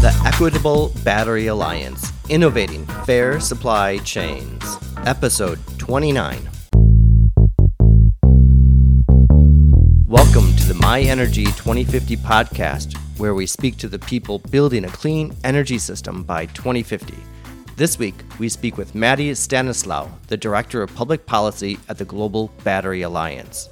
The 0.00 0.22
Equitable 0.24 0.92
Battery 1.04 1.48
Alliance 1.48 2.10
Innovating 2.30 2.86
Fair 3.04 3.38
Supply 3.38 3.98
Chains, 3.98 4.78
Episode 5.04 5.58
29. 5.76 6.48
Welcome 10.06 10.56
to 10.56 10.64
the 10.64 10.78
My 10.80 11.02
Energy 11.02 11.44
2050 11.44 12.16
podcast, 12.16 12.96
where 13.18 13.34
we 13.34 13.44
speak 13.44 13.76
to 13.76 13.88
the 13.88 13.98
people 13.98 14.38
building 14.50 14.86
a 14.86 14.88
clean 14.88 15.36
energy 15.44 15.78
system 15.78 16.22
by 16.22 16.46
2050. 16.46 17.14
This 17.76 17.98
week, 17.98 18.14
we 18.38 18.48
speak 18.48 18.78
with 18.78 18.94
Mathy 18.94 19.36
Stanislaus, 19.36 20.08
the 20.28 20.38
Director 20.38 20.82
of 20.82 20.94
Public 20.94 21.26
Policy 21.26 21.78
at 21.90 21.98
the 21.98 22.06
Global 22.06 22.50
Battery 22.64 23.02
Alliance. 23.02 23.68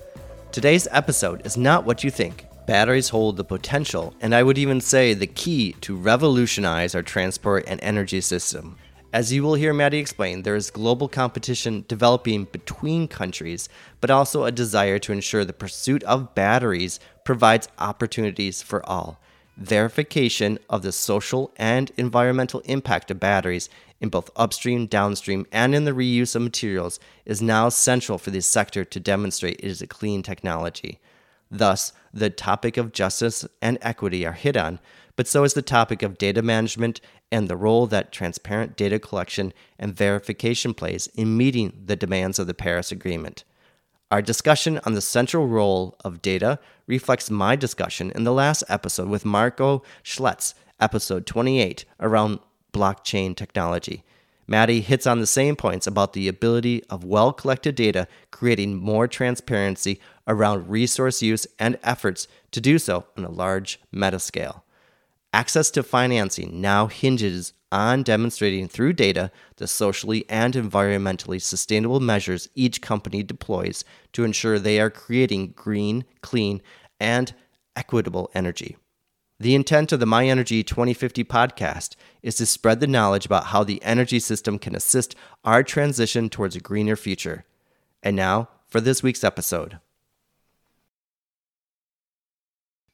Today's 0.52 0.86
episode 0.90 1.46
is 1.46 1.56
not 1.56 1.84
what 1.84 2.04
you 2.04 2.10
think. 2.10 2.44
Batteries 2.68 3.08
hold 3.08 3.38
the 3.38 3.44
potential, 3.44 4.12
and 4.20 4.34
I 4.34 4.42
would 4.42 4.58
even 4.58 4.82
say 4.82 5.14
the 5.14 5.26
key 5.26 5.72
to 5.80 5.96
revolutionize 5.96 6.94
our 6.94 7.00
transport 7.00 7.64
and 7.66 7.80
energy 7.82 8.20
system. 8.20 8.76
As 9.10 9.32
you 9.32 9.42
will 9.42 9.54
hear 9.54 9.72
Mathy 9.72 9.94
explain, 9.94 10.42
there 10.42 10.54
is 10.54 10.70
global 10.70 11.08
competition 11.08 11.86
developing 11.88 12.44
between 12.44 13.08
countries, 13.08 13.70
but 14.02 14.10
also 14.10 14.44
a 14.44 14.52
desire 14.52 14.98
to 14.98 15.12
ensure 15.12 15.46
the 15.46 15.54
pursuit 15.54 16.02
of 16.02 16.34
batteries 16.34 17.00
provides 17.24 17.68
opportunities 17.78 18.60
for 18.60 18.86
all. 18.86 19.18
Verification 19.56 20.58
of 20.68 20.82
the 20.82 20.92
social 20.92 21.50
and 21.56 21.90
environmental 21.96 22.60
impact 22.66 23.10
of 23.10 23.18
batteries 23.18 23.70
in 23.98 24.10
both 24.10 24.28
upstream, 24.36 24.84
downstream, 24.84 25.46
and 25.52 25.74
in 25.74 25.86
the 25.86 25.92
reuse 25.92 26.36
of 26.36 26.42
materials 26.42 27.00
is 27.24 27.40
now 27.40 27.70
central 27.70 28.18
for 28.18 28.30
this 28.30 28.44
sector 28.44 28.84
to 28.84 29.00
demonstrate 29.00 29.58
it 29.60 29.64
is 29.64 29.80
a 29.80 29.86
clean 29.86 30.22
technology. 30.22 31.00
Thus, 31.50 31.92
the 32.18 32.30
topic 32.30 32.76
of 32.76 32.92
justice 32.92 33.46
and 33.62 33.78
equity 33.80 34.26
are 34.26 34.32
hit 34.32 34.56
on, 34.56 34.80
but 35.16 35.26
so 35.26 35.44
is 35.44 35.54
the 35.54 35.62
topic 35.62 36.02
of 36.02 36.18
data 36.18 36.42
management 36.42 37.00
and 37.32 37.48
the 37.48 37.56
role 37.56 37.86
that 37.86 38.12
transparent 38.12 38.76
data 38.76 38.98
collection 38.98 39.52
and 39.78 39.96
verification 39.96 40.74
plays 40.74 41.08
in 41.08 41.36
meeting 41.36 41.72
the 41.86 41.96
demands 41.96 42.38
of 42.38 42.46
the 42.46 42.54
Paris 42.54 42.92
Agreement. 42.92 43.44
Our 44.10 44.22
discussion 44.22 44.80
on 44.86 44.94
the 44.94 45.00
central 45.00 45.46
role 45.46 45.96
of 46.04 46.22
data 46.22 46.58
reflects 46.86 47.30
my 47.30 47.56
discussion 47.56 48.10
in 48.14 48.24
the 48.24 48.32
last 48.32 48.64
episode 48.68 49.08
with 49.08 49.24
Marco 49.24 49.82
Schletz, 50.02 50.54
episode 50.80 51.26
28, 51.26 51.84
around 52.00 52.38
blockchain 52.72 53.36
technology. 53.36 54.04
Mathy 54.48 54.80
hits 54.80 55.06
on 55.06 55.20
the 55.20 55.26
same 55.26 55.56
points 55.56 55.86
about 55.86 56.14
the 56.14 56.26
ability 56.26 56.82
of 56.88 57.04
well 57.04 57.34
collected 57.34 57.74
data 57.74 58.08
creating 58.30 58.76
more 58.76 59.06
transparency 59.06 60.00
around 60.28 60.68
resource 60.68 61.22
use 61.22 61.46
and 61.58 61.78
efforts 61.82 62.28
to 62.52 62.60
do 62.60 62.78
so 62.78 63.06
on 63.16 63.24
a 63.24 63.30
large 63.30 63.80
meta 63.90 64.20
scale. 64.20 64.64
Access 65.32 65.70
to 65.72 65.82
financing 65.82 66.60
now 66.60 66.86
hinges 66.86 67.52
on 67.70 68.02
demonstrating 68.02 68.68
through 68.68 68.92
data 68.92 69.30
the 69.56 69.66
socially 69.66 70.24
and 70.28 70.54
environmentally 70.54 71.40
sustainable 71.40 72.00
measures 72.00 72.48
each 72.54 72.80
company 72.80 73.22
deploys 73.22 73.84
to 74.12 74.24
ensure 74.24 74.58
they 74.58 74.80
are 74.80 74.90
creating 74.90 75.52
green, 75.56 76.04
clean, 76.22 76.62
and 77.00 77.34
equitable 77.76 78.30
energy. 78.34 78.76
The 79.40 79.54
intent 79.54 79.92
of 79.92 80.00
the 80.00 80.06
My 80.06 80.26
Energy 80.26 80.64
2050 80.64 81.22
podcast 81.24 81.94
is 82.22 82.34
to 82.36 82.46
spread 82.46 82.80
the 82.80 82.86
knowledge 82.86 83.24
about 83.24 83.46
how 83.46 83.62
the 83.62 83.82
energy 83.84 84.18
system 84.18 84.58
can 84.58 84.74
assist 84.74 85.14
our 85.44 85.62
transition 85.62 86.28
towards 86.28 86.56
a 86.56 86.60
greener 86.60 86.96
future. 86.96 87.44
And 88.02 88.16
now 88.16 88.48
for 88.66 88.80
this 88.80 89.02
week's 89.02 89.22
episode. 89.22 89.78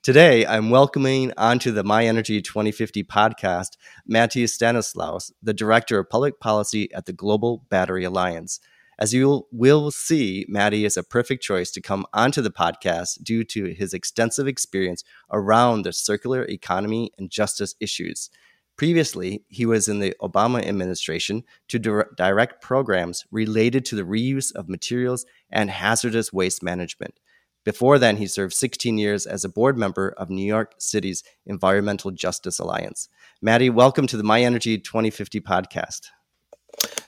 Today, 0.04 0.44
I'm 0.44 0.68
welcoming 0.68 1.32
onto 1.38 1.72
the 1.72 1.82
My 1.82 2.04
Energy 2.04 2.42
2050 2.42 3.04
podcast 3.04 3.78
Mathy 4.06 4.46
Stanislaus, 4.46 5.32
the 5.42 5.54
Director 5.54 5.98
of 5.98 6.10
Public 6.10 6.38
Policy 6.40 6.92
at 6.92 7.06
the 7.06 7.14
Global 7.14 7.64
Battery 7.70 8.04
Alliance. 8.04 8.60
As 8.98 9.14
you 9.14 9.46
will 9.50 9.90
see, 9.90 10.44
Mathy 10.46 10.84
is 10.84 10.98
a 10.98 11.02
perfect 11.02 11.42
choice 11.42 11.70
to 11.70 11.80
come 11.80 12.04
onto 12.12 12.42
the 12.42 12.50
podcast 12.50 13.24
due 13.24 13.44
to 13.44 13.72
his 13.72 13.94
extensive 13.94 14.46
experience 14.46 15.04
around 15.32 15.86
the 15.86 15.92
circular 15.94 16.42
economy 16.42 17.10
and 17.16 17.30
justice 17.30 17.74
issues. 17.80 18.28
Previously, 18.76 19.42
he 19.48 19.64
was 19.64 19.88
in 19.88 20.00
the 20.00 20.14
Obama 20.20 20.62
administration 20.62 21.44
to 21.68 21.78
direct 21.78 22.60
programs 22.60 23.24
related 23.30 23.86
to 23.86 23.96
the 23.96 24.02
reuse 24.02 24.54
of 24.54 24.68
materials 24.68 25.24
and 25.48 25.70
hazardous 25.70 26.30
waste 26.30 26.62
management. 26.62 27.18
Before 27.64 27.98
then, 27.98 28.18
he 28.18 28.26
served 28.26 28.52
16 28.52 28.98
years 28.98 29.24
as 29.24 29.42
a 29.42 29.48
board 29.48 29.78
member 29.78 30.10
of 30.18 30.28
New 30.28 30.44
York 30.44 30.74
City's 30.78 31.24
Environmental 31.46 32.10
Justice 32.10 32.58
Alliance. 32.58 33.08
Mathy, 33.42 33.72
welcome 33.72 34.06
to 34.08 34.18
the 34.18 34.22
My 34.22 34.42
Energy 34.42 34.76
2050 34.76 35.40
podcast. 35.40 36.08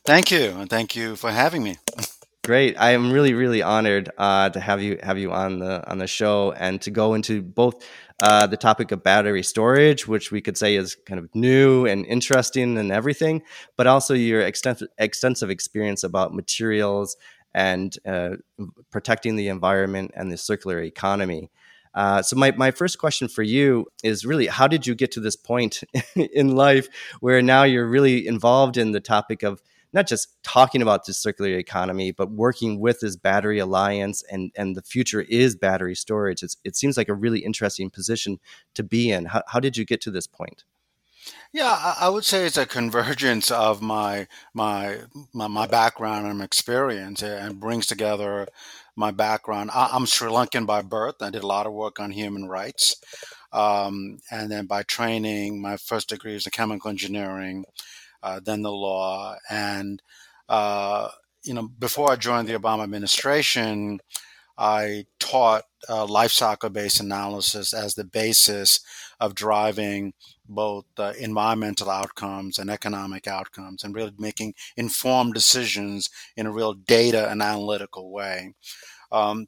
Thank 0.07 0.31
you, 0.31 0.55
and 0.57 0.71
thank 0.71 0.97
you 0.97 1.15
for 1.15 1.31
having 1.31 1.63
me. 1.63 1.77
Great. 2.43 2.77
I 2.79 2.93
am 2.93 3.13
really, 3.13 3.35
really 3.35 3.61
honored 3.61 4.09
uh, 4.17 4.49
to 4.51 4.61
have 4.61 4.81
you 4.81 4.99
have 5.03 5.19
you 5.19 5.33
on 5.33 5.59
the 5.59 5.87
on 5.91 5.99
the 5.99 6.07
show 6.07 6.53
and 6.53 6.81
to 6.83 6.93
go 6.93 7.15
into 7.15 7.43
both 7.43 7.85
uh, 8.23 8.47
the 8.47 8.57
topic 8.57 8.93
of 8.93 9.03
battery 9.03 9.43
storage, 9.43 10.07
which 10.07 10.31
we 10.31 10.41
could 10.41 10.57
say 10.57 10.77
is 10.77 10.97
kind 11.07 11.19
of 11.19 11.29
new 11.35 11.87
and 11.87 12.07
interesting 12.07 12.79
and 12.79 12.93
everything, 12.93 13.43
but 13.77 13.89
also 13.89 14.15
your 14.15 14.43
extensive 14.43 14.89
extensive 14.97 15.51
experience 15.51 16.05
about 16.05 16.35
materials 16.35 17.17
and 17.57 17.97
uh, 18.07 18.37
protecting 18.91 19.35
the 19.35 19.49
environment 19.49 20.13
and 20.15 20.31
the 20.31 20.37
circular 20.37 20.79
economy. 20.83 21.51
Uh, 21.95 22.21
so 22.21 22.37
my, 22.37 22.51
my 22.51 22.71
first 22.71 22.99
question 22.99 23.27
for 23.27 23.43
you 23.43 23.87
is 24.05 24.27
really 24.27 24.47
how 24.47 24.69
did 24.69 24.87
you 24.87 24.95
get 24.95 25.11
to 25.13 25.21
this 25.21 25.37
point 25.37 25.83
in 26.15 26.55
life 26.55 26.89
where 27.21 27.41
now 27.41 27.63
you're 27.63 27.89
really 27.89 28.27
involved 28.27 28.77
in 28.77 28.93
the 28.93 29.01
topic 29.01 29.43
of 29.43 29.63
not 29.95 30.07
just 30.07 30.29
talking 30.43 30.83
about 30.83 31.07
the 31.07 31.15
circular 31.15 31.53
economy, 31.53 32.13
but 32.13 32.31
working 32.31 32.79
with 32.79 33.01
this 33.01 33.17
battery 33.17 33.59
alliance 33.59 34.23
and, 34.31 34.53
and 34.55 34.77
the 34.77 34.83
future 34.83 35.23
is 35.23 35.57
battery 35.57 35.95
storage. 35.95 36.43
It's, 36.43 36.59
it 36.63 36.77
seems 36.77 36.99
like 36.99 37.09
a 37.09 37.15
really 37.15 37.39
interesting 37.39 37.89
position 37.89 38.39
to 38.75 38.83
be 38.83 39.11
in. 39.11 39.25
How, 39.25 39.43
how 39.47 39.61
did 39.61 39.79
you 39.79 39.87
get 39.87 40.03
to 40.03 40.11
this 40.11 40.27
point? 40.27 40.65
Yeah, 41.53 41.95
I 42.01 42.09
would 42.09 42.25
say 42.25 42.47
it's 42.47 42.57
a 42.57 42.67
convergence 42.67 43.51
of 43.51 43.83
my 43.83 44.27
my 44.55 45.01
my, 45.33 45.49
my 45.49 45.67
background 45.67 46.27
and 46.27 46.43
experience, 46.43 47.23
and 47.23 47.61
brings 47.61 47.87
together 47.87 48.49
my 48.97 49.11
background. 49.11 49.71
I, 49.75 49.95
am 49.95 50.07
Sri 50.07 50.29
Lankan 50.29 50.67
by 50.67 50.83
birth. 50.83 51.17
I 51.21 51.31
did 51.31 51.43
a 51.43 51.47
lot 51.47 51.67
of 51.67 51.73
work 51.73 52.01
on 52.01 52.11
human 52.11 52.49
rights, 52.49 52.97
um, 53.53 54.19
and 54.31 54.51
then 54.51 54.67
by 54.67 54.83
training, 54.83 55.61
my 55.61 55.77
first 55.77 56.09
degree 56.11 56.35
was 56.35 56.47
in 56.47 56.51
chemical 56.53 56.91
engineering 56.91 57.65
uh, 58.23 58.41
then 58.45 58.63
the 58.63 58.73
law. 58.73 59.37
And, 59.49 60.03
uh, 60.49 61.09
you 61.45 61.55
know, 61.55 61.69
before 61.79 62.11
I 62.11 62.17
joined 62.17 62.49
the 62.49 62.59
Obama 62.59 62.83
administration, 62.83 64.01
I 64.59 65.07
taught 65.21 65.65
uh, 65.89 66.07
life 66.07 66.33
cycle 66.33 66.71
based 66.71 67.01
analysis 67.01 67.73
as 67.73 67.95
the 67.95 68.05
basis 68.05 68.81
of 69.21 69.35
driving 69.35 70.13
both 70.49 70.85
uh, 70.99 71.13
environmental 71.19 71.91
outcomes 71.91 72.59
and 72.59 72.71
economic 72.71 73.27
outcomes 73.27 73.85
and 73.85 73.95
really 73.95 74.13
making 74.19 74.55
informed 74.77 75.35
decisions 75.35 76.11
in 76.37 76.47
a 76.47 76.53
real 76.53 76.75
data 76.75 77.29
and 77.31 77.43
analytical 77.43 78.11
way. 78.11 78.55
Um, 79.13 79.47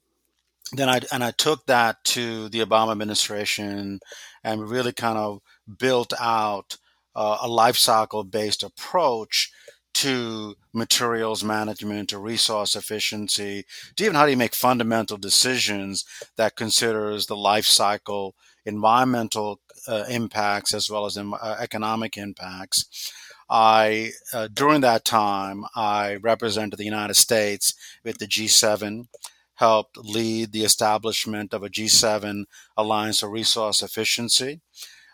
then 0.73 0.89
I 0.89 1.01
and 1.11 1.23
I 1.23 1.31
took 1.31 1.65
that 1.65 2.03
to 2.05 2.49
the 2.49 2.59
Obama 2.59 2.91
administration 2.91 3.99
and 4.43 4.69
really 4.69 4.93
kind 4.93 5.17
of 5.17 5.39
built 5.77 6.13
out 6.19 6.77
uh, 7.15 7.39
a 7.41 7.47
life 7.47 7.75
cycle 7.75 8.23
based 8.23 8.63
approach 8.63 9.51
to 9.95 10.55
materials 10.73 11.43
management, 11.43 12.09
to 12.09 12.19
resource 12.19 12.75
efficiency, 12.75 13.65
to 13.95 14.03
even 14.03 14.15
how 14.15 14.25
do 14.25 14.31
you 14.31 14.37
make 14.37 14.53
fundamental 14.53 15.17
decisions 15.17 16.05
that 16.37 16.55
considers 16.55 17.25
the 17.25 17.35
life 17.35 17.65
cycle, 17.65 18.35
environmental 18.65 19.59
impacts 20.09 20.73
as 20.73 20.89
well 20.89 21.05
as 21.05 21.17
uh, 21.17 21.55
economic 21.59 22.17
impacts. 22.17 23.11
I 23.49 24.11
uh, 24.33 24.47
during 24.53 24.81
that 24.81 25.05
time 25.05 25.65
I 25.75 26.15
represented 26.15 26.77
the 26.77 26.85
United 26.85 27.15
States 27.15 27.73
with 28.03 28.19
the 28.19 28.27
G7, 28.27 29.07
helped 29.55 29.97
lead 29.97 30.51
the 30.51 30.63
establishment 30.63 31.53
of 31.53 31.63
a 31.63 31.69
G7 31.69 32.45
Alliance 32.77 33.19
for 33.19 33.29
Resource 33.29 33.81
Efficiency 33.81 34.61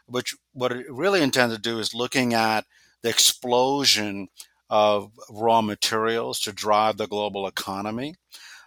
which 0.08 0.36
what 0.54 0.72
it 0.72 0.86
really 0.90 1.22
intended 1.22 1.56
to 1.56 1.70
do 1.70 1.80
is 1.80 1.94
looking 1.94 2.34
at 2.34 2.66
the 3.02 3.10
explosion 3.10 4.28
of 4.70 5.12
raw 5.30 5.62
materials 5.62 6.40
to 6.40 6.52
drive 6.52 6.98
the 6.98 7.08
global 7.08 7.48
economy 7.48 8.16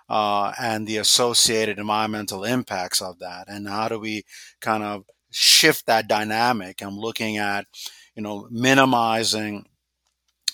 uh, 0.09 0.53
and 0.61 0.87
the 0.87 0.97
associated 0.97 1.79
environmental 1.79 2.45
impacts 2.45 3.03
of 3.03 3.19
that 3.19 3.45
and 3.49 3.69
how 3.69 3.89
do 3.89 3.99
we 3.99 4.25
kind 4.61 4.83
of 4.83 5.05
shift 5.39 5.87
that 5.87 6.09
dynamic 6.09 6.83
and 6.83 6.97
looking 6.97 7.37
at 7.37 7.67
you 8.15 8.23
know 8.23 8.49
minimizing 8.51 9.65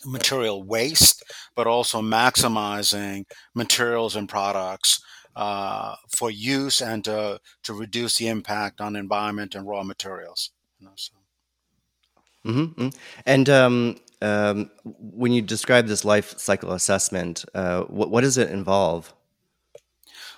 material 0.04 0.62
waste 0.62 1.22
but 1.56 1.66
also 1.66 2.02
maximizing 2.02 3.24
materials 3.54 4.16
and 4.16 4.28
products 4.28 5.00
uh, 5.36 5.94
for 6.08 6.30
use 6.30 6.80
and 6.80 7.04
to, 7.04 7.40
to 7.62 7.72
reduce 7.72 8.18
the 8.18 8.28
impact 8.28 8.80
on 8.80 8.96
environment 8.96 9.54
and 9.54 9.66
raw 9.66 9.82
materials. 9.82 10.50
You 10.78 10.86
know, 10.86 10.92
so. 10.94 11.12
mm-hmm. 12.46 12.88
And 13.26 13.48
um, 13.48 13.96
um, 14.22 14.70
when 14.84 15.32
you 15.32 15.42
describe 15.42 15.86
this 15.86 16.04
life 16.04 16.38
cycle 16.38 16.72
assessment, 16.72 17.44
uh, 17.54 17.82
what, 17.82 18.10
what 18.10 18.20
does 18.20 18.38
it 18.38 18.50
involve? 18.50 19.12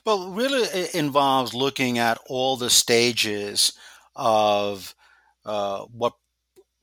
Well, 0.05 0.31
really, 0.31 0.63
it 0.63 0.95
involves 0.95 1.53
looking 1.53 1.99
at 1.99 2.19
all 2.29 2.57
the 2.57 2.71
stages 2.71 3.73
of 4.17 4.95
uh, 5.47 5.83
what 5.93 6.15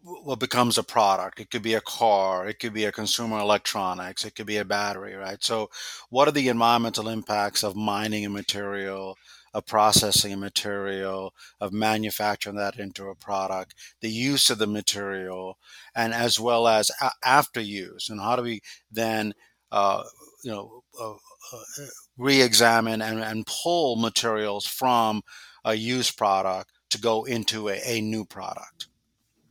what 0.04 0.40
becomes 0.40 0.78
a 0.78 0.84
product. 0.84 1.40
It 1.40 1.50
could 1.50 1.62
be 1.62 1.76
a 1.76 1.82
car, 1.82 2.48
it 2.48 2.60
could 2.60 2.74
be 2.74 2.86
a 2.86 2.92
consumer 2.92 3.40
electronics, 3.40 4.26
it 4.26 4.36
could 4.36 4.46
be 4.48 4.58
a 4.58 4.66
battery, 4.66 5.16
right? 5.16 5.42
So, 5.44 5.70
what 6.10 6.28
are 6.28 6.32
the 6.32 6.50
environmental 6.50 7.08
impacts 7.08 7.64
of 7.64 7.76
mining 7.76 8.26
a 8.26 8.30
material, 8.30 9.18
of 9.54 9.66
processing 9.66 10.34
a 10.34 10.38
material, 10.38 11.34
of 11.62 11.72
manufacturing 11.72 12.58
that 12.58 12.80
into 12.80 13.08
a 13.08 13.16
product, 13.16 13.76
the 14.02 14.10
use 14.10 14.50
of 14.50 14.58
the 14.58 14.68
material, 14.68 15.58
and 15.96 16.14
as 16.14 16.38
well 16.40 16.68
as 16.68 16.92
a- 17.02 17.12
after 17.24 17.62
use, 17.62 18.10
and 18.10 18.20
how 18.20 18.36
do 18.36 18.44
we 18.44 18.62
then, 18.92 19.34
uh, 19.72 20.04
you 20.44 20.52
know, 20.52 20.84
uh, 21.00 21.12
uh, 21.14 21.86
re-examine 22.18 23.02
and, 23.02 23.20
and 23.20 23.46
pull 23.48 23.96
materials 23.96 24.66
from 24.68 25.22
a 25.66 25.74
used 25.76 26.18
product 26.18 26.72
to 26.94 26.98
go 27.00 27.24
into 27.26 27.70
a, 27.70 27.80
a 27.86 28.02
new 28.02 28.26
product. 28.26 28.88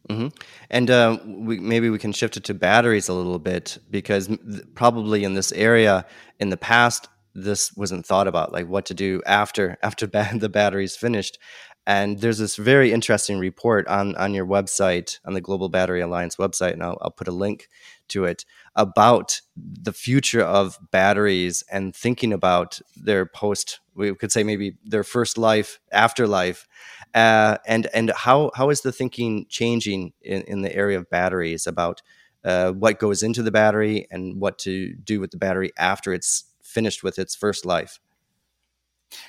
Mm-hmm. 0.09 0.29
And 0.71 0.91
uh, 0.91 1.19
we, 1.25 1.59
maybe 1.61 1.89
we 1.89 1.99
can 1.99 2.13
shift 2.13 2.37
it 2.37 2.45
to 2.45 2.55
batteries 2.55 3.09
a 3.09 3.15
little 3.15 3.39
bit 3.39 3.79
because 3.91 4.29
probably 4.75 5.25
in 5.25 5.35
this 5.35 5.53
area 5.53 6.07
in 6.41 6.51
the 6.51 6.57
past 6.57 7.09
this 7.35 7.73
wasn't 7.75 8.05
thought 8.05 8.29
about, 8.29 8.53
like 8.53 8.67
what 8.67 8.87
to 8.87 8.95
do 8.95 9.23
after 9.27 9.79
after 9.83 10.07
ba- 10.07 10.31
the 10.35 10.49
battery's 10.49 10.97
finished. 10.97 11.39
And 11.85 12.21
there's 12.21 12.39
this 12.39 12.55
very 12.55 12.93
interesting 12.93 13.39
report 13.39 13.89
on 13.89 14.15
on 14.17 14.35
your 14.35 14.47
website, 14.47 15.19
on 15.25 15.35
the 15.35 15.41
Global 15.41 15.69
Battery 15.69 16.01
Alliance 16.01 16.37
website, 16.37 16.75
and 16.75 16.83
I'll, 16.83 16.99
I'll 17.01 17.11
put 17.11 17.27
a 17.27 17.33
link 17.33 17.69
to 18.09 18.25
it 18.25 18.45
about 18.77 19.41
the 19.57 19.93
future 19.93 20.43
of 20.43 20.79
batteries 20.93 21.65
and 21.71 21.95
thinking 21.95 22.33
about 22.33 22.81
their 22.97 23.27
post. 23.27 23.81
We 23.95 24.15
could 24.15 24.31
say 24.31 24.45
maybe 24.45 24.77
their 24.85 25.03
first 25.03 25.37
life, 25.37 25.81
afterlife, 25.91 26.67
uh, 27.15 27.59
and 27.67 27.89
and 27.95 28.11
how 28.17 28.51
how 28.55 28.71
is 28.71 28.81
the 28.81 28.93
thinking 28.93 29.47
changing 29.49 30.13
in, 30.23 30.43
in 30.43 30.63
the 30.63 30.75
area 30.75 30.99
of 30.99 31.09
batteries 31.11 31.67
about 31.67 32.03
uh, 32.45 32.73
what 32.73 32.99
goes 32.99 33.23
into 33.23 33.43
the 33.43 33.51
battery 33.51 34.07
and 34.11 34.41
what 34.41 34.59
to 34.59 34.95
do 34.95 35.21
with 35.21 35.31
the 35.31 35.37
battery 35.37 35.73
after 35.79 36.13
it's 36.13 36.45
finished 36.63 37.03
with 37.03 37.19
its 37.19 37.35
first 37.35 37.65
life? 37.65 38.01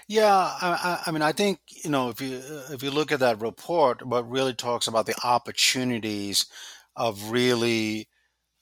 Yeah, 0.07 0.33
I, 0.33 1.03
I 1.05 1.11
mean, 1.11 1.21
I 1.21 1.33
think 1.33 1.59
you 1.83 1.89
know 1.89 2.09
if 2.09 2.21
you 2.21 2.41
if 2.71 2.83
you 2.83 2.91
look 2.91 3.11
at 3.11 3.19
that 3.19 3.41
report, 3.41 4.05
what 4.05 4.29
really 4.29 4.53
talks 4.53 4.87
about 4.87 5.05
the 5.05 5.15
opportunities 5.23 6.45
of 6.95 7.31
really, 7.31 8.07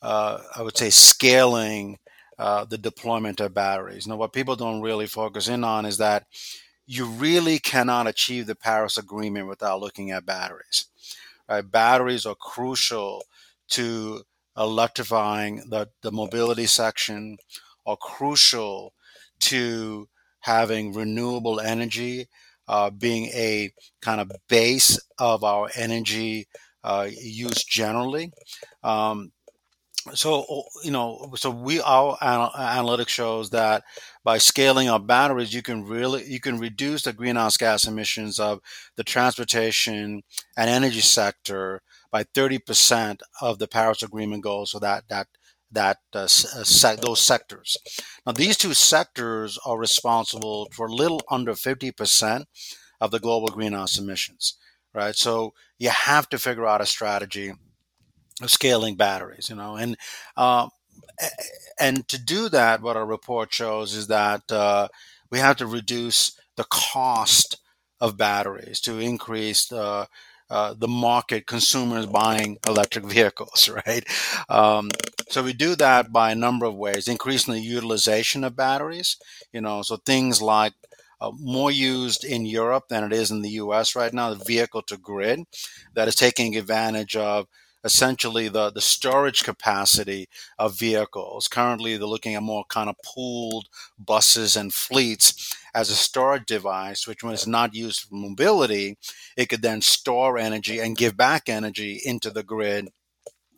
uh, 0.01 0.39
I 0.55 0.61
would 0.63 0.77
say, 0.77 0.89
scaling 0.89 1.99
uh, 2.39 2.65
the 2.65 2.77
deployment 2.77 3.39
of 3.39 3.53
batteries. 3.53 4.07
Now, 4.07 4.15
what 4.15 4.33
people 4.33 4.55
don't 4.55 4.81
really 4.81 5.05
focus 5.05 5.47
in 5.47 5.63
on 5.63 5.85
is 5.85 5.97
that 5.97 6.25
you 6.91 7.05
really 7.05 7.57
cannot 7.57 8.05
achieve 8.05 8.47
the 8.47 8.55
Paris 8.55 8.97
Agreement 8.97 9.47
without 9.47 9.79
looking 9.79 10.11
at 10.11 10.25
batteries. 10.25 10.87
Right? 11.47 11.61
Batteries 11.61 12.25
are 12.25 12.35
crucial 12.35 13.23
to 13.69 14.23
electrifying 14.57 15.63
the, 15.69 15.87
the 16.01 16.11
mobility 16.11 16.65
section, 16.65 17.37
are 17.85 17.95
crucial 17.95 18.93
to 19.39 20.09
having 20.41 20.91
renewable 20.91 21.61
energy 21.61 22.27
uh, 22.67 22.89
being 22.89 23.27
a 23.27 23.71
kind 24.01 24.19
of 24.19 24.29
base 24.49 24.99
of 25.17 25.45
our 25.45 25.69
energy 25.75 26.45
uh, 26.83 27.07
use 27.09 27.63
generally. 27.63 28.33
Um, 28.83 29.31
so 30.13 30.63
you 30.83 30.91
know, 30.91 31.31
so 31.35 31.49
we 31.49 31.81
our 31.81 32.17
anal- 32.21 32.51
analytics 32.51 33.09
shows 33.09 33.49
that 33.51 33.83
by 34.23 34.37
scaling 34.37 34.87
up 34.87 35.05
batteries, 35.05 35.53
you 35.53 35.61
can 35.61 35.85
really 35.85 36.25
you 36.25 36.39
can 36.39 36.57
reduce 36.59 37.03
the 37.03 37.13
greenhouse 37.13 37.57
gas 37.57 37.85
emissions 37.85 38.39
of 38.39 38.59
the 38.95 39.03
transportation 39.03 40.23
and 40.57 40.69
energy 40.69 41.01
sector 41.01 41.81
by 42.11 42.23
30% 42.23 43.21
of 43.41 43.59
the 43.59 43.67
Paris 43.67 44.03
Agreement 44.03 44.43
goals. 44.43 44.71
So 44.71 44.79
that 44.79 45.07
that 45.09 45.27
that 45.71 45.97
uh, 46.13 46.19
uh, 46.23 46.27
se- 46.27 46.97
those 47.01 47.21
sectors. 47.21 47.77
Now, 48.25 48.33
these 48.33 48.57
two 48.57 48.73
sectors 48.73 49.57
are 49.65 49.77
responsible 49.77 50.67
for 50.73 50.87
a 50.87 50.93
little 50.93 51.21
under 51.29 51.53
50% 51.53 52.45
of 52.99 53.11
the 53.11 53.19
global 53.19 53.47
greenhouse 53.47 53.97
emissions, 53.97 54.57
right? 54.93 55.15
So 55.15 55.53
you 55.79 55.89
have 55.89 56.27
to 56.29 56.37
figure 56.37 56.67
out 56.67 56.81
a 56.81 56.85
strategy 56.85 57.53
scaling 58.49 58.95
batteries, 58.95 59.49
you 59.49 59.55
know, 59.55 59.75
and 59.75 59.97
uh, 60.37 60.67
and 61.79 62.07
to 62.07 62.21
do 62.21 62.49
that, 62.49 62.81
what 62.81 62.97
our 62.97 63.05
report 63.05 63.53
shows 63.53 63.93
is 63.93 64.07
that 64.07 64.51
uh, 64.51 64.87
we 65.29 65.39
have 65.39 65.57
to 65.57 65.67
reduce 65.67 66.39
the 66.57 66.65
cost 66.65 67.57
of 67.99 68.17
batteries 68.17 68.79
to 68.81 68.99
increase 68.99 69.67
the 69.67 70.07
uh, 70.49 70.73
the 70.77 70.87
market 70.87 71.47
consumers 71.47 72.05
buying 72.05 72.57
electric 72.67 73.05
vehicles, 73.05 73.69
right? 73.87 74.05
Um, 74.49 74.89
so 75.29 75.41
we 75.43 75.53
do 75.53 75.75
that 75.77 76.11
by 76.11 76.31
a 76.31 76.35
number 76.35 76.65
of 76.65 76.75
ways, 76.75 77.07
increasing 77.07 77.53
the 77.53 77.61
utilization 77.61 78.43
of 78.43 78.55
batteries. 78.57 79.15
You 79.53 79.61
know, 79.61 79.81
so 79.81 79.95
things 79.95 80.41
like 80.41 80.73
uh, 81.21 81.31
more 81.39 81.71
used 81.71 82.25
in 82.25 82.45
Europe 82.45 82.85
than 82.89 83.05
it 83.05 83.13
is 83.13 83.31
in 83.31 83.41
the 83.41 83.51
U.S. 83.51 83.95
right 83.95 84.13
now, 84.13 84.33
the 84.33 84.43
vehicle 84.43 84.81
to 84.87 84.97
grid, 84.97 85.39
that 85.93 86.09
is 86.09 86.15
taking 86.15 86.57
advantage 86.57 87.15
of 87.15 87.47
essentially 87.83 88.47
the, 88.47 88.71
the 88.71 88.81
storage 88.81 89.43
capacity 89.43 90.27
of 90.57 90.77
vehicles. 90.77 91.47
Currently, 91.47 91.97
they're 91.97 92.07
looking 92.07 92.35
at 92.35 92.43
more 92.43 92.65
kind 92.65 92.89
of 92.89 92.95
pooled 93.03 93.67
buses 93.97 94.55
and 94.55 94.73
fleets 94.73 95.55
as 95.73 95.89
a 95.89 95.95
storage 95.95 96.45
device, 96.45 97.07
which 97.07 97.23
when 97.23 97.33
it's 97.33 97.47
not 97.47 97.73
used 97.75 98.01
for 98.01 98.15
mobility, 98.15 98.97
it 99.37 99.49
could 99.49 99.61
then 99.61 99.81
store 99.81 100.37
energy 100.37 100.79
and 100.79 100.97
give 100.97 101.17
back 101.17 101.49
energy 101.49 101.99
into 102.03 102.29
the 102.29 102.43
grid 102.43 102.89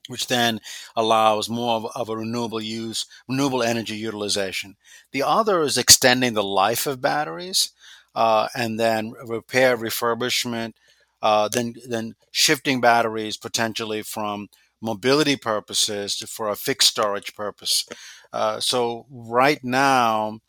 which 0.10 0.28
then 0.28 0.60
allows 0.98 1.50
more 1.50 1.78
of, 1.78 1.88
of, 1.96 2.10
a 2.10 2.18
renewable 2.18 2.62
use, 2.62 3.06
renewable 3.28 3.64
energy 3.64 3.96
utilization. 3.96 4.76
The 5.14 5.24
other 5.24 5.62
is 5.62 5.78
extending 5.78 6.34
the 6.34 6.44
life 6.44 6.86
of 6.86 7.00
batteries, 7.00 7.72
uh, 8.16 8.48
and 8.56 8.80
then 8.80 9.14
repair, 9.26 9.78
refurbishment, 9.78 10.74
uh, 11.24 11.48
then 11.48 11.74
then 11.88 12.16
shifting 12.32 12.82
batteries 12.82 13.38
potentially 13.38 14.04
from 14.04 14.50
mobility 14.82 15.38
purposes 15.38 16.18
to 16.18 16.28
for 16.28 16.50
a 16.50 16.56
fixed 16.56 16.90
storage 16.90 17.34
purpose. 17.34 17.88
Uh, 18.34 18.60
so 18.60 19.06
right 19.10 19.64
now, 19.64 20.40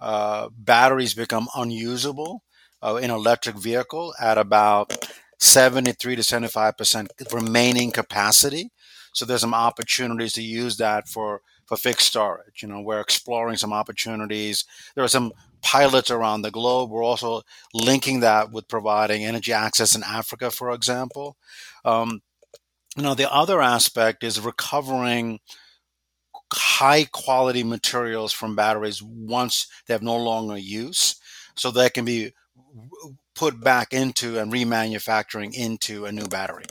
uh, 0.00 0.48
batteries 0.58 1.14
become 1.14 1.46
unusable 1.54 2.42
uh, 2.82 2.96
in 2.96 3.10
electric 3.10 3.56
vehicle 3.56 4.12
at 4.20 4.36
about 4.36 5.06
73 5.38 6.16
to 6.16 6.22
75 6.24 6.76
percent 6.76 7.12
remaining 7.32 7.92
capacity. 7.92 8.70
So 9.12 9.24
there's 9.24 9.42
some 9.42 9.54
opportunities 9.54 10.32
to 10.32 10.42
use 10.42 10.78
that 10.78 11.08
for 11.08 11.42
for 11.64 11.76
fixed 11.76 12.08
storage. 12.08 12.60
You 12.60 12.68
know, 12.68 12.80
we're 12.80 13.00
exploring 13.00 13.56
some 13.56 13.72
opportunities. 13.72 14.64
There 14.96 15.04
are 15.04 15.08
some 15.08 15.32
pilots 15.64 16.10
around 16.10 16.42
the 16.42 16.50
globe. 16.50 16.90
We're 16.90 17.02
also 17.02 17.42
linking 17.72 18.20
that 18.20 18.52
with 18.52 18.68
providing 18.68 19.24
energy 19.24 19.52
access 19.52 19.96
in 19.96 20.02
Africa, 20.04 20.50
for 20.50 20.70
example. 20.70 21.36
Um, 21.84 22.22
the 22.96 23.28
other 23.32 23.60
aspect 23.60 24.22
is 24.22 24.38
recovering 24.38 25.40
high 26.52 27.06
quality 27.10 27.64
materials 27.64 28.32
from 28.32 28.54
batteries 28.54 29.02
once 29.02 29.66
they 29.86 29.94
have 29.94 30.02
no 30.02 30.16
longer 30.16 30.56
use, 30.56 31.16
so 31.56 31.70
they 31.70 31.90
can 31.90 32.04
be 32.04 32.32
put 33.34 33.60
back 33.60 33.92
into 33.92 34.38
and 34.38 34.52
remanufacturing 34.52 35.54
into 35.54 36.04
a 36.04 36.12
new 36.12 36.26
battery. 36.26 36.64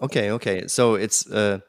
Okay, 0.00 0.30
okay. 0.30 0.66
So 0.68 0.94
it's 0.94 1.30
uh, 1.30 1.60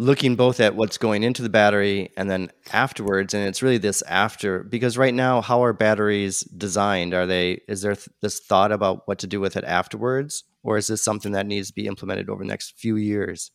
looking 0.00 0.34
both 0.34 0.60
at 0.60 0.74
what's 0.74 0.96
going 0.96 1.22
into 1.22 1.42
the 1.42 1.50
battery 1.50 2.10
and 2.16 2.30
then 2.30 2.50
afterwards 2.72 3.34
and 3.34 3.46
it's 3.46 3.62
really 3.62 3.76
this 3.76 4.00
after 4.02 4.62
because 4.62 4.96
right 4.96 5.12
now 5.12 5.42
how 5.42 5.62
are 5.62 5.74
batteries 5.74 6.40
designed? 6.40 7.12
Are 7.12 7.26
they 7.26 7.60
is 7.68 7.82
there 7.82 7.94
th- 7.94 8.08
this 8.22 8.40
thought 8.40 8.72
about 8.72 9.06
what 9.06 9.18
to 9.18 9.26
do 9.26 9.40
with 9.40 9.58
it 9.58 9.64
afterwards 9.64 10.44
or 10.62 10.78
is 10.78 10.86
this 10.86 11.04
something 11.04 11.32
that 11.32 11.46
needs 11.46 11.68
to 11.68 11.74
be 11.74 11.86
implemented 11.86 12.30
over 12.30 12.42
the 12.42 12.48
next 12.48 12.78
few 12.78 12.96
years? 12.96 13.50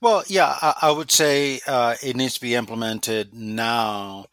Well 0.00 0.22
yeah 0.28 0.56
i, 0.62 0.74
I 0.82 0.90
would 0.92 1.10
say 1.10 1.58
uh, 1.66 1.96
it 2.04 2.14
needs 2.14 2.34
to 2.34 2.40
be 2.40 2.54
implemented 2.54 3.34
now 3.34 4.26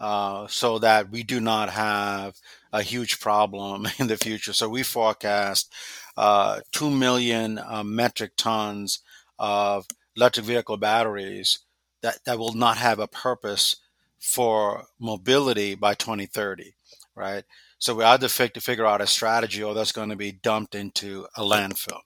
uh, 0.00 0.48
so 0.48 0.80
that 0.80 1.08
we 1.08 1.22
do 1.22 1.38
not 1.38 1.70
have 1.70 2.34
a 2.72 2.82
huge 2.82 3.20
problem 3.20 3.86
in 3.98 4.08
the 4.08 4.16
future. 4.16 4.52
So 4.52 4.68
we 4.68 4.82
forecast 4.82 5.72
uh, 6.16 6.60
2 6.72 6.90
million 6.90 7.58
uh, 7.58 7.84
metric 7.84 8.32
tons 8.36 8.98
of 9.38 9.86
electric 10.16 10.46
vehicle 10.46 10.76
batteries 10.76 11.60
that, 12.02 12.18
that 12.26 12.38
will 12.38 12.52
not 12.54 12.76
have 12.76 12.98
a 12.98 13.08
purpose 13.08 13.76
for 14.18 14.86
mobility 14.98 15.74
by 15.74 15.94
2030, 15.94 16.74
right? 17.14 17.44
So 17.78 17.94
we 17.94 18.04
either 18.04 18.28
to 18.28 18.60
figure 18.60 18.86
out 18.86 19.00
a 19.00 19.06
strategy 19.06 19.62
or 19.62 19.74
that's 19.74 19.92
going 19.92 20.08
to 20.08 20.16
be 20.16 20.32
dumped 20.32 20.74
into 20.74 21.26
a 21.36 21.42
landfill. 21.42 22.00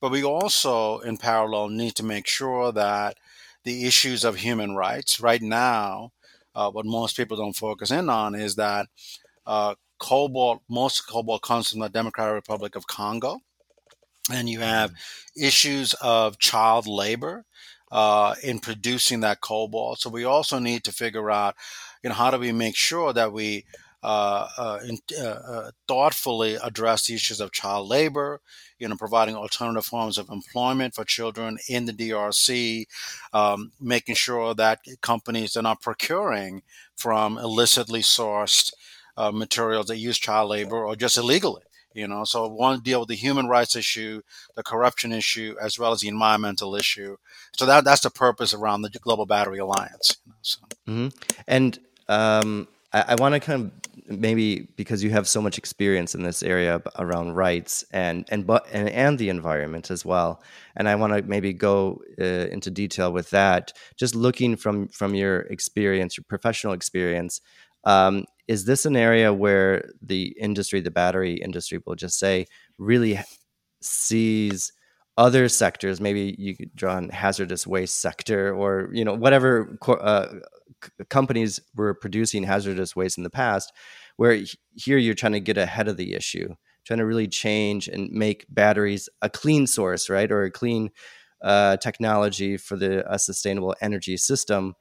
But 0.00 0.10
we 0.10 0.24
also, 0.24 0.98
in 0.98 1.16
parallel, 1.16 1.68
need 1.68 1.94
to 1.96 2.02
make 2.02 2.26
sure 2.26 2.72
that 2.72 3.16
the 3.64 3.86
issues 3.86 4.24
of 4.24 4.36
human 4.36 4.74
rights, 4.74 5.20
right 5.20 5.40
now, 5.40 6.10
uh, 6.54 6.70
what 6.70 6.86
most 6.86 7.16
people 7.16 7.36
don't 7.36 7.56
focus 7.56 7.90
in 7.90 8.08
on 8.10 8.34
is 8.34 8.56
that 8.56 8.86
uh, 9.46 9.74
cobalt, 9.98 10.62
most 10.68 11.08
cobalt 11.08 11.42
comes 11.42 11.70
from 11.70 11.80
the 11.80 11.88
Democratic 11.88 12.34
Republic 12.34 12.76
of 12.76 12.86
Congo. 12.86 13.40
And 14.32 14.48
you 14.48 14.60
have 14.60 14.90
mm-hmm. 14.90 15.44
issues 15.44 15.94
of 15.94 16.38
child 16.38 16.86
labor 16.86 17.44
uh, 17.92 18.34
in 18.42 18.58
producing 18.58 19.20
that 19.20 19.40
cobalt. 19.40 20.00
So 20.00 20.10
we 20.10 20.24
also 20.24 20.58
need 20.58 20.84
to 20.84 20.92
figure 20.92 21.30
out, 21.30 21.54
you 22.02 22.08
know, 22.08 22.14
how 22.14 22.30
do 22.30 22.38
we 22.38 22.52
make 22.52 22.76
sure 22.76 23.12
that 23.12 23.32
we 23.32 23.64
uh, 24.04 24.48
uh, 24.58 24.78
in, 24.86 24.98
uh, 25.18 25.24
uh, 25.24 25.70
thoughtfully 25.88 26.56
address 26.62 27.06
the 27.06 27.14
issues 27.14 27.40
of 27.40 27.52
child 27.52 27.88
labor, 27.88 28.38
you 28.78 28.86
know, 28.86 28.96
providing 28.96 29.34
alternative 29.34 29.86
forms 29.86 30.18
of 30.18 30.28
employment 30.28 30.94
for 30.94 31.06
children 31.06 31.56
in 31.70 31.86
the 31.86 31.92
DRC, 31.92 32.84
um, 33.32 33.72
making 33.80 34.14
sure 34.14 34.54
that 34.54 34.80
companies 35.00 35.56
are 35.56 35.62
not 35.62 35.80
procuring 35.80 36.62
from 36.94 37.38
illicitly 37.38 38.00
sourced 38.00 38.74
uh, 39.16 39.32
materials 39.32 39.86
that 39.86 39.96
use 39.96 40.18
child 40.18 40.50
labor 40.50 40.84
or 40.84 40.94
just 40.96 41.16
illegally. 41.16 41.62
You 41.94 42.08
know, 42.08 42.24
so 42.24 42.48
to 42.48 42.80
deal 42.82 43.00
with 43.00 43.08
the 43.08 43.14
human 43.14 43.46
rights 43.46 43.76
issue, 43.76 44.22
the 44.56 44.62
corruption 44.62 45.12
issue, 45.12 45.54
as 45.60 45.78
well 45.78 45.92
as 45.92 46.00
the 46.00 46.08
environmental 46.08 46.74
issue. 46.74 47.16
So 47.56 47.66
that 47.66 47.84
that's 47.84 48.02
the 48.02 48.10
purpose 48.10 48.52
around 48.52 48.82
the 48.82 48.90
Global 48.90 49.26
Battery 49.26 49.58
Alliance. 49.58 50.18
You 50.26 50.32
know, 50.32 50.38
so. 50.42 50.60
mm-hmm. 50.88 51.08
And 51.46 51.78
um, 52.08 52.68
I, 52.92 53.04
I 53.08 53.14
want 53.16 53.34
to 53.34 53.40
kind 53.40 53.62
of 53.62 53.70
maybe 54.06 54.68
because 54.76 55.02
you 55.02 55.10
have 55.10 55.26
so 55.26 55.40
much 55.40 55.56
experience 55.56 56.14
in 56.14 56.22
this 56.22 56.42
area 56.42 56.82
around 56.98 57.32
rights 57.32 57.84
and 57.90 58.26
and 58.28 58.46
but 58.46 58.66
and, 58.72 58.88
and 58.90 59.18
the 59.18 59.28
environment 59.28 59.90
as 59.90 60.04
well 60.04 60.42
and 60.76 60.88
i 60.88 60.94
want 60.94 61.12
to 61.12 61.22
maybe 61.22 61.52
go 61.52 62.02
uh, 62.20 62.24
into 62.24 62.70
detail 62.70 63.12
with 63.12 63.30
that 63.30 63.72
just 63.96 64.14
looking 64.14 64.56
from 64.56 64.88
from 64.88 65.14
your 65.14 65.40
experience 65.42 66.18
your 66.18 66.24
professional 66.28 66.74
experience 66.74 67.40
um, 67.84 68.24
is 68.46 68.64
this 68.64 68.86
an 68.86 68.96
area 68.96 69.32
where 69.32 69.90
the 70.02 70.34
industry, 70.38 70.80
the 70.80 70.90
battery 70.90 71.34
industry, 71.34 71.80
will 71.84 71.94
just 71.94 72.18
say 72.18 72.46
really 72.78 73.18
sees 73.80 74.72
other 75.16 75.48
sectors? 75.48 76.00
Maybe 76.00 76.34
you 76.38 76.56
could 76.56 76.74
draw 76.74 76.96
on 76.96 77.08
hazardous 77.08 77.66
waste 77.66 78.00
sector, 78.00 78.54
or 78.54 78.90
you 78.92 79.04
know 79.04 79.14
whatever 79.14 79.78
uh, 79.88 80.26
companies 81.08 81.60
were 81.74 81.94
producing 81.94 82.42
hazardous 82.44 82.94
waste 82.94 83.18
in 83.18 83.24
the 83.24 83.30
past. 83.30 83.72
Where 84.16 84.40
here 84.74 84.98
you're 84.98 85.14
trying 85.14 85.32
to 85.32 85.40
get 85.40 85.58
ahead 85.58 85.88
of 85.88 85.96
the 85.96 86.14
issue, 86.14 86.54
trying 86.84 86.98
to 86.98 87.06
really 87.06 87.28
change 87.28 87.88
and 87.88 88.10
make 88.10 88.46
batteries 88.48 89.08
a 89.22 89.30
clean 89.30 89.66
source, 89.66 90.10
right, 90.10 90.30
or 90.30 90.44
a 90.44 90.50
clean 90.50 90.90
uh, 91.42 91.78
technology 91.78 92.56
for 92.56 92.76
the 92.76 93.10
a 93.12 93.18
sustainable 93.18 93.74
energy 93.80 94.16
system 94.16 94.74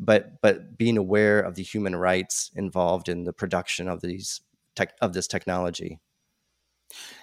but 0.00 0.40
but 0.40 0.78
being 0.78 0.96
aware 0.96 1.40
of 1.40 1.54
the 1.54 1.62
human 1.62 1.94
rights 1.94 2.50
involved 2.56 3.08
in 3.08 3.24
the 3.24 3.32
production 3.32 3.86
of 3.86 4.00
these 4.00 4.40
tech 4.74 4.94
of 5.00 5.12
this 5.12 5.28
technology. 5.28 6.00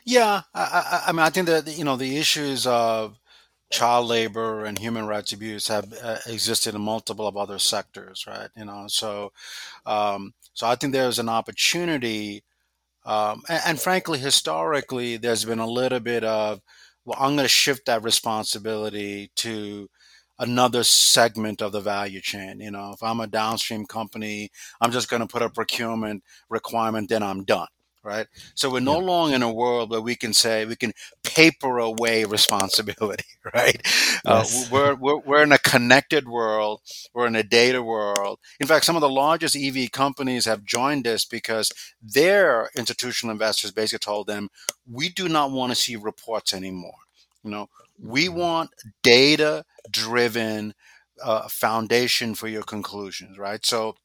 Yeah, 0.05 0.43
I, 0.53 0.61
I, 0.61 1.03
I 1.07 1.11
mean, 1.11 1.19
I 1.19 1.29
think 1.29 1.47
that 1.47 1.67
you 1.77 1.83
know 1.83 1.97
the 1.97 2.17
issues 2.17 2.67
of 2.67 3.17
child 3.69 4.07
labor 4.07 4.63
and 4.63 4.79
human 4.79 5.07
rights 5.07 5.33
abuse 5.33 5.67
have 5.67 5.91
uh, 6.01 6.19
existed 6.27 6.73
in 6.75 6.81
multiple 6.81 7.27
of 7.27 7.35
other 7.35 7.59
sectors, 7.59 8.25
right? 8.25 8.49
You 8.55 8.65
know, 8.65 8.85
so 8.87 9.33
um, 9.85 10.33
so 10.53 10.67
I 10.67 10.75
think 10.75 10.93
there's 10.93 11.19
an 11.19 11.29
opportunity, 11.29 12.43
um, 13.05 13.41
and, 13.49 13.61
and, 13.65 13.81
frankly, 13.81 14.19
historically, 14.19 15.17
there's 15.17 15.45
been 15.45 15.59
a 15.59 15.67
little 15.67 15.99
bit 15.99 16.23
of 16.23 16.61
well, 17.05 17.17
I'm 17.19 17.35
going 17.35 17.45
to 17.45 17.47
shift 17.47 17.85
that 17.85 18.03
responsibility 18.03 19.31
to 19.37 19.89
another 20.39 20.83
segment 20.83 21.61
of 21.61 21.71
the 21.71 21.81
value 21.81 22.21
chain. 22.21 22.59
You 22.59 22.71
know, 22.71 22.91
if 22.93 23.03
I'm 23.03 23.19
a 23.19 23.27
downstream 23.27 23.85
company, 23.85 24.51
I'm 24.81 24.91
just 24.91 25.09
going 25.09 25.21
to 25.21 25.27
put 25.27 25.41
a 25.41 25.49
procurement 25.49 26.23
requirement, 26.49 27.09
then 27.09 27.23
I'm 27.23 27.43
done. 27.43 27.67
Right. 28.03 28.27
So 28.55 28.71
we're 28.71 28.79
no 28.79 29.01
yeah. 29.01 29.05
longer 29.05 29.35
in 29.35 29.41
a 29.41 29.51
world 29.51 29.91
where 29.91 29.99
we 29.99 30.15
can 30.15 30.31
say 30.31 30.63
we 30.63 30.77
can 30.77 30.93
paper 31.23 31.77
away 31.79 32.23
responsibility. 32.25 33.23
Right. 33.53 33.81
Uh, 34.25 34.43
yes. 34.43 34.65
Uh, 34.65 34.69
we're, 34.73 34.95
we're, 34.95 35.17
we're 35.19 35.43
in 35.43 35.53
a 35.53 35.57
connected 35.57 36.27
world. 36.27 36.81
We're 37.13 37.27
in 37.27 37.35
a 37.37 37.43
data 37.43 37.81
world. 37.81 38.39
In 38.59 38.67
fact, 38.67 38.83
some 38.83 38.97
of 38.97 39.01
the 39.01 39.09
largest 39.09 39.55
EV 39.55 39.89
companies 39.91 40.43
have 40.43 40.65
joined 40.65 41.07
us 41.07 41.23
because 41.23 41.71
their 42.01 42.69
institutional 42.75 43.31
investors 43.31 43.71
basically 43.71 43.99
told 43.99 44.27
them, 44.27 44.49
we 44.85 45.07
do 45.07 45.29
not 45.29 45.51
want 45.51 45.71
to 45.71 45.77
see 45.77 45.95
reports 45.95 46.53
anymore. 46.53 46.99
You 47.41 47.51
know, 47.51 47.69
we 48.01 48.29
want 48.29 48.71
data 49.03 49.65
driven 49.89 50.73
uh, 51.23 51.47
foundation 51.47 52.35
for 52.35 52.47
your 52.47 52.63
conclusions, 52.63 53.37
right? 53.37 53.65
So, 53.65 53.95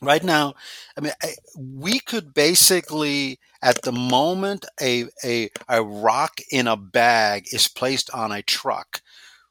right 0.00 0.22
now, 0.22 0.54
I 0.96 1.00
mean, 1.00 1.12
I, 1.22 1.34
we 1.56 2.00
could 2.00 2.32
basically, 2.34 3.38
at 3.62 3.82
the 3.82 3.92
moment 3.92 4.64
a, 4.80 5.06
a, 5.24 5.50
a 5.68 5.82
rock 5.82 6.40
in 6.50 6.66
a 6.66 6.76
bag 6.76 7.48
is 7.52 7.68
placed 7.68 8.10
on 8.12 8.32
a 8.32 8.42
truck, 8.42 9.02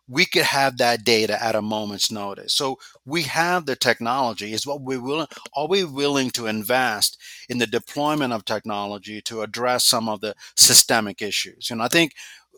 we 0.10 0.26
could 0.26 0.44
have 0.44 0.78
that 0.78 1.04
data 1.04 1.42
at 1.44 1.56
a 1.56 1.62
moment's 1.62 2.10
notice. 2.10 2.54
So 2.54 2.78
we 3.06 3.24
have 3.24 3.66
the 3.66 3.76
technology. 3.76 4.54
Is 4.54 4.66
what 4.66 4.82
we 4.82 4.98
willing? 4.98 5.28
Are 5.54 5.68
we 5.68 5.84
willing 5.84 6.32
to 6.32 6.48
invest 6.48 7.18
in 7.50 7.58
the 7.58 7.68
deployment 7.68 8.32
of 8.32 8.46
technology 8.46 9.22
to 9.24 9.42
address 9.42 9.84
some 9.84 10.08
of 10.08 10.22
the 10.22 10.34
systemic 10.56 11.22
issues? 11.22 11.70
And 11.72 11.82
I 11.82 11.90
think 11.90 12.14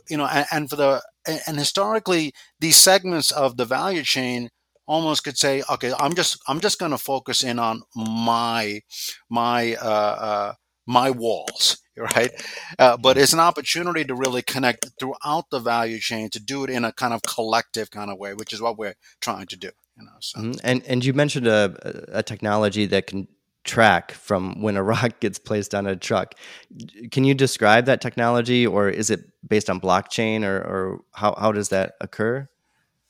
you 0.10 0.18
know, 0.18 0.26
and, 0.26 0.46
and 0.52 0.70
for 0.70 0.76
the 0.76 1.02
and 1.48 1.58
historically, 1.58 2.34
these 2.60 2.78
segments 2.78 3.32
of 3.32 3.58
the 3.58 3.66
value 3.66 4.04
chain 4.04 4.50
almost 4.88 5.24
could 5.24 5.38
say, 5.38 5.64
okay, 5.70 5.94
I'm 6.00 6.16
just 6.16 6.40
I'm 6.48 6.60
just 6.60 6.80
going 6.80 6.92
to 6.92 6.98
focus 6.98 7.44
in 7.44 7.60
on 7.60 7.84
my 7.96 8.82
my 9.30 9.76
uh, 9.76 10.16
uh, 10.30 10.54
my 10.88 11.12
walls, 11.12 11.78
right? 11.98 12.32
Uh, 12.78 12.98
but 12.98 13.18
it's 13.18 13.34
an 13.34 13.40
opportunity 13.40 14.04
to 14.04 14.16
really 14.16 14.42
connect 14.42 14.90
throughout 15.00 15.46
the 15.52 15.60
value 15.60 16.00
chain 16.00 16.30
to 16.32 16.40
do 16.40 16.64
it 16.64 16.70
in 16.70 16.84
a 16.84 16.92
kind 16.92 17.14
of 17.14 17.22
collective 17.22 17.92
kind 17.92 18.10
of 18.10 18.18
way, 18.18 18.34
which 18.34 18.52
is 18.52 18.62
what 18.62 18.78
we're 18.78 18.96
trying 19.22 19.46
to 19.48 19.56
do. 19.56 19.70
You 19.96 20.06
know, 20.06 20.12
so. 20.20 20.40
mm-hmm. 20.40 20.60
And 20.64 20.84
and 20.86 21.06
you 21.06 21.14
mentioned 21.14 21.48
a, 21.48 22.08
a 22.12 22.24
technology 22.24 22.86
that 22.88 23.08
can 23.08 23.28
track 23.70 24.12
from 24.12 24.62
when 24.62 24.76
a 24.76 24.84
rock 24.94 25.20
gets 25.20 25.40
placed 25.40 25.76
on 25.76 25.86
a 25.86 25.96
truck. 25.96 26.36
Can 27.12 27.24
you 27.24 27.34
describe 27.34 27.86
that 27.86 28.02
technology, 28.02 28.66
or 28.66 28.90
is 28.90 29.10
it 29.10 29.22
based 29.48 29.70
on 29.70 29.80
blockchain, 29.80 30.44
or, 30.44 30.58
or 30.58 31.02
how, 31.14 31.36
how 31.38 31.52
does 31.52 31.70
that 31.70 31.94
occur? 32.02 32.50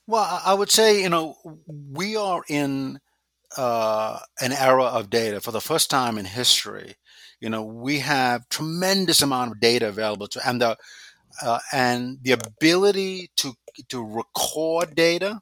Well, 0.06 0.42
I 0.44 0.54
would 0.54 0.70
say, 0.70 1.02
you 1.02 1.08
know, 1.08 1.36
we 1.66 2.16
are 2.16 2.42
in 2.48 3.00
uh, 3.56 4.18
an 4.40 4.52
era 4.52 4.84
of 4.84 5.08
data 5.08 5.40
for 5.40 5.52
the 5.52 5.60
first 5.60 5.88
time 5.90 6.18
in 6.18 6.24
history. 6.24 6.96
You 7.40 7.48
know, 7.48 7.64
we 7.64 8.00
have 8.00 8.48
tremendous 8.48 9.22
amount 9.22 9.52
of 9.52 9.60
data 9.60 9.88
available 9.88 10.28
to, 10.28 10.46
and 10.46 10.60
the 10.60 10.76
uh, 11.42 11.60
and 11.72 12.18
the 12.22 12.32
ability 12.32 13.30
to 13.36 13.54
to 13.88 14.04
record 14.04 14.94
data 14.94 15.40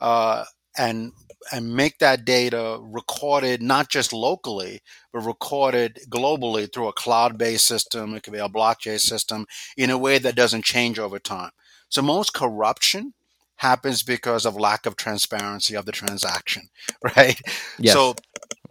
uh, 0.00 0.44
and 0.76 1.12
and 1.50 1.74
make 1.74 1.98
that 1.98 2.24
data 2.24 2.78
recorded 2.80 3.62
not 3.62 3.88
just 3.88 4.12
locally, 4.12 4.80
but 5.12 5.20
recorded 5.20 5.98
globally 6.08 6.72
through 6.72 6.88
a 6.88 6.92
cloud 6.92 7.38
based 7.38 7.66
system. 7.66 8.14
It 8.14 8.22
could 8.22 8.32
be 8.32 8.38
a 8.38 8.48
blockchain 8.48 9.00
system 9.00 9.46
in 9.76 9.90
a 9.90 9.98
way 9.98 10.18
that 10.18 10.36
doesn't 10.36 10.64
change 10.64 10.98
over 10.98 11.18
time. 11.18 11.50
So 11.88 12.02
most 12.02 12.32
corruption 12.32 13.14
happens 13.56 14.02
because 14.02 14.44
of 14.44 14.56
lack 14.56 14.86
of 14.86 14.96
transparency 14.96 15.74
of 15.74 15.86
the 15.86 15.92
transaction, 15.92 16.68
right? 17.16 17.40
Yes. 17.78 17.94
So, 17.94 18.14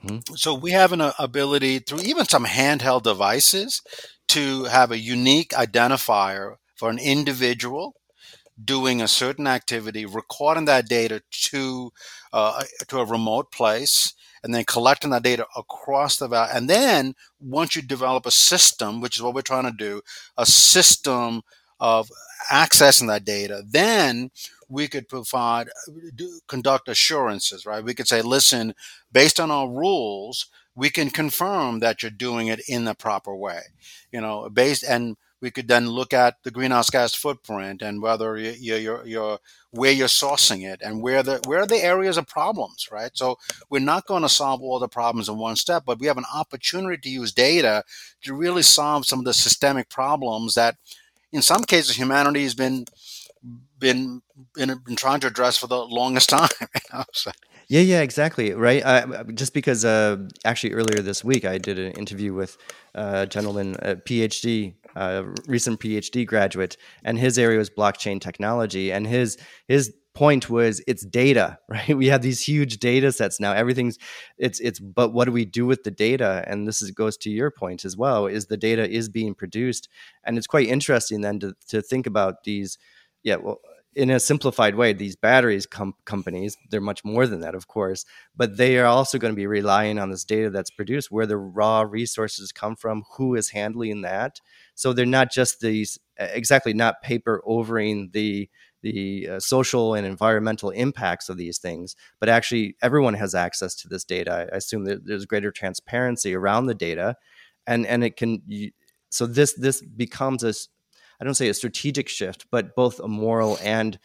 mm-hmm. 0.04 0.36
so 0.36 0.54
we 0.54 0.72
have 0.72 0.92
an 0.92 1.02
ability 1.18 1.80
through 1.80 2.02
even 2.02 2.26
some 2.26 2.46
handheld 2.46 3.04
devices 3.04 3.82
to 4.30 4.66
have 4.66 4.92
a 4.92 4.98
unique 4.98 5.52
identifier 5.52 6.56
for 6.76 6.90
an 6.90 7.00
individual 7.00 7.96
doing 8.66 9.02
a 9.02 9.08
certain 9.08 9.48
activity, 9.48 10.06
recording 10.06 10.66
that 10.66 10.88
data 10.88 11.22
to 11.32 11.92
uh, 12.34 12.64
to 12.88 13.00
a 13.00 13.06
remote 13.06 13.52
place, 13.52 14.14
and 14.44 14.54
then 14.54 14.64
collecting 14.66 15.12
that 15.12 15.24
data 15.24 15.46
across 15.56 16.18
the 16.18 16.28
valley. 16.28 16.50
And 16.54 16.70
then 16.70 17.16
once 17.40 17.76
you 17.76 17.82
develop 17.82 18.26
a 18.26 18.32
system, 18.32 19.02
which 19.02 19.16
is 19.16 19.22
what 19.22 19.34
we're 19.34 19.42
trying 19.42 19.66
to 19.66 19.72
do, 19.72 20.02
a 20.38 20.46
system 20.46 21.42
of 21.80 22.10
accessing 22.52 23.08
that 23.08 23.26
data, 23.26 23.64
then 23.68 24.32
we 24.70 24.88
could 24.88 25.10
provide 25.10 25.68
do, 26.16 26.40
conduct 26.48 26.88
assurances, 26.88 27.66
right? 27.66 27.84
We 27.84 27.94
could 27.94 28.08
say, 28.08 28.22
listen, 28.22 28.74
based 29.12 29.40
on 29.40 29.52
our 29.52 29.70
rules, 29.70 30.48
we 30.76 30.90
can 30.90 31.10
confirm 31.10 31.80
that 31.80 32.02
you're 32.02 32.12
doing 32.12 32.48
it 32.48 32.62
in 32.68 32.86
the 32.86 32.96
proper 32.96 33.36
way, 33.36 33.62
you 34.12 34.22
know, 34.22 34.50
based 34.50 34.84
and 34.84 35.18
we 35.42 35.52
could 35.52 35.68
then 35.68 35.88
look 35.88 36.14
at 36.14 36.38
the 36.44 36.52
greenhouse 36.52 36.90
gas 36.90 37.14
footprint 37.14 37.82
and 37.82 38.02
whether 38.02 38.38
you, 38.38 38.76
you're, 38.76 39.06
you're, 39.06 39.40
where 39.72 39.92
you're 39.92 40.08
sourcing 40.08 40.64
it 40.64 40.82
and 40.84 41.02
where 41.02 41.24
the 41.24 41.42
where 41.46 41.62
are 41.62 41.68
the 41.68 41.84
areas 41.84 42.18
of 42.18 42.28
problems, 42.28 42.90
right? 42.92 43.12
So 43.14 43.38
we're 43.70 43.80
not 43.80 44.06
going 44.06 44.22
to 44.22 44.30
solve 44.30 44.62
all 44.62 44.80
the 44.80 44.88
problems 44.88 45.30
in 45.30 45.38
one 45.38 45.56
step, 45.56 45.84
but 45.86 46.00
we 46.00 46.08
have 46.08 46.18
an 46.18 46.26
opportunity 46.34 46.98
to 46.98 47.10
use 47.10 47.32
data 47.32 47.84
to 48.24 48.36
really 48.36 48.64
solve 48.64 49.06
some 49.06 49.20
of 49.20 49.26
the 49.26 49.34
systemic 49.34 49.90
problems 49.90 50.56
that, 50.56 50.76
in 51.32 51.42
some 51.42 51.64
cases, 51.64 51.96
humanity 51.96 52.44
has 52.44 52.54
been 52.54 52.86
been 53.80 54.22
been, 54.54 54.78
been 54.86 54.96
trying 54.96 55.22
to 55.22 55.28
address 55.28 55.58
for 55.58 55.68
the 55.68 55.78
longest 55.78 56.30
time. 56.38 56.50
You 56.60 56.68
know? 56.94 57.04
so. 57.14 57.32
Yeah, 57.68 57.80
yeah, 57.80 58.02
exactly. 58.02 58.52
Right. 58.54 58.84
Uh, 58.84 59.24
just 59.34 59.54
because 59.54 59.86
uh, 59.86 60.18
actually 60.44 60.74
earlier 60.74 61.02
this 61.02 61.24
week 61.24 61.46
I 61.46 61.58
did 61.58 61.80
an 61.80 61.94
interview 61.94 62.34
with 62.34 62.58
a 62.94 63.26
gentleman, 63.26 63.78
a 63.80 63.96
PhD, 63.96 64.74
a 64.96 65.26
recent 65.48 65.80
PhD 65.80 66.26
graduate, 66.26 66.78
and 67.04 67.18
his 67.18 67.38
area 67.38 67.58
was 67.58 67.70
blockchain 67.70 68.20
technology, 68.22 68.92
and 68.92 69.08
his 69.08 69.38
his 69.68 69.94
point 70.14 70.50
was 70.50 70.82
it's 70.88 71.06
data 71.06 71.58
right? 71.70 71.96
We 71.96 72.08
have 72.08 72.22
these 72.22 72.42
huge 72.42 72.80
data 72.80 73.12
sets 73.12 73.40
now. 73.40 73.54
Everything's 73.54 73.98
it's 74.38 74.60
it's 74.60 74.80
but 74.80 75.14
what 75.14 75.26
do 75.26 75.32
we 75.32 75.46
do 75.46 75.66
with 75.66 75.84
the 75.84 75.92
data? 75.92 76.44
And 76.48 76.68
this 76.68 76.82
is, 76.82 76.92
goes 76.92 77.18
to 77.18 77.30
your 77.30 77.52
point 77.52 77.86
as 77.86 77.96
well 77.96 78.28
is 78.28 78.46
the 78.48 78.58
data 78.58 78.90
is 78.90 79.10
being 79.10 79.34
produced. 79.34 79.88
And 80.24 80.38
it's 80.38 80.48
quite 80.48 80.68
interesting 80.68 81.22
then 81.22 81.40
to, 81.40 81.56
to 81.70 81.82
think 81.82 82.08
about 82.08 82.44
these 82.44 82.78
yeah 83.24 83.38
well 83.38 83.62
in 83.94 84.10
a 84.10 84.20
simplified 84.20 84.76
way, 84.76 84.94
these 84.94 85.16
batteries 85.16 85.66
com- 85.66 85.96
companies, 86.06 86.58
they're 86.70 86.80
much 86.80 87.04
more 87.04 87.28
than 87.28 87.42
that, 87.42 87.56
of 87.56 87.68
course, 87.68 88.06
but 88.36 88.56
they 88.56 88.78
are 88.78 88.86
also 88.86 89.18
going 89.18 89.34
to 89.34 89.36
be 89.36 89.48
relying 89.48 90.00
on 90.00 90.10
this 90.10 90.24
data 90.24 90.50
that's 90.50 90.70
produced, 90.70 91.12
where 91.12 91.26
the 91.26 91.38
raw 91.38 91.82
resources 91.82 92.52
come 92.54 92.76
from, 92.76 93.04
who 93.18 93.36
is 93.36 93.50
handling 93.50 94.02
that. 94.02 94.40
So 94.82 94.94
they're 94.94 95.06
not 95.06 95.32
just 95.32 95.60
these 95.60 96.00
exactly 96.18 96.74
not 96.74 97.04
paper 97.04 97.40
overing 97.46 98.10
the 98.14 98.50
the 98.82 99.30
uh, 99.30 99.40
social 99.40 99.94
and 99.94 100.08
environmental 100.08 100.72
impacts 100.72 101.30
of 101.30 101.38
these 101.38 101.60
things, 101.60 101.96
but 102.20 102.30
actually 102.30 102.76
everyone 102.82 103.14
has 103.14 103.36
access 103.36 103.76
to 103.76 103.88
this 103.88 104.04
data. 104.04 104.50
I 104.52 104.56
assume 104.56 104.86
that 104.86 105.06
there's 105.06 105.28
greater 105.28 105.52
transparency 105.52 106.34
around 106.34 106.66
the 106.66 106.74
data, 106.74 107.16
and 107.68 107.86
and 107.86 108.04
it 108.04 108.18
can. 108.18 108.42
So 109.12 109.28
this 109.28 109.54
this 109.54 109.84
becomes 109.84 110.44
a 110.44 110.52
I 111.20 111.26
don't 111.26 111.36
say 111.36 111.50
a 111.50 111.54
strategic 111.54 112.10
shift, 112.10 112.48
but 112.50 112.76
both 112.76 113.00
a 113.00 113.08
moral 113.08 113.60
and 113.62 114.00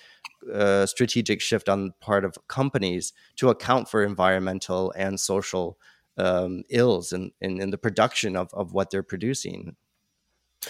uh, 0.52 0.84
strategic 0.84 1.40
shift 1.40 1.70
on 1.70 1.86
the 1.86 1.92
part 2.02 2.26
of 2.26 2.36
companies 2.48 3.14
to 3.36 3.48
account 3.48 3.88
for 3.88 4.04
environmental 4.04 4.92
and 4.94 5.18
social 5.18 5.78
um, 6.18 6.64
ills 6.68 7.14
in, 7.14 7.30
in, 7.40 7.62
in, 7.62 7.70
the 7.70 7.78
production 7.78 8.36
of, 8.36 8.52
of 8.52 8.74
what 8.74 8.90
they're 8.90 9.02
producing. 9.02 9.74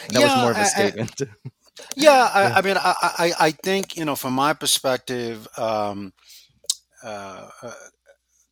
That 0.08 0.20
yeah, 0.20 0.26
was 0.26 0.36
more 0.36 0.50
of 0.52 0.56
a 0.56 0.60
I, 0.60 0.64
statement. 0.64 1.22
I, 1.22 1.82
yeah, 1.94 2.30
I, 2.32 2.44
I, 2.52 2.62
mean, 2.62 2.76
I, 2.78 3.32
I 3.38 3.50
think, 3.50 3.96
you 3.96 4.04
know, 4.04 4.16
from 4.16 4.32
my 4.32 4.54
perspective, 4.54 5.46
um, 5.58 6.12
uh, 7.04 7.50
uh, 7.62 7.72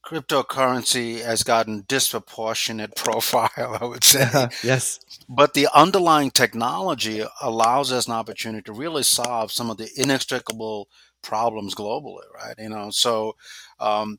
cryptocurrency 0.04 1.22
has 1.24 1.42
gotten 1.42 1.84
disproportionate 1.88 2.94
profile, 2.96 3.78
I 3.80 3.84
would 3.84 4.04
say. 4.04 4.28
yes. 4.62 5.00
But 5.28 5.54
the 5.54 5.68
underlying 5.74 6.30
technology 6.30 7.24
allows 7.40 7.92
us 7.92 8.06
an 8.06 8.12
opportunity 8.12 8.62
to 8.64 8.72
really 8.72 9.02
solve 9.02 9.50
some 9.50 9.70
of 9.70 9.78
the 9.78 9.88
inextricable 9.96 10.88
problems 11.22 11.74
globally, 11.74 12.24
right? 12.34 12.54
You 12.58 12.68
know, 12.68 12.90
so 12.90 13.34
um, 13.80 14.18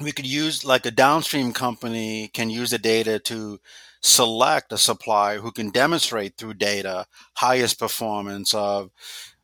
we 0.00 0.12
could 0.12 0.26
use 0.26 0.64
like 0.64 0.84
a 0.84 0.90
downstream 0.90 1.52
company 1.52 2.28
can 2.28 2.50
use 2.50 2.70
the 2.70 2.78
data 2.78 3.18
to 3.20 3.58
select 4.06 4.72
a 4.72 4.78
supplier 4.78 5.38
who 5.38 5.50
can 5.50 5.70
demonstrate 5.70 6.36
through 6.36 6.54
data 6.54 7.06
highest 7.34 7.78
performance 7.78 8.54
of 8.54 8.90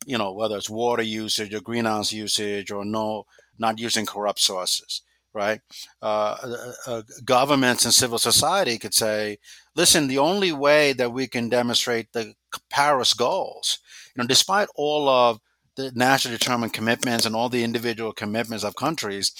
you 0.07 0.16
know 0.16 0.33
whether 0.33 0.57
it's 0.57 0.71
water 0.71 1.02
usage 1.02 1.52
or 1.52 1.61
greenhouse 1.61 2.12
usage 2.12 2.71
or 2.71 2.85
no 2.85 3.25
not 3.59 3.78
using 3.78 4.07
corrupt 4.07 4.40
sources 4.40 5.02
right? 5.35 5.61
Uh, 6.00 6.37
uh, 6.42 6.73
uh, 6.87 7.02
governments 7.25 7.85
and 7.85 7.95
civil 7.95 8.19
society 8.19 8.78
could 8.78 8.95
say, 8.95 9.38
listen, 9.75 10.07
the 10.07 10.19
only 10.19 10.52
way 10.52 10.92
that 10.92 11.12
we 11.12 11.26
can 11.26 11.49
demonstrate 11.49 12.12
the 12.12 12.35
Paris 12.71 13.14
goals, 13.14 13.78
you 14.14 14.23
know, 14.23 14.26
despite 14.26 14.69
all 14.75 15.09
of 15.09 15.40
the 15.76 15.90
nationally 15.95 16.37
determined 16.37 16.72
commitments 16.72 17.25
and 17.25 17.35
all 17.35 17.48
the 17.48 17.64
individual 17.64 18.12
commitments 18.12 18.64
of 18.64 18.77
countries, 18.77 19.33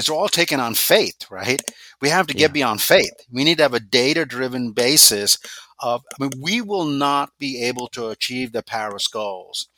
it's 0.00 0.08
all 0.08 0.28
taken 0.28 0.60
on 0.60 0.74
faith, 0.74 1.30
right? 1.30 1.62
We 2.00 2.08
have 2.08 2.26
to 2.26 2.34
get 2.34 2.50
yeah. 2.50 2.52
beyond 2.52 2.80
faith. 2.80 3.12
We 3.30 3.44
need 3.44 3.58
to 3.58 3.62
have 3.62 3.74
a 3.74 3.80
data 3.80 4.24
driven 4.24 4.72
basis 4.72 5.38
of, 5.78 6.02
I 6.12 6.24
mean, 6.24 6.32
we 6.40 6.60
will 6.60 6.84
not 6.84 7.30
be 7.38 7.62
able 7.62 7.88
to 7.88 8.08
achieve 8.08 8.52
the 8.52 8.62
Paris 8.62 9.06
goals 9.06 9.68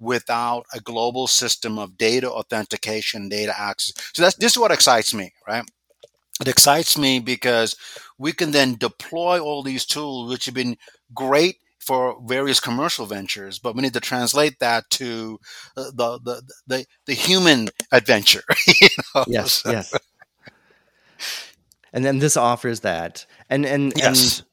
without 0.00 0.64
a 0.72 0.80
global 0.80 1.26
system 1.26 1.78
of 1.78 1.98
data 1.98 2.30
authentication, 2.30 3.28
data 3.28 3.54
access. 3.58 3.94
So 4.14 4.22
that's 4.22 4.36
this 4.36 4.52
is 4.52 4.58
what 4.58 4.70
excites 4.70 5.12
me, 5.14 5.32
right? 5.46 5.64
It 6.40 6.48
excites 6.48 6.96
me 6.96 7.18
because 7.18 7.74
we 8.16 8.32
can 8.32 8.52
then 8.52 8.76
deploy 8.76 9.40
all 9.40 9.62
these 9.62 9.84
tools, 9.84 10.30
which 10.30 10.46
have 10.46 10.54
been 10.54 10.76
great 11.14 11.56
for 11.88 12.20
various 12.26 12.60
commercial 12.60 13.06
ventures, 13.06 13.58
but 13.58 13.74
we 13.74 13.80
need 13.80 13.94
to 13.94 14.00
translate 14.00 14.58
that 14.58 14.84
to 14.90 15.40
uh, 15.74 15.84
the 15.94 16.20
the 16.22 16.42
the, 16.66 16.86
the 17.06 17.14
human 17.14 17.68
adventure. 17.90 18.44
You 18.80 18.88
know? 19.14 19.24
Yes, 19.26 19.62
yes. 19.64 19.94
And 21.92 22.04
then 22.04 22.18
this 22.18 22.36
offers 22.36 22.80
that, 22.80 23.24
and 23.48 23.64
and 23.64 23.94
yes. 23.96 24.38
and 24.38 24.46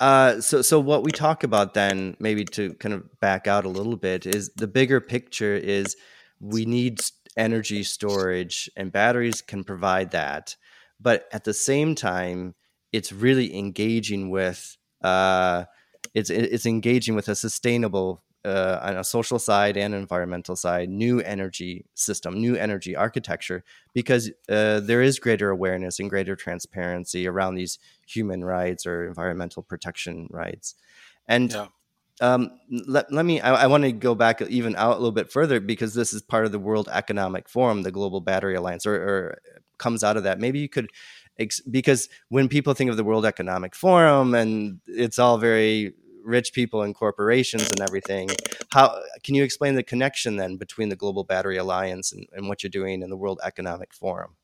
uh, 0.00 0.40
so, 0.40 0.62
so 0.62 0.80
what 0.80 1.04
we 1.04 1.12
talk 1.12 1.44
about 1.44 1.74
then, 1.74 2.16
maybe 2.18 2.44
to 2.46 2.74
kind 2.74 2.94
of 2.94 3.20
back 3.20 3.46
out 3.46 3.64
a 3.64 3.68
little 3.68 3.96
bit, 3.96 4.26
is 4.26 4.50
the 4.56 4.66
bigger 4.66 5.00
picture 5.00 5.54
is 5.54 5.96
we 6.40 6.64
need 6.64 7.00
energy 7.36 7.84
storage, 7.84 8.68
and 8.76 8.90
batteries 8.90 9.40
can 9.40 9.62
provide 9.62 10.10
that. 10.10 10.56
But 10.98 11.28
at 11.32 11.44
the 11.44 11.54
same 11.54 11.94
time, 11.94 12.54
it's 12.92 13.12
really 13.12 13.56
engaging 13.56 14.30
with 14.30 14.76
uh, 15.02 15.66
it's 16.14 16.30
it's 16.30 16.66
engaging 16.66 17.14
with 17.14 17.28
a 17.28 17.34
sustainable 17.34 18.22
uh, 18.44 18.78
on 18.82 18.96
a 18.96 19.04
social 19.04 19.38
side 19.38 19.76
and 19.76 19.94
environmental 19.94 20.56
side, 20.56 20.88
new 20.88 21.20
energy 21.20 21.84
system, 21.94 22.40
new 22.40 22.56
energy 22.56 22.96
architecture, 22.96 23.62
because 23.92 24.30
uh, 24.48 24.80
there 24.80 25.02
is 25.02 25.18
greater 25.18 25.50
awareness 25.50 26.00
and 26.00 26.08
greater 26.08 26.34
transparency 26.36 27.26
around 27.26 27.54
these 27.54 27.78
human 28.06 28.42
rights 28.42 28.86
or 28.86 29.06
environmental 29.06 29.62
protection 29.62 30.26
rights. 30.30 30.74
And 31.28 31.52
yeah. 31.52 31.66
um, 32.22 32.58
let, 32.70 33.12
let 33.12 33.26
me, 33.26 33.40
I, 33.40 33.64
I 33.64 33.66
want 33.66 33.84
to 33.84 33.92
go 33.92 34.14
back 34.14 34.40
even 34.40 34.74
out 34.74 34.92
a 34.92 34.98
little 34.98 35.12
bit 35.12 35.30
further 35.30 35.60
because 35.60 35.92
this 35.92 36.12
is 36.12 36.22
part 36.22 36.46
of 36.46 36.52
the 36.52 36.58
World 36.58 36.88
Economic 36.90 37.48
Forum, 37.48 37.82
the 37.82 37.92
Global 37.92 38.22
Battery 38.22 38.54
Alliance, 38.54 38.86
or, 38.86 38.94
or 38.94 39.38
comes 39.76 40.02
out 40.02 40.16
of 40.16 40.22
that. 40.22 40.40
Maybe 40.40 40.60
you 40.60 40.68
could 40.68 40.88
because 41.70 42.08
when 42.28 42.48
people 42.48 42.74
think 42.74 42.90
of 42.90 42.96
the 42.96 43.04
World 43.04 43.26
Economic 43.26 43.74
Forum 43.74 44.34
and 44.34 44.80
it's 44.86 45.18
all 45.18 45.38
very 45.38 45.94
rich 46.22 46.52
people 46.52 46.82
and 46.82 46.94
corporations 46.94 47.70
and 47.70 47.80
everything. 47.80 48.28
How 48.72 49.02
can 49.22 49.34
you 49.34 49.42
explain 49.42 49.74
the 49.74 49.82
connection 49.82 50.36
then 50.36 50.56
between 50.56 50.88
the 50.88 50.96
Global 50.96 51.24
Battery 51.24 51.56
Alliance 51.56 52.12
and, 52.12 52.26
and 52.32 52.48
what 52.48 52.62
you're 52.62 52.70
doing 52.70 53.02
in 53.02 53.10
the 53.10 53.16
World 53.16 53.40
Economic 53.42 53.92
Forum? 53.94 54.36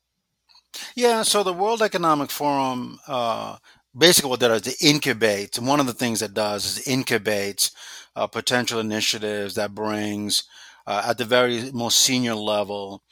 Yeah, 0.95 1.21
so 1.23 1.43
the 1.43 1.53
World 1.53 1.81
Economic 1.81 2.29
Forum 2.29 2.99
uh, 3.07 3.57
basically 3.97 4.29
what 4.29 4.39
that 4.41 4.51
is 4.51 4.67
it 4.67 4.79
incubates, 4.79 5.57
and 5.57 5.67
one 5.67 5.79
of 5.79 5.87
the 5.87 5.93
things 5.93 6.21
it 6.21 6.33
does 6.33 6.65
is 6.65 6.85
incubates 6.85 7.71
uh, 8.15 8.27
potential 8.27 8.79
initiatives 8.79 9.55
that 9.55 9.73
brings 9.73 10.43
uh, 10.85 11.03
at 11.07 11.17
the 11.17 11.25
very 11.25 11.71
most 11.71 11.97
senior 11.97 12.35
level. 12.35 13.03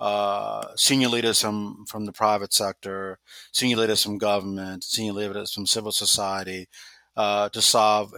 Uh, 0.00 0.66
senior 0.76 1.08
leaders 1.08 1.40
from, 1.40 1.84
from 1.86 2.04
the 2.04 2.12
private 2.12 2.52
sector, 2.52 3.18
senior 3.52 3.76
leaders 3.76 4.02
from 4.02 4.18
government, 4.18 4.82
senior 4.82 5.12
leaders 5.12 5.52
from 5.52 5.66
civil 5.66 5.92
society, 5.92 6.68
uh, 7.16 7.48
to 7.50 7.62
solve 7.62 8.12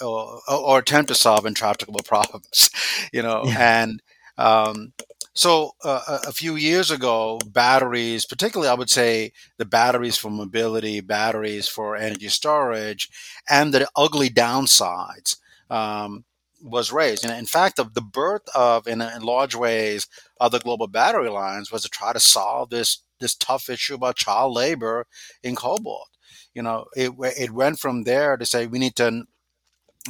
or, 0.00 0.40
or, 0.48 0.78
attempt 0.80 1.08
to 1.08 1.14
solve 1.14 1.46
intractable 1.46 2.00
problems, 2.04 2.70
you 3.12 3.22
know. 3.22 3.42
Yeah. 3.44 3.82
And 3.82 4.02
um, 4.36 4.92
so 5.34 5.72
uh, 5.84 6.18
a 6.26 6.32
few 6.32 6.56
years 6.56 6.90
ago, 6.90 7.38
batteries, 7.46 8.26
particularly 8.26 8.68
I 8.68 8.74
would 8.74 8.90
say 8.90 9.32
the 9.56 9.64
batteries 9.64 10.16
for 10.16 10.30
mobility, 10.30 11.00
batteries 11.00 11.68
for 11.68 11.96
energy 11.96 12.28
storage, 12.28 13.08
and 13.48 13.72
the 13.72 13.88
ugly 13.96 14.28
downsides. 14.28 15.36
Um, 15.70 16.24
was 16.62 16.92
raised. 16.92 17.24
And 17.24 17.36
in 17.36 17.46
fact, 17.46 17.76
the, 17.76 17.84
the 17.84 18.00
birth 18.00 18.42
of, 18.54 18.86
in, 18.86 19.02
in 19.02 19.22
large 19.22 19.54
ways, 19.54 20.06
of 20.40 20.52
the 20.52 20.58
global 20.60 20.86
battery 20.86 21.28
alliance 21.28 21.70
was 21.72 21.82
to 21.82 21.88
try 21.88 22.12
to 22.12 22.20
solve 22.20 22.70
this 22.70 23.02
this 23.20 23.36
tough 23.36 23.70
issue 23.70 23.94
about 23.94 24.16
child 24.16 24.52
labor 24.52 25.06
in 25.44 25.54
cobalt 25.54 26.08
you 26.54 26.62
know, 26.62 26.86
it 26.96 27.12
it 27.38 27.50
went 27.50 27.78
from 27.78 28.04
there 28.04 28.36
to 28.36 28.44
say 28.44 28.66
we 28.66 28.78
need 28.78 28.96
to 28.96 29.24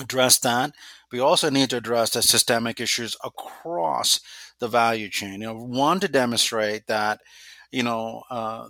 address 0.00 0.38
that. 0.40 0.72
We 1.10 1.20
also 1.20 1.50
need 1.50 1.70
to 1.70 1.76
address 1.76 2.10
the 2.10 2.22
systemic 2.22 2.80
issues 2.80 3.16
across 3.24 4.20
the 4.58 4.68
value 4.68 5.08
chain. 5.08 5.40
You 5.40 5.48
know, 5.48 5.58
one 5.58 6.00
to 6.00 6.08
demonstrate 6.08 6.86
that, 6.86 7.20
you 7.70 7.82
know, 7.82 8.22
uh, 8.30 8.68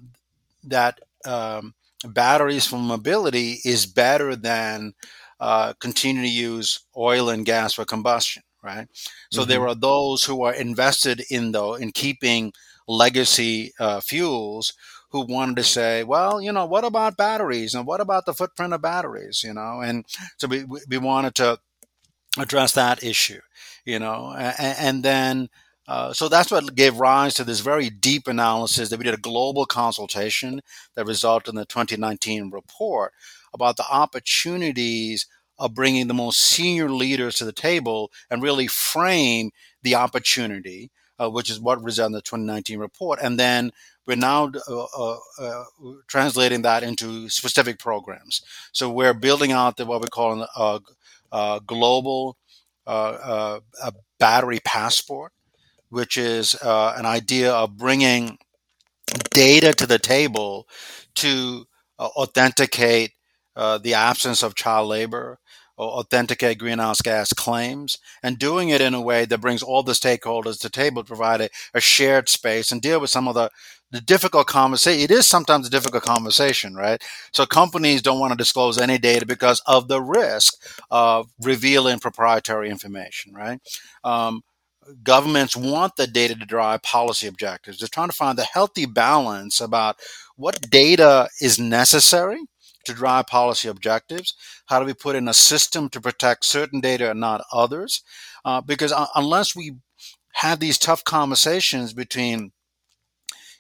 that 0.65 1.01
um, 1.27 1.75
batteries 2.05 2.67
for 2.67 2.79
mobility 2.79 3.59
is 3.65 3.87
better 3.87 4.37
than 4.37 4.95
uh, 5.43 5.73
continue 5.81 6.23
to 6.23 6.29
use 6.29 6.85
oil 6.97 7.29
and 7.29 7.45
gas 7.45 7.75
for 7.75 7.85
combustion, 7.85 8.45
right? 8.63 8.87
So 9.33 9.41
mm-hmm. 9.41 9.51
there 9.51 9.67
are 9.67 9.75
those 9.75 10.25
who 10.25 10.45
are 10.45 10.55
invested 10.55 11.25
in 11.31 11.51
though 11.51 11.75
in 11.75 11.91
keeping 11.91 12.53
legacy 12.87 13.73
uh, 13.81 14.01
fuels 14.01 14.73
who 15.11 15.27
wanted 15.27 15.57
to 15.57 15.65
say, 15.65 16.05
well, 16.05 16.41
you 16.41 16.53
know, 16.53 16.65
what 16.65 16.85
about 16.85 17.17
batteries 17.17 17.75
and 17.75 17.89
what 17.89 18.01
about 18.01 18.25
the 18.25 18.33
footprint 18.33 18.73
of 18.73 18.83
batteries, 18.83 19.43
you 19.43 19.53
know? 19.53 19.81
And 19.81 20.05
so 20.37 20.47
we, 20.47 20.65
we 20.89 20.99
wanted 20.99 21.35
to 21.35 21.59
address 22.39 22.73
that 22.75 23.03
issue, 23.03 23.41
you 23.85 23.99
know, 23.99 24.33
and, 24.39 24.77
and 24.79 25.05
then 25.05 25.49
uh, 25.89 26.13
so 26.13 26.29
that's 26.29 26.53
what 26.53 26.77
gave 26.77 27.01
rise 27.01 27.35
to 27.35 27.43
this 27.43 27.59
very 27.59 27.91
deep 27.91 28.29
analysis 28.29 28.91
that 28.91 28.99
we 28.99 29.05
did 29.05 29.15
a 29.15 29.19
global 29.19 29.67
consultation 29.67 30.61
that 30.95 31.07
resulted 31.07 31.53
in 31.53 31.57
the 31.57 31.67
2019 31.67 32.51
report 32.51 33.13
about 33.55 33.77
the 33.77 33.87
opportunities 33.91 35.27
of 35.59 35.75
bringing 35.75 36.09
the 36.09 36.15
most 36.15 36.39
senior 36.39 36.91
leaders 36.91 37.37
to 37.37 37.45
the 37.45 37.53
table 37.53 38.11
and 38.31 38.43
really 38.43 38.67
frame 38.67 39.51
the 39.83 39.95
opportunity, 39.95 40.91
uh, 41.21 41.31
which 41.31 41.51
is 41.51 41.61
what 41.61 41.83
was 41.83 41.99
in 41.99 42.13
the 42.13 42.21
2019 42.23 42.79
report. 42.79 43.19
And 43.23 43.39
then 43.39 43.71
we're 44.07 44.17
now 44.17 44.51
uh, 44.69 44.85
uh, 44.99 45.19
uh, 45.39 45.65
translating 46.09 46.63
that 46.63 46.83
into 46.83 47.29
specific 47.29 47.79
programs. 47.79 48.43
So 48.73 48.91
we're 48.91 49.15
building 49.15 49.53
out 49.53 49.77
the, 49.77 49.87
what 49.87 50.03
we 50.03 50.09
call 50.09 50.43
a, 50.43 51.61
global 51.65 52.37
uh, 52.87 53.61
a 53.83 53.93
battery 54.19 54.61
passport, 54.65 55.33
which 55.91 56.17
is 56.17 56.55
uh, 56.57 56.95
an 56.97 57.07
idea 57.07 57.53
of 57.53 57.77
bringing 57.77 58.39
data 59.31 59.73
to 59.75 59.87
the 59.87 59.99
table 59.99 60.67
to 61.15 61.67
authenticate 62.01 63.13
the 63.55 63.95
absence 63.95 64.43
of 64.43 64.55
child 64.55 64.89
labor, 64.89 65.39
or 65.77 65.89
authenticate 65.99 66.59
greenhouse 66.59 67.01
gas 67.01 67.33
claims 67.33 67.99
and 68.23 68.39
doing 68.39 68.69
it 68.69 68.81
in 68.81 68.95
a 68.95 69.01
way 69.01 69.25
that 69.25 69.41
brings 69.41 69.63
all 69.63 69.83
the 69.83 69.93
stakeholders 69.93 70.61
to 70.61 70.69
the 70.69 70.71
table 70.71 71.03
to 71.03 71.07
provide 71.07 71.41
a, 71.41 71.49
a 71.75 71.81
shared 71.81 72.29
space 72.29 72.71
and 72.71 72.83
deal 72.83 73.01
with 73.01 73.11
some 73.11 73.27
of 73.27 73.35
the, 73.35 73.51
the 73.91 74.01
difficult 74.01 74.47
conversation. 74.47 75.01
It 75.01 75.11
is 75.11 75.27
sometimes 75.27 75.67
a 75.67 75.71
difficult 75.71 76.03
conversation, 76.03 76.75
right? 76.75 77.03
So 77.33 77.47
companies 77.47 78.03
don't 78.03 78.21
want 78.21 78.33
to 78.33 78.37
disclose 78.37 78.79
any 78.79 78.99
data 78.99 79.27
because 79.27 79.63
of 79.67 79.89
the 79.89 80.01
risk 80.01 80.55
of 80.91 81.31
revealing 81.41 81.99
proprietary 81.99 82.69
information, 82.69 83.33
right? 83.33 83.59
Um, 84.05 84.43
governments 85.03 85.57
want 85.57 85.97
the 85.97 86.07
data 86.07 86.35
to 86.35 86.45
drive 86.45 86.83
policy 86.83 87.27
objectives. 87.27 87.79
They're 87.79 87.89
trying 87.89 88.11
to 88.11 88.17
find 88.17 88.37
the 88.37 88.45
healthy 88.45 88.85
balance 88.85 89.61
about 89.61 89.97
what 90.37 90.71
data 90.71 91.29
is 91.41 91.59
necessary 91.59 92.41
to 92.85 92.95
drive 92.95 93.27
policy 93.27 93.69
objectives? 93.69 94.35
How 94.67 94.81
do 94.81 94.87
we 94.87 94.95
put 94.95 95.17
in 95.17 95.29
a 95.29 95.35
system 95.35 95.89
to 95.91 96.01
protect 96.01 96.45
certain 96.45 96.81
data 96.81 97.11
and 97.11 97.21
not 97.21 97.45
others? 97.53 98.03
Uh, 98.45 98.61
because 98.61 98.93
uh, 98.93 99.07
unless 99.15 99.55
we 99.55 99.77
have 100.35 100.61
these 100.61 100.79
tough 100.79 101.05
conversations 101.05 101.93
between 101.93 102.53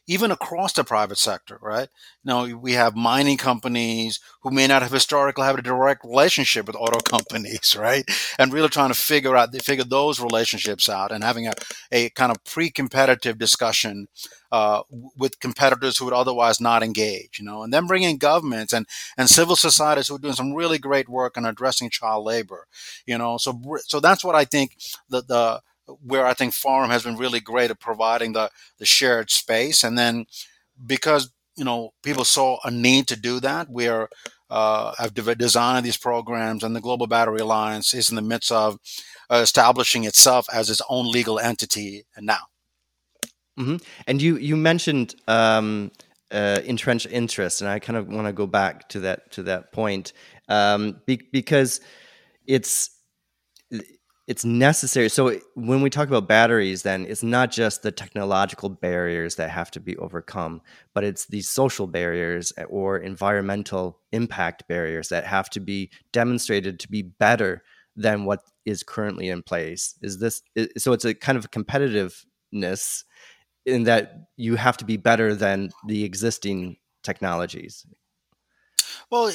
even 0.08 0.30
across 0.30 0.72
the 0.72 0.82
private 0.82 1.18
sector, 1.18 1.58
right? 1.62 1.88
Now 2.24 2.44
we 2.46 2.72
have 2.72 2.96
mining 2.96 3.36
companies 3.36 4.18
who 4.42 4.50
may 4.50 4.66
not 4.66 4.82
have 4.82 4.90
historically 4.90 5.44
had 5.44 5.58
a 5.58 5.62
direct 5.62 6.04
relationship 6.04 6.66
with 6.66 6.76
auto 6.76 6.98
companies, 7.08 7.76
right? 7.78 8.04
And 8.38 8.52
really 8.52 8.68
trying 8.68 8.88
to 8.88 8.98
figure 8.98 9.36
out, 9.36 9.54
figure 9.62 9.84
those 9.84 10.20
relationships 10.20 10.88
out 10.88 11.12
and 11.12 11.22
having 11.22 11.46
a, 11.46 11.52
a 11.92 12.10
kind 12.10 12.32
of 12.32 12.42
pre-competitive 12.44 13.38
discussion 13.38 14.08
uh, 14.50 14.82
with 15.16 15.40
competitors 15.40 15.96
who 15.96 16.04
would 16.04 16.14
otherwise 16.14 16.60
not 16.60 16.82
engage, 16.82 17.38
you 17.38 17.44
know, 17.44 17.62
and 17.62 17.72
then 17.72 17.86
bringing 17.86 18.18
governments 18.18 18.72
and, 18.72 18.86
and 19.16 19.30
civil 19.30 19.56
societies 19.56 20.08
who 20.08 20.16
are 20.16 20.18
doing 20.18 20.34
some 20.34 20.52
really 20.52 20.78
great 20.78 21.08
work 21.08 21.38
on 21.38 21.46
addressing 21.46 21.88
child 21.88 22.24
labor, 22.24 22.66
you 23.06 23.16
know. 23.16 23.38
So, 23.38 23.60
so 23.86 24.00
that's 24.00 24.24
what 24.24 24.34
I 24.34 24.44
think 24.44 24.76
the, 25.08 25.22
the, 25.22 25.62
where 25.86 26.26
I 26.26 26.34
think 26.34 26.54
Forum 26.54 26.90
has 26.90 27.02
been 27.02 27.16
really 27.16 27.40
great 27.40 27.70
at 27.70 27.80
providing 27.80 28.32
the, 28.32 28.50
the 28.78 28.86
shared 28.86 29.30
space. 29.30 29.84
And 29.84 29.98
then 29.98 30.26
because, 30.86 31.30
you 31.56 31.64
know, 31.64 31.92
people 32.02 32.24
saw 32.24 32.58
a 32.64 32.70
need 32.70 33.06
to 33.08 33.16
do 33.16 33.40
that, 33.40 33.68
we 33.68 33.88
are, 33.88 34.08
uh, 34.50 34.94
have 34.98 35.14
designed 35.14 35.84
these 35.84 35.96
programs 35.96 36.62
and 36.62 36.76
the 36.76 36.80
Global 36.80 37.06
Battery 37.06 37.40
Alliance 37.40 37.94
is 37.94 38.10
in 38.10 38.16
the 38.16 38.22
midst 38.22 38.52
of 38.52 38.78
uh, 39.30 39.36
establishing 39.36 40.04
itself 40.04 40.46
as 40.52 40.70
its 40.70 40.82
own 40.88 41.10
legal 41.10 41.38
entity 41.38 42.04
now. 42.20 42.46
Mm-hmm. 43.58 43.76
And 44.06 44.22
you, 44.22 44.36
you 44.36 44.56
mentioned 44.56 45.14
um, 45.28 45.90
uh, 46.32 46.60
entrenched 46.64 47.06
interest, 47.10 47.60
and 47.60 47.70
I 47.70 47.78
kind 47.78 47.96
of 47.96 48.08
want 48.08 48.26
to 48.26 48.32
go 48.32 48.46
back 48.46 48.88
to 48.90 49.00
that 49.00 49.30
to 49.32 49.42
that 49.44 49.72
point 49.72 50.14
um, 50.48 51.00
be- 51.06 51.28
because 51.30 51.80
it's 52.46 52.91
it's 54.32 54.46
necessary. 54.46 55.10
So 55.10 55.38
when 55.56 55.82
we 55.82 55.90
talk 55.90 56.08
about 56.08 56.26
batteries, 56.26 56.84
then 56.84 57.04
it's 57.06 57.22
not 57.22 57.50
just 57.50 57.82
the 57.82 57.92
technological 57.92 58.70
barriers 58.70 59.34
that 59.34 59.50
have 59.50 59.70
to 59.72 59.80
be 59.80 59.94
overcome, 59.98 60.62
but 60.94 61.04
it's 61.04 61.26
these 61.26 61.50
social 61.50 61.86
barriers 61.86 62.50
eh, 62.56 62.64
or 62.64 62.96
environmental 62.96 64.00
impact 64.10 64.66
barriers 64.68 65.10
that 65.10 65.26
have 65.26 65.50
to 65.50 65.60
be 65.60 65.90
demonstrated 66.14 66.80
to 66.80 66.88
be 66.88 67.02
better 67.02 67.62
than 67.94 68.24
what 68.24 68.40
is 68.64 68.82
currently 68.82 69.28
in 69.28 69.42
place. 69.42 69.98
Is 70.00 70.18
this 70.18 70.40
so? 70.78 70.94
It's 70.94 71.04
a 71.04 71.12
kind 71.12 71.36
of 71.36 71.50
competitiveness 71.50 73.04
in 73.66 73.82
that 73.82 74.14
you 74.38 74.56
have 74.56 74.78
to 74.78 74.86
be 74.86 74.96
better 74.96 75.34
than 75.34 75.72
the 75.86 76.04
existing 76.04 76.78
technologies. 77.02 77.84
Well, 79.10 79.30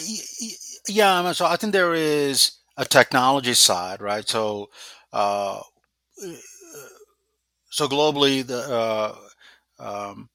yeah. 0.90 1.32
So 1.34 1.46
I 1.46 1.56
think 1.56 1.74
there 1.74 1.94
is 1.94 2.58
a 2.78 2.86
technology 2.86 3.54
side, 3.54 4.02
right? 4.02 4.28
So, 4.28 4.70
uh, 5.12 5.62
so 7.70 7.88
globally, 7.88 8.46
the 8.46 8.60
uh, 8.60 9.16
um, 9.80 10.30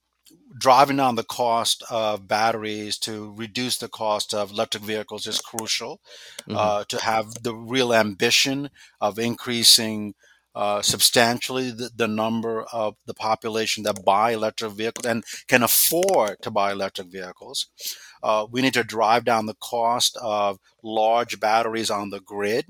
driving 0.59 0.97
down 0.97 1.15
the 1.17 1.25
cost 1.25 1.83
of 1.91 2.29
batteries 2.29 2.99
to 2.99 3.33
reduce 3.37 3.79
the 3.79 3.89
cost 3.89 4.35
of 4.35 4.51
electric 4.53 4.83
vehicles 4.83 5.27
is 5.27 5.41
crucial. 5.41 6.01
Mm-hmm. 6.43 6.57
Uh, 6.57 6.85
to 6.89 7.01
have 7.03 7.43
the 7.43 7.55
real 7.55 7.95
ambition 7.95 8.71
of 9.01 9.19
increasing 9.19 10.15
uh, 10.55 10.83
substantially 10.83 11.71
the, 11.71 11.91
the, 11.97 12.09
number 12.09 12.63
of 12.73 12.95
the 13.07 13.15
population 13.15 13.85
that 13.85 14.05
buy 14.05 14.33
electric 14.33 14.73
vehicles 14.73 15.07
and 15.07 15.25
can 15.49 15.63
afford 15.63 16.37
to 16.43 16.51
buy 16.51 16.73
electric 16.73 17.09
vehicles. 17.09 17.69
Uh, 18.23 18.47
we 18.51 18.61
need 18.61 18.75
to 18.75 18.85
drive 18.85 19.25
down 19.25 19.47
the 19.47 19.57
cost 19.61 20.17
of 20.21 20.59
large 20.83 21.41
batteries 21.41 21.91
on 21.91 22.11
the 22.11 22.21
grid 22.21 22.67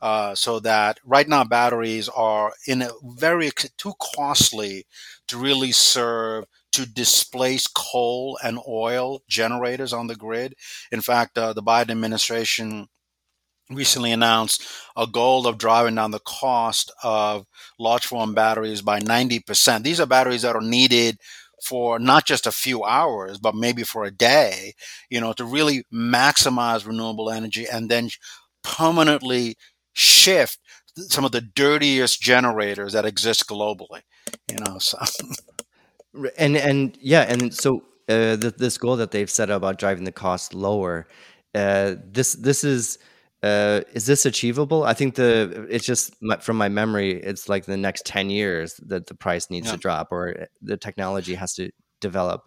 uh, 0.00 0.34
so 0.34 0.58
that 0.60 0.98
right 1.04 1.28
now 1.28 1.44
batteries 1.44 2.08
are 2.08 2.52
in 2.66 2.80
a 2.80 2.90
very 3.02 3.50
too 3.76 3.92
costly 4.14 4.86
to 5.28 5.36
really 5.36 5.72
serve 5.72 6.44
to 6.72 6.86
displace 6.86 7.66
coal 7.66 8.38
and 8.42 8.58
oil 8.66 9.22
generators 9.28 9.92
on 9.92 10.06
the 10.06 10.16
grid. 10.16 10.54
In 10.90 11.00
fact, 11.00 11.36
uh, 11.36 11.52
the 11.52 11.62
Biden 11.62 11.90
administration 11.90 12.88
recently 13.70 14.12
announced 14.12 14.62
a 14.96 15.06
goal 15.06 15.46
of 15.46 15.58
driving 15.58 15.94
down 15.94 16.10
the 16.10 16.20
cost 16.20 16.92
of 17.02 17.46
large 17.78 18.06
form 18.06 18.34
batteries 18.34 18.82
by 18.82 19.00
90%. 19.00 19.82
These 19.82 20.00
are 20.00 20.06
batteries 20.06 20.42
that 20.42 20.56
are 20.56 20.62
needed 20.62 21.18
for 21.62 21.98
not 21.98 22.26
just 22.26 22.46
a 22.46 22.52
few 22.52 22.84
hours, 22.84 23.38
but 23.38 23.54
maybe 23.54 23.82
for 23.82 24.04
a 24.04 24.10
day, 24.10 24.72
you 25.08 25.20
know, 25.20 25.32
to 25.34 25.44
really 25.44 25.84
maximize 25.92 26.86
renewable 26.86 27.30
energy 27.30 27.66
and 27.70 27.90
then 27.90 28.08
permanently 28.62 29.56
shift 29.92 30.58
some 30.96 31.24
of 31.24 31.32
the 31.32 31.40
dirtiest 31.40 32.20
generators 32.20 32.92
that 32.92 33.04
exist 33.04 33.46
globally, 33.46 34.02
you 34.50 34.56
know, 34.64 34.78
so. 34.78 34.98
And, 36.36 36.56
and 36.56 36.98
yeah, 37.00 37.22
and 37.22 37.54
so 37.54 37.84
uh, 38.08 38.34
this 38.34 38.78
goal 38.78 38.96
that 38.96 39.12
they've 39.12 39.30
set 39.30 39.48
about 39.48 39.78
driving 39.78 40.04
the 40.04 40.12
cost 40.12 40.54
lower, 40.54 41.06
uh, 41.54 41.94
this, 42.04 42.32
this 42.34 42.64
is, 42.64 42.98
uh, 43.42 43.80
is 43.94 44.06
this 44.06 44.26
achievable? 44.26 44.84
I 44.84 44.92
think 44.92 45.14
the 45.14 45.66
it's 45.70 45.86
just 45.86 46.14
from 46.40 46.56
my 46.56 46.68
memory, 46.68 47.12
it's 47.12 47.48
like 47.48 47.64
the 47.64 47.76
next 47.76 48.04
ten 48.04 48.28
years 48.28 48.74
that 48.86 49.06
the 49.06 49.14
price 49.14 49.48
needs 49.48 49.66
yeah. 49.66 49.72
to 49.72 49.78
drop 49.78 50.08
or 50.10 50.48
the 50.60 50.76
technology 50.76 51.34
has 51.34 51.54
to 51.54 51.70
develop. 52.00 52.44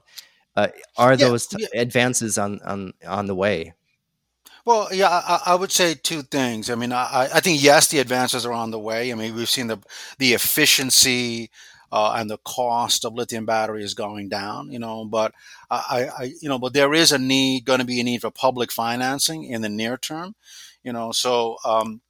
Uh, 0.56 0.68
are 0.98 1.14
yeah, 1.14 1.28
those 1.28 1.48
yeah. 1.58 1.68
advances 1.76 2.38
on 2.38 2.60
on 2.64 2.94
on 3.08 3.26
the 3.26 3.34
way? 3.34 3.74
Well, 4.66 4.88
yeah, 4.94 5.10
I, 5.10 5.42
I, 5.48 5.56
would 5.56 5.74
say 5.74 5.94
two 5.94 6.22
things. 6.22 6.70
I 6.70 6.76
mean, 6.76 6.94
I, 6.94 7.28
I 7.34 7.42
think 7.42 7.62
yes, 7.62 7.90
the 7.90 8.00
advances 8.00 8.46
are 8.46 8.54
on 8.54 8.72
the 8.72 8.80
way. 8.80 9.12
I 9.12 9.16
mean, 9.16 9.36
we've 9.36 9.50
seen 9.50 9.68
the 9.68 9.80
the 10.20 10.34
efficiency 10.34 11.50
uh, 11.92 12.14
and 12.16 12.30
the 12.30 12.38
cost 12.38 13.04
of 13.04 13.14
lithium 13.14 13.46
batteries 13.46 13.94
going 13.94 14.30
down. 14.30 14.72
You 14.72 14.80
know, 14.80 15.06
but 15.06 15.34
I, 15.72 16.08
I 16.18 16.34
you 16.40 16.50
know, 16.50 16.60
but 16.60 16.74
there 16.74 16.94
is 16.94 17.12
a 17.12 17.18
need, 17.18 17.66
going 17.66 17.80
to 17.80 17.86
be 17.86 18.00
a 18.00 18.04
need 18.04 18.22
for 18.22 18.30
public 18.30 18.72
financing 18.72 19.44
in 19.44 19.64
the 19.64 19.70
near 19.70 19.98
term 19.98 20.36
you 20.84 20.94
know 20.94 21.12
so 21.12 21.58
um, 21.66 22.02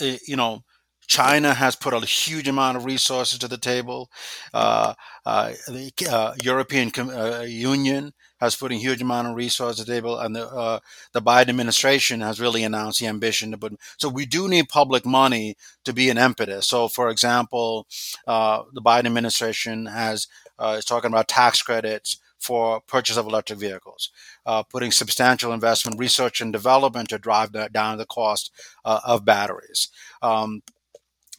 eh, 0.00 0.18
you 0.26 0.36
know 0.36 0.62
China 1.08 1.54
has 1.54 1.76
put 1.76 1.94
a 1.94 2.00
huge 2.00 2.48
amount 2.48 2.76
of 2.76 2.84
resources 2.84 3.38
to 3.38 3.46
the 3.46 3.56
table. 3.58 4.10
Uh, 4.52 4.94
uh, 5.24 5.52
the 5.68 5.92
uh, 6.10 6.34
European 6.42 6.90
uh, 6.98 7.42
Union 7.46 8.12
has 8.40 8.56
put 8.56 8.72
a 8.72 8.74
huge 8.74 9.00
amount 9.00 9.28
of 9.28 9.36
resources 9.36 9.84
to 9.84 9.88
the 9.88 9.96
table, 9.96 10.18
and 10.18 10.34
the 10.34 10.48
uh, 10.48 10.80
the 11.12 11.22
Biden 11.22 11.50
administration 11.50 12.22
has 12.22 12.40
really 12.40 12.64
announced 12.64 12.98
the 12.98 13.06
ambition 13.06 13.52
to 13.52 13.58
put. 13.58 13.78
So 13.98 14.08
we 14.08 14.26
do 14.26 14.48
need 14.48 14.68
public 14.68 15.06
money 15.06 15.54
to 15.84 15.92
be 15.92 16.10
an 16.10 16.18
impetus. 16.18 16.66
So, 16.66 16.88
for 16.88 17.08
example, 17.08 17.86
uh, 18.26 18.64
the 18.72 18.82
Biden 18.82 19.06
administration 19.06 19.86
has 19.86 20.26
is 20.60 20.84
talking 20.84 21.10
about 21.10 21.28
tax 21.28 21.62
credits 21.62 22.18
for 22.38 22.80
purchase 22.82 23.16
of 23.16 23.26
electric 23.26 23.58
vehicles, 23.58 24.10
uh, 24.44 24.62
putting 24.62 24.92
substantial 24.92 25.52
investment, 25.52 25.98
research 25.98 26.40
and 26.40 26.52
development 26.52 27.08
to 27.08 27.18
drive 27.18 27.50
down 27.72 27.98
the 27.98 28.06
cost 28.06 28.50
uh, 28.84 29.00
of 29.04 29.24
batteries. 29.24 29.88
Um, 30.22 30.62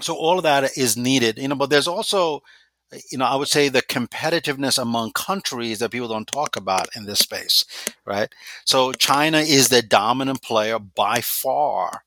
so 0.01 0.15
all 0.15 0.37
of 0.37 0.43
that 0.43 0.77
is 0.77 0.97
needed, 0.97 1.37
you 1.37 1.47
know. 1.47 1.55
But 1.55 1.69
there's 1.69 1.87
also 1.87 2.41
you 3.11 3.17
know, 3.17 3.25
I 3.25 3.35
would 3.35 3.47
say 3.47 3.69
the 3.69 3.81
competitiveness 3.81 4.81
among 4.81 5.11
countries 5.11 5.79
that 5.79 5.91
people 5.91 6.07
don't 6.07 6.27
talk 6.27 6.55
about 6.55 6.87
in 6.95 7.05
this 7.05 7.19
space, 7.19 7.65
right? 8.05 8.33
So 8.65 8.93
China 8.93 9.39
is 9.39 9.69
the 9.69 9.81
dominant 9.81 10.41
player 10.41 10.79
by 10.79 11.21
far 11.21 12.03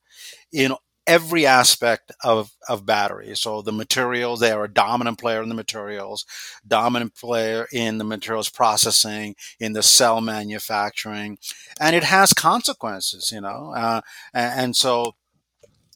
in 0.53 0.75
every 1.07 1.47
aspect 1.47 2.13
of, 2.23 2.53
of 2.69 2.87
batteries. 2.87 3.41
So 3.41 3.63
the 3.63 3.73
materials, 3.73 4.41
they 4.41 4.53
are 4.53 4.65
a 4.65 4.73
dominant 4.73 5.19
player 5.19 5.43
in 5.43 5.49
the 5.49 5.55
materials, 5.55 6.25
dominant 6.67 7.15
player 7.15 7.67
in 7.73 7.99
the 7.99 8.05
materials 8.05 8.49
processing, 8.49 9.35
in 9.59 9.73
the 9.73 9.83
cell 9.83 10.21
manufacturing, 10.21 11.39
and 11.81 11.97
it 11.97 12.05
has 12.05 12.33
consequences, 12.33 13.33
you 13.33 13.41
know. 13.41 13.73
Uh, 13.77 14.01
and, 14.33 14.61
and, 14.61 14.77
so 14.77 15.15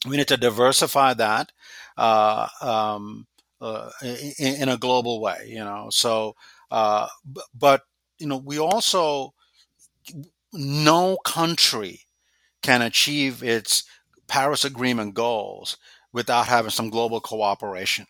we 0.07 0.17
need 0.17 0.27
to 0.27 0.37
diversify 0.37 1.13
that. 1.13 1.51
Uh, 1.97 2.47
um, 2.61 3.25
uh, 3.61 3.89
in, 4.01 4.55
in, 4.61 4.69
a 4.69 4.77
global 4.77 5.21
way, 5.21 5.45
you 5.47 5.59
know. 5.59 5.87
So, 5.89 6.35
uh, 6.69 7.07
but 7.57 7.83
you 8.19 8.27
know, 8.27 8.37
we 8.37 8.59
also 8.59 9.33
no 10.53 11.17
country 11.23 12.01
can 12.61 12.81
achieve 12.81 13.43
its 13.43 13.83
Paris 14.27 14.65
Agreement 14.65 15.13
goals 15.13 15.77
without 16.13 16.47
having 16.47 16.71
some 16.71 16.89
global 16.89 17.19
cooperation, 17.19 18.05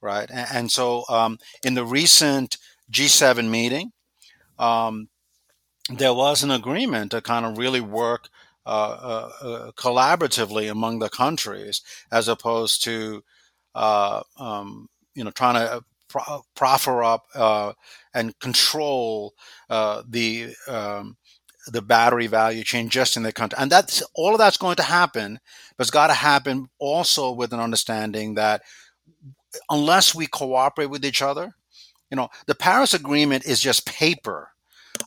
right? 0.00 0.28
And, 0.30 0.46
and 0.52 0.72
so, 0.72 1.04
um, 1.08 1.38
in 1.64 1.74
the 1.74 1.84
recent 1.84 2.58
G7 2.92 3.48
meeting, 3.48 3.92
um, 4.58 5.08
there 5.90 6.14
was 6.14 6.42
an 6.42 6.50
agreement 6.50 7.12
to 7.12 7.20
kind 7.22 7.46
of 7.46 7.58
really 7.58 7.80
work 7.80 8.28
uh, 8.66 9.30
uh, 9.40 9.46
uh 9.46 9.72
collaboratively 9.72 10.70
among 10.70 10.98
the 10.98 11.08
countries, 11.08 11.80
as 12.12 12.28
opposed 12.28 12.82
to 12.84 13.22
uh, 13.74 14.22
um, 14.38 14.88
you 15.14 15.24
know, 15.24 15.30
trying 15.30 15.54
to 15.54 15.84
pro- 16.08 16.44
proffer 16.54 17.02
up 17.02 17.26
uh, 17.34 17.72
and 18.14 18.38
control 18.40 19.34
uh, 19.70 20.02
the 20.08 20.54
um, 20.66 21.16
the 21.70 21.82
battery 21.82 22.26
value 22.26 22.64
chain 22.64 22.88
just 22.88 23.16
in 23.16 23.22
the 23.22 23.32
country, 23.32 23.58
and 23.60 23.70
that's 23.70 24.02
all 24.14 24.32
of 24.32 24.38
that's 24.38 24.56
going 24.56 24.76
to 24.76 24.82
happen, 24.82 25.38
but 25.76 25.82
it's 25.82 25.90
got 25.90 26.08
to 26.08 26.14
happen 26.14 26.68
also 26.78 27.32
with 27.32 27.52
an 27.52 27.60
understanding 27.60 28.34
that 28.34 28.62
unless 29.70 30.14
we 30.14 30.26
cooperate 30.26 30.90
with 30.90 31.04
each 31.04 31.22
other, 31.22 31.54
you 32.10 32.16
know, 32.16 32.28
the 32.46 32.54
Paris 32.54 32.94
Agreement 32.94 33.44
is 33.44 33.60
just 33.60 33.86
paper 33.86 34.50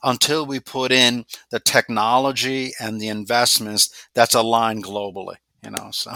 until 0.03 0.45
we 0.45 0.59
put 0.59 0.91
in 0.91 1.25
the 1.49 1.59
technology 1.59 2.73
and 2.79 2.99
the 2.99 3.07
investments 3.07 4.07
that's 4.13 4.35
aligned 4.35 4.83
globally. 4.83 5.35
You 5.63 5.71
know, 5.71 5.89
so. 5.91 6.11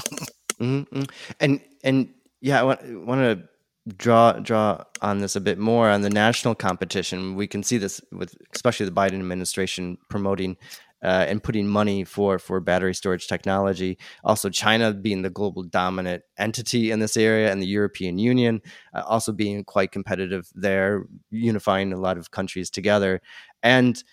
Mm-hmm. 0.59 1.03
And 1.39 1.61
and 1.83 2.13
yeah, 2.39 2.61
I 2.61 2.63
want, 2.63 3.05
want 3.05 3.21
to 3.21 3.47
draw 3.87 4.33
draw 4.33 4.83
on 5.01 5.19
this 5.19 5.35
a 5.35 5.41
bit 5.41 5.57
more 5.57 5.89
on 5.89 6.01
the 6.01 6.09
national 6.09 6.55
competition. 6.55 7.35
We 7.35 7.47
can 7.47 7.63
see 7.63 7.77
this 7.77 8.01
with 8.11 8.35
especially 8.53 8.87
the 8.87 8.91
Biden 8.91 9.19
administration 9.19 9.97
promoting 10.09 10.57
uh, 11.03 11.25
and 11.27 11.43
putting 11.43 11.67
money 11.67 12.03
for 12.03 12.39
for 12.39 12.59
battery 12.59 12.95
storage 12.95 13.27
technology. 13.27 13.97
Also, 14.23 14.49
China 14.49 14.91
being 14.91 15.21
the 15.21 15.29
global 15.29 15.61
dominant 15.61 16.23
entity 16.37 16.89
in 16.89 16.99
this 16.99 17.15
area, 17.15 17.51
and 17.51 17.61
the 17.61 17.67
European 17.67 18.17
Union 18.17 18.61
uh, 18.93 19.03
also 19.05 19.31
being 19.31 19.63
quite 19.63 19.91
competitive 19.91 20.49
there, 20.55 21.05
unifying 21.29 21.93
a 21.93 21.97
lot 21.97 22.17
of 22.17 22.31
countries 22.31 22.71
together. 22.71 23.21
And 23.61 24.03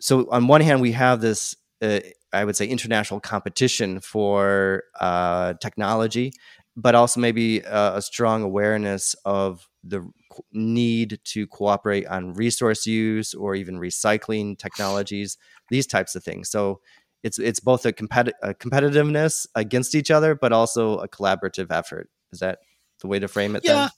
so, 0.00 0.28
on 0.30 0.46
one 0.46 0.60
hand, 0.60 0.82
we 0.82 0.92
have 0.92 1.20
this. 1.22 1.56
Uh, 1.80 2.00
I 2.32 2.44
would 2.44 2.56
say 2.56 2.66
international 2.66 3.20
competition 3.20 4.00
for 4.00 4.82
uh, 5.00 5.54
technology, 5.60 6.32
but 6.76 6.94
also 6.94 7.20
maybe 7.20 7.60
a, 7.60 7.96
a 7.96 8.02
strong 8.02 8.42
awareness 8.42 9.14
of 9.24 9.68
the 9.82 10.08
need 10.52 11.20
to 11.24 11.46
cooperate 11.46 12.06
on 12.06 12.34
resource 12.34 12.86
use 12.86 13.34
or 13.34 13.54
even 13.54 13.78
recycling 13.78 14.58
technologies, 14.58 15.36
these 15.70 15.86
types 15.86 16.14
of 16.14 16.24
things. 16.24 16.50
So 16.50 16.80
it's 17.22 17.38
it's 17.38 17.60
both 17.60 17.86
a, 17.86 17.92
competi- 17.92 18.32
a 18.42 18.54
competitiveness 18.54 19.46
against 19.54 19.94
each 19.94 20.10
other, 20.10 20.34
but 20.34 20.52
also 20.52 20.98
a 20.98 21.08
collaborative 21.08 21.70
effort. 21.70 22.08
Is 22.32 22.40
that 22.40 22.58
the 23.00 23.08
way 23.08 23.18
to 23.18 23.28
frame 23.28 23.56
it? 23.56 23.62
Yeah, 23.64 23.74
then? 23.74 23.90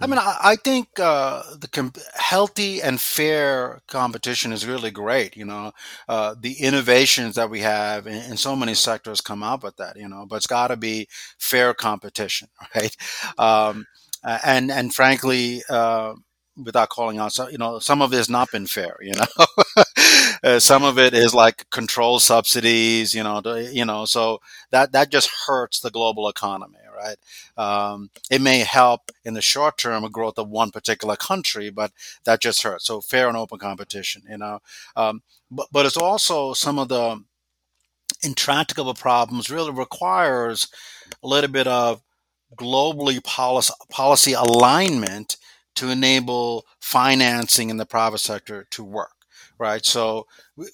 I 0.00 0.06
mean, 0.06 0.18
I, 0.18 0.36
I 0.42 0.56
think 0.56 1.00
uh, 1.00 1.42
the 1.56 2.02
healthy 2.14 2.80
and 2.82 3.00
fair 3.00 3.80
competition 3.88 4.52
is 4.52 4.66
really 4.66 4.90
great. 4.90 5.36
You 5.36 5.44
know, 5.44 5.72
uh, 6.08 6.34
the 6.38 6.52
innovations 6.54 7.34
that 7.34 7.50
we 7.50 7.60
have 7.60 8.06
in, 8.06 8.14
in, 8.30 8.36
so 8.36 8.54
many 8.54 8.74
sectors 8.74 9.20
come 9.20 9.42
out 9.42 9.62
with 9.62 9.76
that. 9.76 9.96
You 9.96 10.08
know, 10.08 10.26
but 10.28 10.36
it's 10.36 10.46
got 10.46 10.68
to 10.68 10.76
be 10.76 11.08
fair 11.38 11.74
competition, 11.74 12.48
right? 12.74 12.96
Um, 13.38 13.86
and 14.44 14.70
and 14.70 14.94
frankly, 14.94 15.62
uh, 15.68 16.14
without 16.62 16.88
calling 16.88 17.18
out, 17.18 17.36
you 17.50 17.58
know, 17.58 17.78
some 17.78 18.02
of 18.02 18.12
it 18.12 18.16
has 18.16 18.28
not 18.28 18.50
been 18.50 18.66
fair. 18.66 18.96
You 19.00 19.12
know, 19.14 19.46
uh, 20.44 20.58
some 20.60 20.84
of 20.84 20.98
it 20.98 21.14
is 21.14 21.34
like 21.34 21.68
control 21.70 22.18
subsidies. 22.18 23.14
You 23.14 23.22
know, 23.22 23.40
you 23.56 23.84
know, 23.84 24.04
so 24.04 24.40
that 24.70 24.92
that 24.92 25.10
just 25.10 25.30
hurts 25.46 25.80
the 25.80 25.90
global 25.90 26.28
economy 26.28 26.78
right? 26.98 27.16
Um, 27.56 28.10
it 28.30 28.40
may 28.40 28.60
help 28.60 29.10
in 29.24 29.34
the 29.34 29.42
short 29.42 29.78
term 29.78 30.04
a 30.04 30.10
growth 30.10 30.38
of 30.38 30.48
one 30.48 30.70
particular 30.70 31.16
country, 31.16 31.70
but 31.70 31.92
that 32.24 32.40
just 32.40 32.62
hurts. 32.62 32.86
So 32.86 33.00
fair 33.00 33.28
and 33.28 33.36
open 33.36 33.58
competition, 33.58 34.22
you 34.28 34.38
know. 34.38 34.60
Um, 34.96 35.22
but 35.50 35.68
but 35.72 35.86
it's 35.86 35.96
also 35.96 36.52
some 36.52 36.78
of 36.78 36.88
the 36.88 37.22
intractable 38.22 38.94
problems 38.94 39.50
really 39.50 39.70
requires 39.70 40.68
a 41.22 41.28
little 41.28 41.50
bit 41.50 41.66
of 41.66 42.02
globally 42.56 43.22
policy 43.24 43.74
policy 43.90 44.32
alignment 44.32 45.37
to 45.78 45.90
enable 45.90 46.66
financing 46.80 47.70
in 47.70 47.76
the 47.76 47.86
private 47.86 48.18
sector 48.18 48.66
to 48.70 48.84
work, 48.84 49.26
right? 49.58 49.84
So 49.84 50.26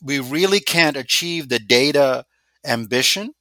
we 0.02 0.20
really 0.20 0.60
can't 0.60 0.96
achieve 0.96 1.48
the 1.48 1.58
data 1.58 2.26
ambition 2.64 3.34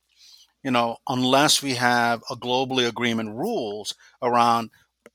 you 0.64 0.72
know, 0.72 0.98
unless 1.08 1.62
we 1.62 1.76
have 1.76 2.24
a 2.30 2.36
globally 2.36 2.88
agreement 2.88 3.36
rules 3.36 3.96
around 4.22 4.70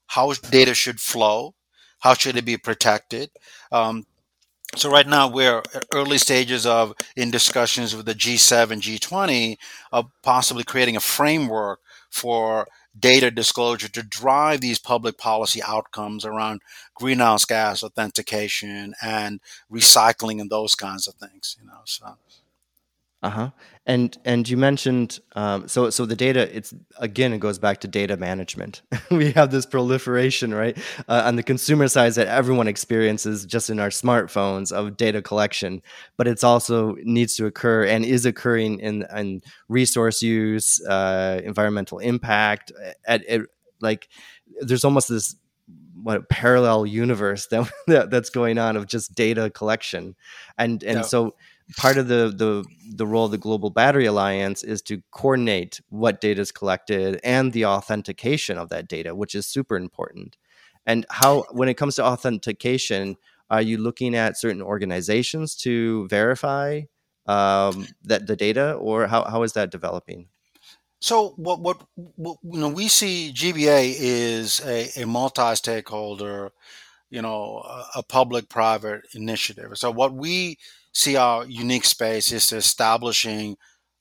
how 0.08 0.32
data 0.32 0.74
should 0.74 1.00
flow, 1.00 1.54
how 2.00 2.14
should 2.14 2.36
it 2.36 2.44
be 2.44 2.56
protected. 2.56 3.30
Um, 3.72 4.06
so 4.76 4.90
right 4.90 5.06
now 5.06 5.28
we're 5.28 5.62
early 5.94 6.18
stages 6.18 6.66
of 6.66 6.94
in 7.16 7.30
discussions 7.30 7.96
with 7.96 8.06
the 8.06 8.14
G7, 8.14 8.80
G20 8.80 9.58
of 9.92 10.10
possibly 10.22 10.64
creating 10.64 10.96
a 10.96 11.00
framework 11.00 11.80
for 12.10 12.68
data 12.98 13.30
disclosure 13.30 13.88
to 13.88 14.02
drive 14.02 14.60
these 14.60 14.78
public 14.78 15.18
policy 15.18 15.62
outcomes 15.62 16.24
around 16.24 16.60
greenhouse 16.94 17.44
gas 17.44 17.82
authentication 17.82 18.94
and 19.02 19.40
recycling 19.72 20.40
and 20.40 20.50
those 20.50 20.74
kinds 20.74 21.06
of 21.08 21.14
things. 21.14 21.56
You 21.60 21.66
know, 21.66 21.80
so. 21.84 22.16
Uh-huh. 23.20 23.50
And 23.84 24.16
and 24.24 24.48
you 24.48 24.56
mentioned 24.56 25.18
um, 25.34 25.66
so 25.66 25.90
so 25.90 26.06
the 26.06 26.14
data 26.14 26.54
it's 26.56 26.72
again 26.98 27.32
it 27.32 27.38
goes 27.40 27.58
back 27.58 27.80
to 27.80 27.88
data 27.88 28.16
management. 28.16 28.82
we 29.10 29.32
have 29.32 29.50
this 29.50 29.66
proliferation 29.66 30.54
right 30.54 30.78
uh, 31.08 31.22
on 31.24 31.34
the 31.34 31.42
consumer 31.42 31.88
side 31.88 32.12
that 32.12 32.28
everyone 32.28 32.68
experiences 32.68 33.44
just 33.44 33.70
in 33.70 33.80
our 33.80 33.88
smartphones 33.88 34.70
of 34.70 34.96
data 34.96 35.20
collection, 35.20 35.82
but 36.16 36.28
it's 36.28 36.44
also 36.44 36.94
needs 37.02 37.34
to 37.36 37.46
occur 37.46 37.84
and 37.84 38.04
is 38.04 38.24
occurring 38.24 38.78
in 38.78 39.04
in 39.16 39.42
resource 39.68 40.22
use, 40.22 40.80
uh, 40.86 41.40
environmental 41.42 41.98
impact. 41.98 42.70
At, 43.04 43.24
at 43.24 43.40
like 43.80 44.08
there's 44.60 44.84
almost 44.84 45.08
this 45.08 45.34
what 46.00 46.28
parallel 46.28 46.86
universe 46.86 47.46
that, 47.50 47.68
that 47.88 48.10
that's 48.10 48.30
going 48.30 48.58
on 48.58 48.76
of 48.76 48.86
just 48.86 49.16
data 49.16 49.50
collection, 49.50 50.14
and 50.56 50.84
and 50.84 51.04
so 51.04 51.34
part 51.76 51.98
of 51.98 52.08
the 52.08 52.32
the 52.34 52.64
the 52.94 53.06
role 53.06 53.26
of 53.26 53.30
the 53.30 53.38
Global 53.38 53.70
Battery 53.70 54.06
Alliance 54.06 54.62
is 54.62 54.82
to 54.82 55.02
coordinate 55.10 55.80
what 55.88 56.20
data 56.20 56.40
is 56.40 56.52
collected 56.52 57.20
and 57.22 57.52
the 57.52 57.66
authentication 57.66 58.58
of 58.58 58.68
that 58.70 58.88
data, 58.88 59.14
which 59.14 59.34
is 59.34 59.46
super 59.46 59.76
important. 59.76 60.36
And 60.86 61.04
how, 61.10 61.44
when 61.50 61.68
it 61.68 61.74
comes 61.74 61.96
to 61.96 62.04
authentication, 62.04 63.16
are 63.50 63.60
you 63.60 63.76
looking 63.76 64.14
at 64.14 64.38
certain 64.38 64.62
organizations 64.62 65.54
to 65.56 66.08
verify 66.08 66.82
um, 67.26 67.86
that 68.04 68.26
the 68.26 68.36
data, 68.36 68.72
or 68.72 69.06
how, 69.06 69.24
how 69.24 69.42
is 69.42 69.52
that 69.52 69.70
developing? 69.70 70.28
So 71.00 71.34
what, 71.36 71.60
what, 71.60 71.82
what 71.94 72.38
you 72.42 72.58
know 72.58 72.70
we 72.70 72.88
see 72.88 73.32
GBA 73.34 73.94
is 73.98 74.60
a, 74.64 75.02
a 75.02 75.06
multi-stakeholder 75.06 76.52
you 77.10 77.22
know, 77.22 77.62
a, 77.66 77.84
a 77.96 78.02
public-private 78.02 79.02
initiative. 79.14 79.78
So 79.78 79.90
what 79.90 80.12
we 80.12 80.58
see 80.92 81.16
our 81.16 81.44
unique 81.46 81.84
space 81.84 82.32
is 82.32 82.52
establishing 82.52 83.56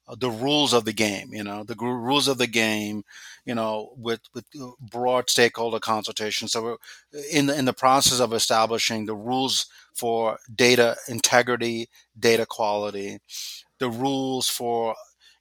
uh, 0.08 0.16
the 0.20 0.30
rules 0.30 0.74
of 0.74 0.86
the 0.86 0.94
game. 0.94 1.30
You 1.34 1.44
know, 1.44 1.64
the 1.64 1.76
rules 1.76 2.28
of 2.28 2.38
the 2.38 2.48
game. 2.48 3.04
You 3.46 3.56
know, 3.56 3.94
with 3.96 4.22
with 4.34 4.46
uh, 4.62 4.72
broad 4.80 5.30
stakeholder 5.30 5.80
consultation. 5.80 6.48
So 6.50 6.64
we're 6.64 6.78
in 7.32 7.48
the 7.48 7.58
in 7.58 7.66
the 7.66 7.74
process 7.74 8.20
of 8.20 8.34
establishing 8.34 9.06
the 9.06 9.16
rules 9.16 9.68
for 9.94 10.38
data 10.54 10.98
integrity, 11.08 11.90
data 12.20 12.46
quality, 12.46 13.20
the 13.80 13.90
rules 13.90 14.50
for 14.50 14.96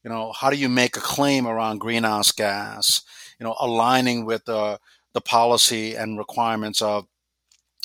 you 0.05 0.11
know 0.11 0.33
how 0.33 0.51
do 0.51 0.57
you 0.57 0.69
make 0.69 0.97
a 0.97 1.01
claim 1.01 1.47
around 1.47 1.79
greenhouse 1.79 2.33
gas. 2.33 3.03
You 3.41 3.45
know, 3.45 3.57
aligning 3.61 4.25
with 4.25 4.45
the 4.45 4.79
the 5.13 5.21
policy 5.21 5.95
and 5.95 6.19
requirements 6.19 6.83
of 6.83 7.07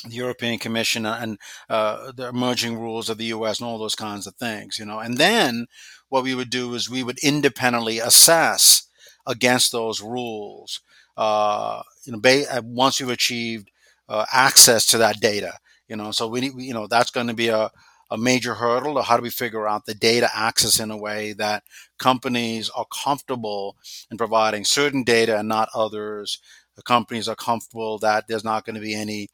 the 0.04 0.14
European 0.14 0.58
Commission 0.58 1.06
and 1.06 1.38
uh, 1.68 2.12
the 2.12 2.28
emerging 2.28 2.78
rules 2.78 3.08
of 3.08 3.18
the 3.18 3.26
U.S. 3.26 3.60
and 3.60 3.68
all 3.68 3.78
those 3.78 3.94
kinds 3.94 4.26
of 4.26 4.34
things, 4.36 4.78
you 4.78 4.84
know. 4.84 4.98
And 4.98 5.18
then 5.18 5.66
what 6.08 6.24
we 6.24 6.34
would 6.34 6.50
do 6.50 6.74
is 6.74 6.90
we 6.90 7.02
would 7.02 7.18
independently 7.22 7.98
assess 7.98 8.88
against 9.26 9.72
those 9.72 10.00
rules. 10.00 10.80
Uh, 11.16 11.82
you 12.04 12.12
know, 12.12 12.20
uh, 12.24 12.62
once 12.64 12.98
you've 12.98 13.10
achieved 13.10 13.70
uh, 14.08 14.26
access 14.32 14.86
to 14.86 14.98
that 14.98 15.20
data, 15.20 15.54
you 15.88 15.96
know, 15.96 16.10
so 16.10 16.26
we, 16.26 16.50
you 16.56 16.74
know, 16.74 16.86
that's 16.86 17.10
going 17.10 17.28
to 17.28 17.34
be 17.34 17.48
a, 17.48 17.70
a 18.10 18.18
major 18.18 18.54
hurdle. 18.54 19.00
How 19.02 19.16
do 19.16 19.22
we 19.22 19.30
figure 19.30 19.68
out 19.68 19.86
the 19.86 19.94
data 19.94 20.28
access 20.34 20.80
in 20.80 20.90
a 20.90 20.96
way 20.96 21.32
that 21.34 21.64
companies 21.98 22.70
are 22.70 22.86
comfortable 22.92 23.76
in 24.10 24.18
providing 24.18 24.64
certain 24.64 25.04
data 25.04 25.38
and 25.38 25.48
not 25.48 25.68
others? 25.74 26.38
The 26.76 26.82
companies 26.82 27.28
are 27.28 27.36
comfortable 27.36 27.98
that 27.98 28.28
there's 28.28 28.44
not 28.44 28.64
going 28.64 28.76
to 28.76 28.80
be 28.80 28.94
any 28.94 29.28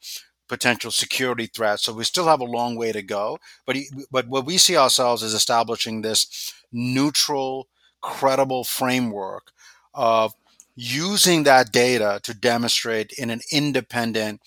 potential 0.48 0.90
security 0.90 1.46
threats. 1.46 1.84
So 1.84 1.92
we 1.92 2.04
still 2.04 2.26
have 2.26 2.40
a 2.40 2.44
long 2.44 2.76
way 2.76 2.92
to 2.92 3.02
go. 3.02 3.38
But 3.66 3.76
but 4.10 4.28
what 4.28 4.46
we 4.46 4.58
see 4.58 4.76
ourselves 4.76 5.22
is 5.22 5.34
establishing 5.34 6.02
this 6.02 6.52
neutral, 6.72 7.68
credible 8.00 8.64
framework 8.64 9.52
of 9.94 10.34
using 10.74 11.42
that 11.44 11.72
data 11.72 12.20
to 12.22 12.34
demonstrate 12.34 13.12
in 13.12 13.30
an 13.30 13.40
independent, 13.50 14.40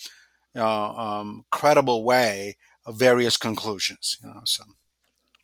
uh, 0.56 0.94
um, 0.94 1.46
credible 1.52 2.04
way 2.04 2.58
various 2.88 3.38
conclusions. 3.38 4.18
You 4.24 4.30
know, 4.30 4.42
so. 4.46 4.64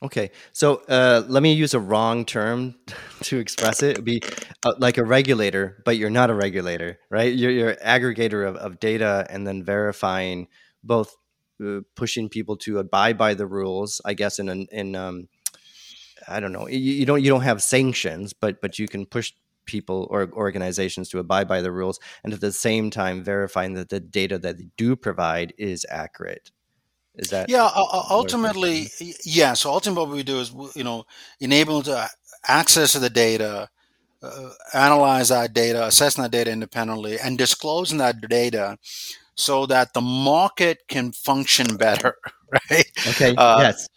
Okay, 0.03 0.29
so 0.53 0.83
uh, 0.87 1.23
let 1.27 1.41
me 1.41 1.53
use 1.53 1.73
a 1.73 1.79
wrong 1.79 2.23
term 2.23 2.75
to 3.21 3.39
express 3.39 3.81
it. 3.81 3.91
It'd 3.91 4.05
be 4.05 4.21
uh, 4.63 4.73
like 4.77 4.97
a 4.99 5.03
regulator, 5.03 5.81
but 5.85 5.97
you're 5.97 6.11
not 6.11 6.29
a 6.29 6.35
regulator, 6.35 6.99
right? 7.09 7.33
You're, 7.33 7.51
you're 7.51 7.69
an 7.71 7.77
aggregator 7.83 8.47
of, 8.47 8.55
of 8.57 8.79
data 8.79 9.25
and 9.29 9.47
then 9.47 9.63
verifying 9.63 10.49
both 10.83 11.15
uh, 11.65 11.79
pushing 11.95 12.29
people 12.29 12.57
to 12.57 12.77
abide 12.77 13.17
by 13.17 13.33
the 13.33 13.47
rules. 13.47 13.99
I 14.05 14.13
guess 14.13 14.37
in 14.37 14.67
in 14.71 14.95
um, 14.95 15.29
I 16.27 16.39
don't 16.39 16.51
know, 16.51 16.67
you, 16.67 16.77
you 16.77 17.05
don't 17.07 17.23
you 17.23 17.31
don't 17.31 17.41
have 17.41 17.63
sanctions, 17.63 18.33
but 18.33 18.61
but 18.61 18.77
you 18.77 18.87
can 18.87 19.07
push 19.07 19.33
people 19.65 20.07
or 20.11 20.29
organizations 20.33 21.09
to 21.09 21.19
abide 21.19 21.47
by 21.47 21.61
the 21.61 21.71
rules, 21.71 21.99
and 22.23 22.33
at 22.33 22.41
the 22.41 22.51
same 22.51 22.91
time 22.91 23.23
verifying 23.23 23.73
that 23.73 23.89
the 23.89 23.99
data 23.99 24.37
that 24.37 24.57
they 24.59 24.67
do 24.77 24.95
provide 24.95 25.53
is 25.57 25.87
accurate. 25.89 26.51
Is 27.17 27.29
that 27.31 27.49
yeah? 27.49 27.69
ultimately, 27.75 28.89
yeah. 29.23 29.53
So 29.53 29.71
ultimately, 29.71 30.05
what 30.05 30.15
we 30.15 30.23
do 30.23 30.39
is 30.39 30.53
you 30.75 30.83
know 30.83 31.05
enable 31.39 31.81
to 31.83 32.07
access 32.47 32.93
to 32.93 32.99
the 32.99 33.09
data, 33.09 33.69
uh, 34.21 34.49
analyze 34.73 35.29
that 35.29 35.53
data, 35.53 35.85
assessing 35.85 36.23
that 36.23 36.31
data 36.31 36.51
independently, 36.51 37.19
and 37.19 37.37
disclosing 37.37 37.97
that 37.99 38.21
data 38.29 38.77
so 39.35 39.65
that 39.67 39.93
the 39.93 40.01
market 40.01 40.79
can 40.87 41.11
function 41.11 41.77
better. 41.77 42.15
Right? 42.71 42.89
Okay. 43.07 43.35
Uh, 43.35 43.57
yes. 43.59 43.89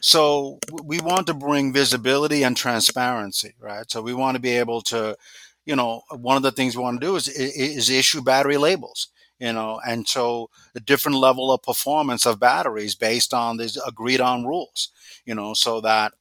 So 0.00 0.58
we 0.82 0.98
want 1.00 1.28
to 1.28 1.34
bring 1.34 1.72
visibility 1.72 2.42
and 2.42 2.56
transparency, 2.56 3.54
right? 3.60 3.88
So 3.88 4.02
we 4.02 4.12
want 4.12 4.34
to 4.34 4.40
be 4.40 4.50
able 4.58 4.80
to, 4.82 5.16
you 5.66 5.76
know, 5.76 6.02
one 6.10 6.36
of 6.36 6.42
the 6.42 6.50
things 6.50 6.76
we 6.76 6.82
want 6.82 7.00
to 7.00 7.06
do 7.06 7.14
is 7.14 7.28
is 7.28 7.90
issue 7.90 8.20
battery 8.20 8.56
labels 8.56 9.06
you 9.42 9.52
know, 9.52 9.80
and 9.86 10.06
so 10.08 10.48
a 10.76 10.80
different 10.80 11.18
level 11.18 11.52
of 11.52 11.62
performance 11.62 12.26
of 12.26 12.40
batteries 12.40 12.94
based 12.94 13.34
on 13.34 13.56
these 13.58 13.76
agreed 13.86 14.20
on 14.20 14.46
rules, 14.46 14.90
you 15.26 15.34
know, 15.34 15.52
so 15.54 15.80
that 15.80 16.12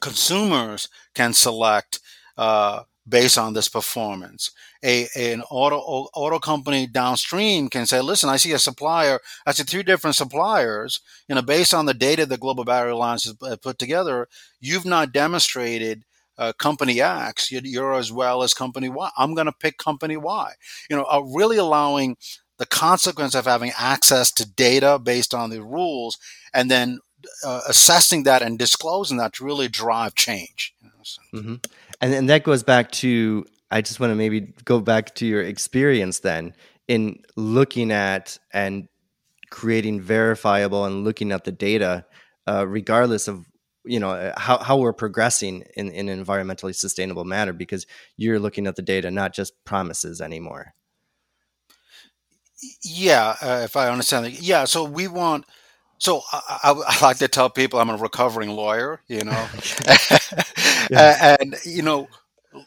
consumers 0.00 0.88
can 1.14 1.32
select 1.32 2.00
uh, 2.36 2.82
based 3.08 3.38
on 3.38 3.54
this 3.54 3.68
performance. 3.68 4.50
A, 4.84 5.08
an 5.16 5.42
auto 5.50 5.78
auto 6.14 6.38
company 6.38 6.86
downstream 6.86 7.68
can 7.68 7.86
say, 7.86 8.00
"Listen, 8.00 8.30
I 8.30 8.36
see 8.36 8.52
a 8.52 8.58
supplier. 8.58 9.18
I 9.46 9.52
see 9.52 9.64
three 9.64 9.82
different 9.82 10.16
suppliers. 10.16 11.00
You 11.28 11.34
know, 11.34 11.42
based 11.42 11.74
on 11.74 11.86
the 11.86 11.94
data 11.94 12.26
the 12.26 12.36
Global 12.38 12.64
Battery 12.64 12.92
Alliance 12.92 13.24
has 13.24 13.34
uh, 13.42 13.56
put 13.56 13.78
together, 13.78 14.28
you've 14.60 14.86
not 14.86 15.12
demonstrated 15.12 16.04
uh, 16.38 16.52
company 16.54 17.00
X, 17.00 17.50
you're 17.50 17.94
as 17.94 18.12
well 18.12 18.42
as 18.42 18.54
company 18.54 18.88
Y. 18.88 19.10
I'm 19.16 19.34
going 19.34 19.46
to 19.46 19.52
pick 19.52 19.76
company 19.78 20.16
Y. 20.16 20.52
You 20.88 20.96
know, 20.96 21.04
uh, 21.04 21.20
really 21.20 21.56
allowing 21.56 22.16
the 22.58 22.66
consequence 22.66 23.34
of 23.34 23.46
having 23.46 23.72
access 23.78 24.32
to 24.32 24.48
data 24.48 24.98
based 24.98 25.34
on 25.34 25.50
the 25.50 25.62
rules 25.62 26.18
and 26.52 26.70
then 26.70 27.00
uh, 27.44 27.60
assessing 27.68 28.24
that 28.24 28.42
and 28.42 28.58
disclosing 28.58 29.16
that 29.18 29.34
to 29.34 29.44
really 29.44 29.68
drive 29.68 30.14
change. 30.14 30.74
Mm-hmm. 31.34 31.56
And 32.00 32.14
and 32.14 32.28
that 32.28 32.44
goes 32.44 32.62
back 32.62 32.90
to 32.92 33.44
I 33.70 33.80
just 33.80 34.00
want 34.00 34.10
to 34.12 34.14
maybe 34.14 34.52
go 34.64 34.80
back 34.80 35.14
to 35.16 35.26
your 35.26 35.42
experience 35.42 36.20
then 36.20 36.54
in 36.86 37.22
looking 37.36 37.92
at 37.92 38.38
and 38.52 38.88
creating 39.50 40.00
verifiable 40.00 40.84
and 40.84 41.04
looking 41.04 41.32
at 41.32 41.44
the 41.44 41.52
data, 41.52 42.04
uh, 42.46 42.66
regardless 42.66 43.28
of 43.28 43.46
you 43.88 43.98
know 43.98 44.10
uh, 44.10 44.38
how, 44.38 44.58
how 44.58 44.76
we're 44.76 44.92
progressing 44.92 45.64
in, 45.76 45.90
in 45.90 46.08
an 46.08 46.24
environmentally 46.24 46.74
sustainable 46.74 47.24
manner 47.24 47.52
because 47.52 47.86
you're 48.16 48.38
looking 48.38 48.66
at 48.66 48.76
the 48.76 48.82
data 48.82 49.10
not 49.10 49.32
just 49.32 49.52
promises 49.64 50.20
anymore. 50.20 50.74
Yeah 52.82 53.36
uh, 53.40 53.60
if 53.64 53.76
i 53.76 53.88
understand 53.88 54.26
it 54.26 54.40
yeah 54.40 54.64
so 54.64 54.82
we 54.82 55.06
want 55.06 55.44
so 55.98 56.22
I, 56.32 56.58
I, 56.64 56.70
I, 56.72 57.00
like 57.02 57.18
to 57.18 57.28
tell 57.28 57.48
people 57.48 57.78
i'm 57.78 57.88
a 57.88 57.96
recovering 57.96 58.50
lawyer 58.50 59.00
you 59.06 59.22
know? 59.22 59.48
And 60.90 61.54
you 61.64 61.82
know 61.82 62.08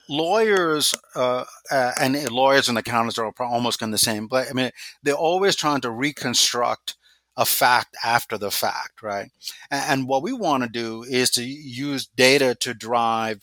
lawyers 0.08 0.94
uh, 1.16 1.44
uh, 1.70 1.92
and 2.00 2.32
lawyers 2.32 2.70
and 2.70 2.78
accountants 2.78 3.18
are 3.18 3.34
almost 3.40 3.82
in 3.82 3.92
the 3.92 3.98
same 3.98 4.28
but 4.28 4.50
i 4.50 4.54
mean 4.54 4.72
they're 5.04 5.14
always 5.14 5.56
trying 5.56 5.82
to 5.82 5.90
reconstruct 5.90 6.96
a 7.38 7.46
fact 7.46 7.96
after 8.04 8.38
the 8.38 8.52
fact, 8.52 9.02
right? 9.02 9.30
And, 9.70 10.08
what 10.08 10.24
we 10.24 10.34
want 10.34 10.64
to 10.64 10.70
do 10.70 11.04
is 11.04 11.30
to 11.32 11.44
use 11.44 12.08
data 12.08 12.56
to 12.62 12.74
drive 12.74 13.42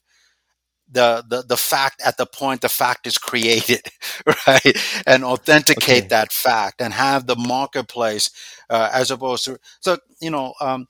the, 0.90 1.24
the, 1.29 1.42
the 1.42 1.57
fact 1.57 2.01
at 2.05 2.16
the 2.16 2.27
point 2.27 2.61
the 2.61 2.68
fact 2.68 3.07
is 3.07 3.18
created, 3.18 3.83
right? 4.46 5.03
And 5.07 5.24
authenticate 5.24 6.05
okay. 6.05 6.09
that 6.09 6.33
fact 6.33 6.81
and 6.81 6.92
have 6.94 7.27
the 7.27 7.37
marketplace 7.37 8.31
uh, 8.70 8.90
as 8.92 9.11
opposed 9.11 9.44
to, 9.46 9.59
so, 9.81 9.98
you 10.20 10.31
know, 10.31 10.55
um, 10.61 10.87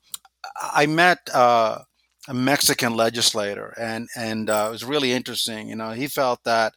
I 0.61 0.85
met, 0.85 1.19
uh, 1.33 1.79
a 2.27 2.33
Mexican 2.33 2.95
legislator 2.95 3.73
and, 3.77 4.07
and, 4.15 4.49
uh, 4.49 4.65
it 4.67 4.71
was 4.71 4.85
really 4.85 5.13
interesting. 5.13 5.67
You 5.67 5.75
know, 5.75 5.91
he 5.91 6.07
felt 6.07 6.43
that 6.43 6.73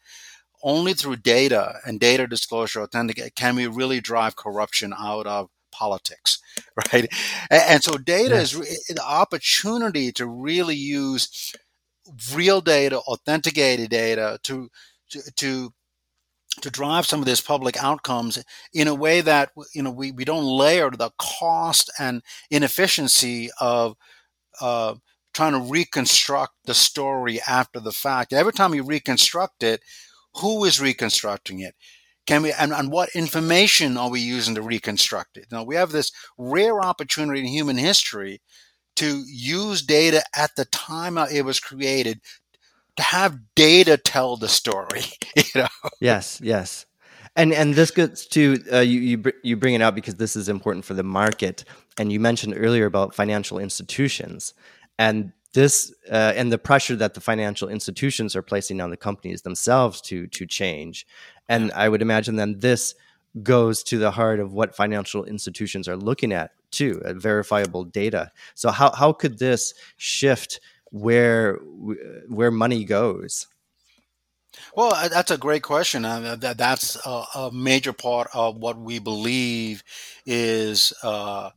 only 0.63 0.95
through 0.95 1.17
data 1.17 1.79
and 1.85 1.99
data 1.99 2.27
disclosure 2.27 2.83
authenticate 2.83 3.35
can 3.35 3.57
we 3.57 3.67
really 3.67 4.01
drive 4.01 4.37
corruption 4.37 4.95
out 4.97 5.27
of 5.27 5.49
politics, 5.73 6.39
right? 6.93 7.13
And, 7.51 7.83
so 7.83 7.99
data 7.99 8.37
yes. 8.37 8.55
is 8.55 8.87
the 8.89 9.05
opportunity 9.05 10.13
to 10.13 10.27
really 10.27 10.77
use 10.77 11.53
real 12.35 12.61
data, 12.61 12.99
authenticated 13.01 13.91
data 13.91 14.39
to, 14.45 14.69
to, 15.11 15.21
to 15.37 15.73
to 16.61 16.71
drive 16.71 17.07
some 17.07 17.21
of 17.21 17.25
these 17.25 17.41
public 17.41 17.83
outcomes 17.83 18.43
in 18.75 18.87
a 18.87 18.95
way 18.95 19.23
that 19.23 19.53
you 19.75 19.83
know 19.83 19.91
we, 19.91 20.13
we 20.13 20.25
don't 20.25 20.45
layer 20.45 20.91
the 20.91 21.11
cost 21.19 21.91
and 21.99 22.23
inefficiency 22.51 23.49
of 23.59 23.97
uh, 24.61 24.95
trying 25.33 25.53
to 25.53 25.71
reconstruct 25.71 26.55
the 26.67 26.75
story 26.75 27.41
after 27.49 27.81
the 27.81 27.93
fact. 27.93 28.33
Every 28.33 28.53
time 28.53 28.75
you 28.75 28.85
reconstruct 28.85 29.63
it, 29.63 29.81
who 30.37 30.65
is 30.65 30.81
reconstructing 30.81 31.61
it? 31.61 31.75
Can 32.27 32.43
we 32.43 32.53
and, 32.53 32.73
and 32.73 32.91
what 32.91 33.11
information 33.15 33.97
are 33.97 34.11
we 34.11 34.21
using 34.21 34.55
to 34.55 34.63
reconstruct 34.63 35.37
it? 35.37 35.47
Now 35.51 35.65
we 35.65 35.75
have 35.75 35.91
this 35.91 36.13
rare 36.39 36.81
opportunity 36.81 37.41
in 37.41 37.47
human 37.47 37.77
history 37.77 38.41
to 38.97 39.25
use 39.27 39.83
data 39.83 40.23
at 40.37 40.51
the 40.57 40.65
time 40.67 41.19
it 41.19 41.45
was 41.45 41.59
created 41.59 42.21
to 42.97 43.03
have 43.03 43.39
data 43.55 43.97
tell 43.97 44.37
the 44.37 44.49
story. 44.49 45.03
You 45.37 45.63
know. 45.63 45.91
Yes. 46.01 46.41
Yes. 46.43 46.85
And 47.37 47.55
and 47.55 47.75
this 47.75 47.91
gets 47.91 48.27
to 48.29 48.59
uh, 48.71 48.81
you 48.81 49.01
you 49.01 49.33
you 49.43 49.57
bring 49.57 49.75
it 49.75 49.81
out 49.81 49.95
because 49.95 50.17
this 50.17 50.37
is 50.37 50.49
important 50.49 50.85
for 50.85 50.93
the 50.93 51.03
market. 51.03 51.65
And 51.99 52.13
you 52.13 52.21
mentioned 52.21 52.55
earlier 52.57 52.85
about 52.85 53.15
financial 53.15 53.59
institutions, 53.59 54.53
and 54.99 55.33
this 55.55 55.95
uh, 56.11 56.35
and 56.37 56.53
the 56.53 56.59
pressure 56.59 56.97
that 56.97 57.15
the 57.15 57.21
financial 57.21 57.69
institutions 57.69 58.37
are 58.37 58.43
placing 58.43 58.81
on 58.81 58.91
the 58.91 58.97
companies 58.97 59.43
themselves 59.43 60.03
to 60.03 60.27
to 60.27 60.47
change 60.47 61.07
and 61.53 61.71
I 61.73 61.91
would 61.91 62.01
imagine 62.01 62.37
then 62.37 62.61
this 62.61 62.95
goes 63.43 63.83
to 63.85 63.99
the 63.99 64.11
heart 64.11 64.41
of 64.41 64.55
what 64.55 64.75
financial 64.75 65.25
institutions 65.25 65.87
are 65.87 65.97
looking 65.97 66.33
at 66.33 66.53
too, 66.71 67.03
at 67.05 67.17
verifiable 67.17 67.85
data. 67.85 68.33
So 68.55 68.71
how 68.71 68.93
how 68.93 69.13
could 69.13 69.39
this 69.39 69.75
shift 69.99 70.61
where 70.91 71.57
where 72.29 72.51
money 72.51 72.85
goes? 72.85 73.49
Well, 74.75 74.95
uh, 74.95 75.09
that's 75.09 75.31
a 75.31 75.39
great 75.39 75.63
question. 75.63 76.05
Uh, 76.05 76.37
that, 76.37 76.59
that's 76.59 76.97
a, 77.07 77.25
a, 77.35 77.51
major 77.53 77.95
part 77.95 78.29
of 78.35 78.59
what 78.59 78.79
we 78.79 78.99
believe 78.99 79.83
is 80.27 80.93
uh, 81.03 81.51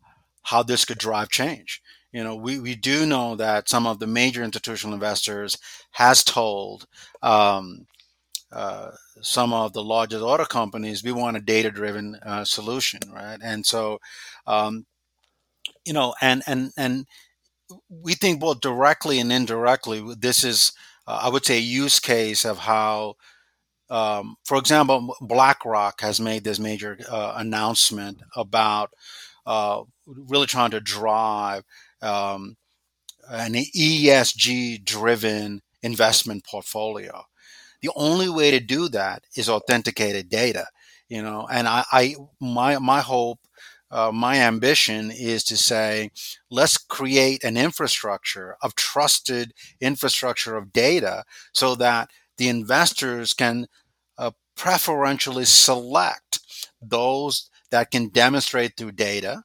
how 0.44 0.64
this 0.64 0.86
could 0.86 0.98
drive 0.98 1.28
change. 1.28 1.82
You 2.14 2.24
know, 2.24 2.38
we, 2.38 2.58
we 2.58 2.76
do 2.76 3.06
know 3.06 3.36
that 3.36 3.68
some 3.68 3.86
of 3.86 4.00
the 4.00 4.08
major 4.08 4.44
institutional 4.44 4.94
investors 4.94 5.58
has 5.92 6.24
told 6.24 6.88
um, 7.22 7.86
uh, 8.56 8.92
some 9.22 9.54
of 9.54 9.74
the 9.74 9.84
largest 9.84 10.24
auto 10.24 10.46
companies 10.46 11.04
we 11.04 11.12
want 11.12 11.38
a 11.38 11.42
data 11.42 11.70
driven 11.70 12.16
uh, 12.26 12.46
solution, 12.46 13.02
right? 13.14 13.40
And 13.44 13.66
so, 13.66 14.00
um, 14.48 14.86
you 15.86 15.94
know, 15.94 16.16
and 16.22 16.42
and 16.48 16.72
and 16.78 17.06
we 17.90 18.14
think 18.14 18.40
both 18.40 18.62
directly 18.62 19.20
and 19.20 19.32
indirectly. 19.32 20.04
This 20.18 20.44
is, 20.44 20.72
uh, 21.08 21.20
I 21.24 21.30
would 21.30 21.46
say, 21.46 21.58
a 21.58 21.62
use 21.62 22.00
case 22.00 22.46
of 22.46 22.60
how 22.60 23.16
um, 23.90 24.38
for 24.46 24.58
example, 24.58 25.16
BlackRock 25.22 26.02
has 26.02 26.20
made 26.20 26.44
this 26.44 26.60
major 26.60 26.98
uh, 27.10 27.34
announcement 27.38 28.22
about 28.36 28.92
uh, 29.46 29.84
really 30.08 30.48
trying 30.48 30.72
to 30.72 30.80
drive 30.80 31.64
um, 32.02 32.56
an 33.30 33.54
ESG 33.54 34.84
driven 34.84 35.62
investment 35.84 36.46
portfolio. 36.46 37.24
The 37.86 37.92
only 37.96 38.30
way 38.30 38.50
to 38.50 38.60
do 38.60 38.90
that 38.90 39.26
is 39.36 39.48
authenticated 39.48 40.28
data, 40.28 40.66
you 41.08 41.22
know, 41.22 41.48
and 41.52 41.68
I, 41.68 41.86
I 41.92 42.16
my, 42.42 42.80
my 42.80 43.02
hope, 43.02 43.38
uh, 43.92 44.12
my 44.12 44.38
ambition 44.38 45.12
is 45.12 45.44
to 45.44 45.56
say, 45.56 46.10
let's 46.50 46.78
create 46.80 47.44
an 47.44 47.58
infrastructure 47.58 48.58
of 48.64 48.74
trusted 48.74 49.54
infrastructure 49.80 50.58
of 50.58 50.74
data 50.74 51.26
so 51.54 51.76
that 51.76 52.10
the 52.38 52.50
investors 52.50 53.34
can 53.34 53.68
uh, 54.18 54.32
preferentially 54.58 55.46
select 55.46 56.40
those 56.82 57.52
that 57.70 57.92
can 57.92 58.10
demonstrate 58.10 58.78
through 58.78 58.94
data 58.94 59.44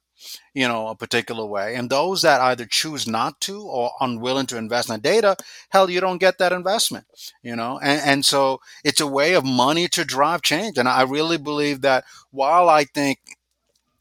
you 0.53 0.67
know 0.67 0.87
a 0.87 0.95
particular 0.95 1.45
way 1.45 1.75
and 1.75 1.89
those 1.89 2.21
that 2.21 2.41
either 2.41 2.65
choose 2.65 3.07
not 3.07 3.39
to 3.41 3.61
or 3.61 3.91
unwilling 4.01 4.45
to 4.45 4.57
invest 4.57 4.89
in 4.89 4.99
data 4.99 5.35
hell 5.69 5.89
you 5.89 6.01
don't 6.01 6.19
get 6.19 6.37
that 6.37 6.51
investment 6.51 7.05
you 7.43 7.55
know 7.55 7.79
and, 7.81 8.01
and 8.05 8.25
so 8.25 8.59
it's 8.83 9.01
a 9.01 9.07
way 9.07 9.33
of 9.33 9.45
money 9.45 9.87
to 9.87 10.05
drive 10.05 10.41
change 10.41 10.77
and 10.77 10.87
i 10.87 11.01
really 11.01 11.37
believe 11.37 11.81
that 11.81 12.03
while 12.31 12.69
i 12.69 12.83
think 12.83 13.19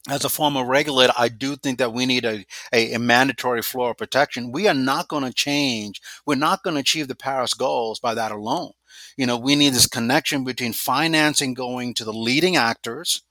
as 0.08 0.24
a 0.24 0.30
former 0.30 0.64
regulator, 0.64 1.12
I 1.16 1.28
do 1.28 1.56
think 1.56 1.78
that 1.78 1.92
we 1.92 2.06
need 2.06 2.24
a, 2.24 2.44
a, 2.72 2.94
a 2.94 2.98
mandatory 2.98 3.62
floor 3.62 3.90
of 3.90 3.98
protection. 3.98 4.50
We 4.50 4.66
are 4.66 4.74
not 4.74 5.08
going 5.08 5.24
to 5.24 5.32
change. 5.32 6.00
We're 6.24 6.36
not 6.36 6.62
going 6.62 6.74
to 6.74 6.80
achieve 6.80 7.08
the 7.08 7.14
Paris 7.14 7.54
goals 7.54 8.00
by 8.00 8.14
that 8.14 8.32
alone. 8.32 8.72
You 9.16 9.26
know, 9.26 9.36
we 9.36 9.56
need 9.56 9.74
this 9.74 9.86
connection 9.86 10.44
between 10.44 10.72
financing 10.72 11.54
going 11.54 11.94
to 11.94 12.04
the 12.04 12.12
leading 12.12 12.56
actors, 12.56 13.22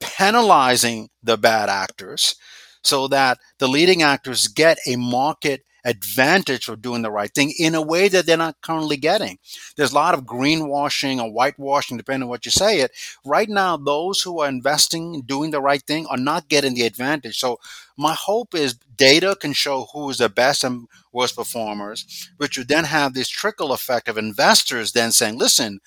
penalizing 0.00 1.08
the 1.22 1.36
bad 1.36 1.68
actors, 1.68 2.36
so 2.82 3.08
that 3.08 3.38
the 3.58 3.68
leading 3.68 4.02
actors 4.02 4.48
get 4.48 4.78
a 4.86 4.96
market 4.96 5.62
advantage 5.84 6.64
for 6.64 6.74
doing 6.74 7.02
the 7.02 7.10
right 7.12 7.32
thing 7.32 7.52
in 7.60 7.72
a 7.72 7.80
way 7.80 8.08
that 8.08 8.26
they're 8.26 8.36
not 8.36 8.60
currently 8.60 8.96
getting. 8.96 9.38
There's 9.76 9.92
a 9.92 9.94
lot 9.94 10.14
of 10.14 10.24
greenwashing 10.24 11.22
or 11.22 11.30
whitewashing, 11.30 11.96
depending 11.96 12.24
on 12.24 12.28
what 12.28 12.44
you 12.44 12.50
say 12.50 12.80
it. 12.80 12.90
Right 13.24 13.48
now, 13.48 13.76
those 13.76 14.20
who 14.20 14.40
are 14.40 14.48
investing 14.48 15.14
and 15.14 15.26
doing 15.26 15.52
the 15.52 15.60
right 15.60 15.82
thing 15.82 16.06
are 16.06 16.16
not 16.16 16.48
getting 16.48 16.74
the 16.74 16.82
advantage. 16.82 17.38
So 17.38 17.60
my 17.96 18.14
hope 18.14 18.52
is 18.52 18.74
data 18.96 19.36
can 19.40 19.52
show 19.52 19.86
who 19.92 20.10
is 20.10 20.18
the 20.18 20.28
best 20.28 20.64
and 20.64 20.88
worst 21.12 21.36
performers, 21.36 22.30
which 22.36 22.58
would 22.58 22.66
then 22.66 22.84
have 22.84 23.14
this 23.14 23.28
trickle 23.28 23.72
effect 23.72 24.08
of 24.08 24.18
investors 24.18 24.90
then 24.90 25.12
saying, 25.12 25.38
listen, 25.38 25.78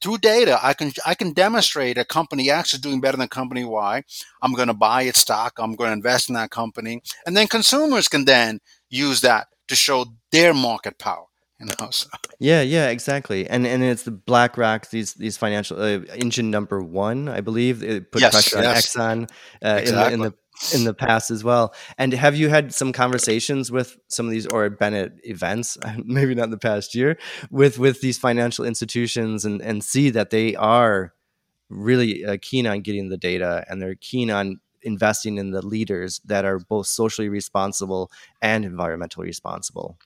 through 0.00 0.18
data, 0.18 0.58
I 0.62 0.74
can 0.74 0.92
I 1.06 1.14
can 1.14 1.32
demonstrate 1.32 1.98
a 1.98 2.04
company 2.04 2.50
X 2.50 2.74
is 2.74 2.80
doing 2.80 3.00
better 3.00 3.16
than 3.16 3.28
company 3.28 3.64
Y. 3.64 4.02
I'm 4.42 4.52
going 4.52 4.68
to 4.68 4.74
buy 4.74 5.02
its 5.02 5.20
stock. 5.20 5.54
I'm 5.58 5.74
going 5.74 5.88
to 5.88 5.94
invest 5.94 6.28
in 6.28 6.34
that 6.34 6.50
company, 6.50 7.02
and 7.26 7.36
then 7.36 7.46
consumers 7.46 8.08
can 8.08 8.24
then 8.24 8.60
use 8.90 9.20
that 9.22 9.48
to 9.68 9.74
show 9.74 10.06
their 10.30 10.54
market 10.54 10.98
power. 10.98 11.26
You 11.60 11.66
know, 11.66 11.90
so. 11.90 12.08
Yeah, 12.40 12.62
yeah, 12.62 12.88
exactly. 12.88 13.48
And 13.48 13.66
and 13.66 13.82
it's 13.82 14.02
the 14.02 14.10
BlackRock, 14.10 14.90
these 14.90 15.14
these 15.14 15.36
financial 15.36 15.80
uh, 15.80 16.00
engine 16.14 16.50
number 16.50 16.82
one, 16.82 17.28
I 17.28 17.40
believe, 17.40 17.82
it 17.82 18.10
put 18.10 18.20
yes, 18.20 18.32
pressure 18.32 18.62
yes. 18.62 18.96
on 18.96 19.26
Exxon 19.26 19.30
uh, 19.64 19.78
exactly. 19.80 20.14
in, 20.14 20.20
the, 20.20 20.26
in 20.26 20.32
the 20.32 20.34
in 20.72 20.84
the 20.84 20.94
past 20.94 21.30
as 21.30 21.42
well. 21.42 21.74
And 21.98 22.12
have 22.12 22.36
you 22.36 22.48
had 22.48 22.72
some 22.72 22.92
conversations 22.92 23.70
with 23.70 23.96
some 24.08 24.26
of 24.26 24.32
these, 24.32 24.46
or 24.46 24.68
been 24.70 24.94
at 24.94 25.12
events, 25.24 25.76
maybe 26.04 26.34
not 26.34 26.44
in 26.44 26.50
the 26.50 26.58
past 26.58 26.94
year, 26.94 27.18
with 27.50 27.78
with 27.78 28.00
these 28.00 28.18
financial 28.18 28.64
institutions, 28.64 29.44
and 29.44 29.60
and 29.60 29.84
see 29.84 30.10
that 30.10 30.30
they 30.30 30.54
are 30.54 31.12
really 31.68 32.24
uh, 32.24 32.36
keen 32.40 32.66
on 32.66 32.80
getting 32.80 33.08
the 33.08 33.16
data, 33.16 33.64
and 33.68 33.80
they're 33.80 33.96
keen 33.96 34.30
on 34.30 34.60
investing 34.82 35.38
in 35.38 35.50
the 35.50 35.62
leaders 35.62 36.20
that 36.26 36.44
are 36.44 36.58
both 36.58 36.86
socially 36.86 37.28
responsible 37.28 38.12
and 38.42 38.64
environmentally 38.64 39.24
responsible. 39.24 39.98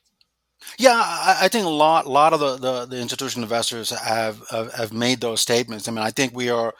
Yeah, 0.77 1.01
I, 1.01 1.47
think 1.47 1.65
a 1.65 1.69
lot, 1.69 2.05
lot 2.05 2.33
of 2.33 2.39
the, 2.39 2.57
the, 2.57 2.85
the 2.85 2.99
institutional 2.99 3.43
investors 3.43 3.91
have, 3.91 4.41
have 4.49 4.91
made 4.91 5.21
those 5.21 5.39
statements. 5.39 5.87
I 5.87 5.91
mean, 5.91 6.03
I 6.03 6.11
think 6.11 6.35
we 6.35 6.49
are, 6.49 6.73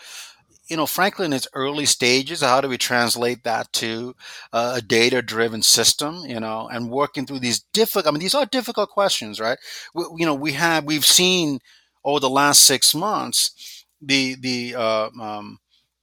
you 0.70 0.78
know, 0.78 0.86
frankly, 0.86 1.26
in 1.26 1.34
its 1.34 1.48
early 1.54 1.86
stages. 1.86 2.42
How 2.42 2.62
do 2.62 2.70
we 2.70 2.78
translate 2.78 3.44
that 3.44 3.72
to 3.74 4.16
uh, 4.54 4.74
a 4.78 4.82
data-driven 4.82 5.62
system? 5.64 6.24
You 6.28 6.40
know, 6.40 6.68
and 6.72 6.90
working 6.90 7.26
through 7.26 7.40
these 7.40 7.62
difficult. 7.74 8.08
I 8.08 8.12
mean, 8.12 8.20
these 8.22 8.36
are 8.36 8.46
difficult 8.46 8.90
questions, 8.90 9.40
right? 9.40 9.58
We, 9.94 10.04
you 10.18 10.26
know, 10.26 10.36
we 10.36 10.54
have 10.54 10.86
we've 10.86 11.06
seen 11.06 11.60
over 12.04 12.20
the 12.20 12.30
last 12.30 12.64
six 12.64 12.94
months 12.96 13.86
the 14.02 14.36
the 14.40 14.76
uh, 14.76 15.10
um, 15.20 15.60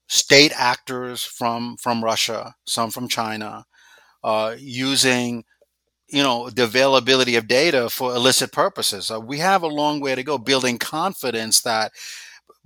state 0.09 0.53
actors 0.57 1.23
from 1.23 1.77
from 1.77 2.05
Russia, 2.05 2.55
some 2.67 2.91
from 2.91 3.09
China, 3.09 3.65
uh, 4.25 4.57
using 4.59 5.45
you 6.09 6.23
know 6.23 6.51
the 6.51 6.65
availability 6.65 7.37
of 7.37 7.49
data 7.49 7.91
for 7.91 8.15
illicit 8.15 8.53
purposes. 8.53 9.11
Uh, 9.11 9.21
we 9.21 9.39
have 9.39 9.63
a 9.63 9.69
long 9.69 10.01
way 10.01 10.15
to 10.15 10.23
go 10.23 10.39
building 10.39 10.79
confidence 10.79 11.61
that 11.63 11.93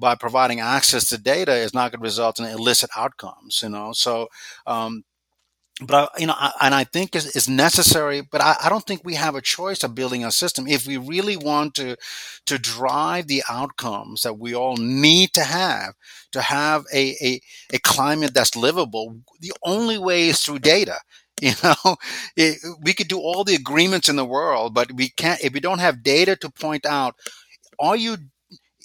by 0.00 0.14
providing 0.16 0.60
access 0.60 1.08
to 1.10 1.18
data 1.18 1.52
is 1.52 1.74
not 1.74 1.92
going 1.92 2.00
to 2.00 2.04
result 2.04 2.40
in 2.40 2.46
illicit 2.46 2.90
outcomes. 2.96 3.60
You 3.62 3.68
know, 3.70 3.92
so 3.92 4.28
um, 4.66 5.04
but 5.86 5.94
I, 5.94 6.20
you 6.20 6.26
know, 6.26 6.34
I, 6.36 6.52
and 6.60 6.74
I 6.74 6.84
think 6.84 7.16
is, 7.16 7.26
is 7.34 7.48
necessary. 7.48 8.20
But 8.20 8.40
I, 8.42 8.56
I, 8.64 8.68
don't 8.68 8.84
think 8.86 9.02
we 9.04 9.14
have 9.14 9.34
a 9.34 9.40
choice 9.40 9.82
of 9.82 9.94
building 9.94 10.24
a 10.24 10.30
system 10.30 10.66
if 10.66 10.86
we 10.86 10.96
really 10.96 11.36
want 11.36 11.74
to 11.76 11.96
to 12.46 12.58
drive 12.58 13.26
the 13.26 13.42
outcomes 13.48 14.22
that 14.22 14.38
we 14.38 14.54
all 14.54 14.76
need 14.76 15.32
to 15.34 15.44
have 15.44 15.94
to 16.32 16.42
have 16.42 16.84
a 16.92 17.16
a, 17.22 17.40
a 17.72 17.78
climate 17.80 18.34
that's 18.34 18.56
livable. 18.56 19.16
The 19.40 19.52
only 19.62 19.98
way 19.98 20.28
is 20.28 20.40
through 20.40 20.60
data. 20.60 20.98
You 21.42 21.52
know, 21.64 21.96
it, 22.36 22.58
we 22.82 22.92
could 22.92 23.08
do 23.08 23.18
all 23.18 23.44
the 23.44 23.54
agreements 23.54 24.10
in 24.10 24.16
the 24.16 24.26
world, 24.26 24.74
but 24.74 24.92
we 24.92 25.08
can't 25.08 25.42
if 25.42 25.54
we 25.54 25.60
don't 25.60 25.78
have 25.78 26.02
data 26.02 26.36
to 26.36 26.50
point 26.50 26.84
out. 26.84 27.14
Are 27.78 27.96
you 27.96 28.18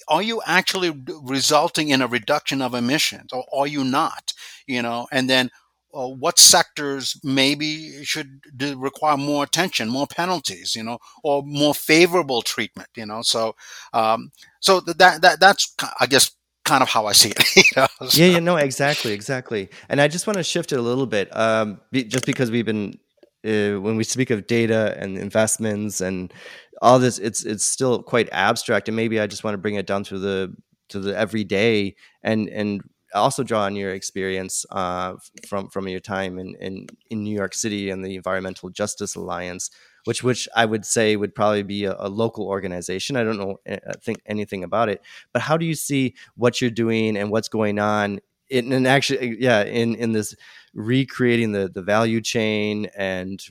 are 0.07 0.21
you 0.21 0.41
actually 0.45 0.91
resulting 1.23 1.89
in 1.89 2.01
a 2.01 2.07
reduction 2.07 2.61
of 2.61 2.73
emissions, 2.73 3.31
or 3.33 3.45
are 3.53 3.67
you 3.67 3.83
not? 3.83 4.33
You 4.67 4.81
know, 4.81 5.07
and 5.11 5.29
then 5.29 5.49
uh, 5.93 6.07
what 6.07 6.37
sectors 6.37 7.19
maybe 7.23 8.03
should 8.03 8.41
do, 8.55 8.77
require 8.77 9.17
more 9.17 9.43
attention, 9.43 9.89
more 9.89 10.07
penalties, 10.07 10.75
you 10.75 10.83
know, 10.83 10.99
or 11.23 11.41
more 11.43 11.73
favorable 11.73 12.41
treatment, 12.41 12.89
you 12.95 13.05
know. 13.05 13.21
So, 13.21 13.55
um, 13.93 14.31
so 14.59 14.79
that 14.81 15.21
that 15.21 15.39
that's 15.39 15.73
I 15.99 16.05
guess 16.07 16.31
kind 16.65 16.81
of 16.83 16.89
how 16.89 17.05
I 17.05 17.13
see 17.13 17.29
it. 17.29 17.43
You 17.55 17.63
know? 17.77 17.87
so. 18.07 18.21
Yeah, 18.21 18.31
yeah, 18.31 18.39
no, 18.39 18.57
exactly, 18.57 19.13
exactly. 19.13 19.69
And 19.87 20.01
I 20.01 20.07
just 20.07 20.27
want 20.27 20.37
to 20.37 20.43
shift 20.43 20.73
it 20.73 20.79
a 20.79 20.81
little 20.81 21.05
bit, 21.05 21.35
um, 21.35 21.79
be, 21.91 22.03
just 22.03 22.25
because 22.25 22.51
we've 22.51 22.65
been 22.65 22.99
uh, 23.45 23.79
when 23.79 23.95
we 23.95 24.03
speak 24.03 24.31
of 24.31 24.47
data 24.47 24.97
and 24.99 25.17
investments 25.17 26.01
and 26.01 26.33
all 26.82 26.99
this, 26.99 27.19
it's 27.19 27.43
it's 27.43 27.65
still 27.65 28.03
quite 28.03 28.30
abstract, 28.32 28.88
and 28.88 28.95
maybe 28.95 29.19
I 29.19 29.28
just 29.28 29.43
want 29.43 29.53
to 29.53 29.59
bring 29.59 29.76
it 29.76 29.88
down 29.88 30.03
to 30.05 30.19
the 30.19 30.55
to 30.89 30.99
the 30.99 31.17
everyday 31.17 31.95
and 32.23 32.47
and 32.49 32.82
also 33.13 33.43
draw 33.43 33.63
on 33.63 33.76
your 33.76 33.91
experience 33.91 34.65
uh, 34.71 35.15
from 35.47 35.69
from 35.69 35.88
your 35.88 35.99
time 35.99 36.38
in, 36.38 36.55
in 36.59 36.88
in 37.09 37.23
New 37.23 37.36
York 37.36 37.53
City 37.53 37.89
and 37.89 38.03
the 38.03 38.15
Environmental 38.15 38.69
Justice 38.69 39.15
Alliance, 39.15 39.69
which 40.05 40.23
which 40.23 40.47
I 40.55 40.65
would 40.65 40.86
say 40.86 41.15
would 41.15 41.34
probably 41.34 41.63
be 41.63 41.86
a, 41.86 41.95
a 41.97 42.09
local 42.09 42.47
organization. 42.47 43.15
I 43.15 43.23
don't 43.23 43.38
know 43.38 43.57
eh, 43.65 43.80
think 44.01 44.21
anything 44.26 44.63
about 44.63 44.89
it, 44.89 45.01
but 45.34 45.41
how 45.41 45.57
do 45.57 45.65
you 45.65 45.76
see 45.76 46.15
what 46.36 46.61
you're 46.61 46.69
doing 46.69 47.17
and 47.17 47.32
what's 47.32 47.49
going 47.49 47.80
on? 47.80 48.19
In, 48.49 48.71
and 48.73 48.88
actually, 48.88 49.38
yeah, 49.39 49.63
in 49.63 49.95
in 49.95 50.11
this 50.11 50.36
recreating 50.73 51.53
the 51.53 51.69
the 51.73 51.82
value 51.82 52.21
chain 52.21 52.88
and 52.97 53.41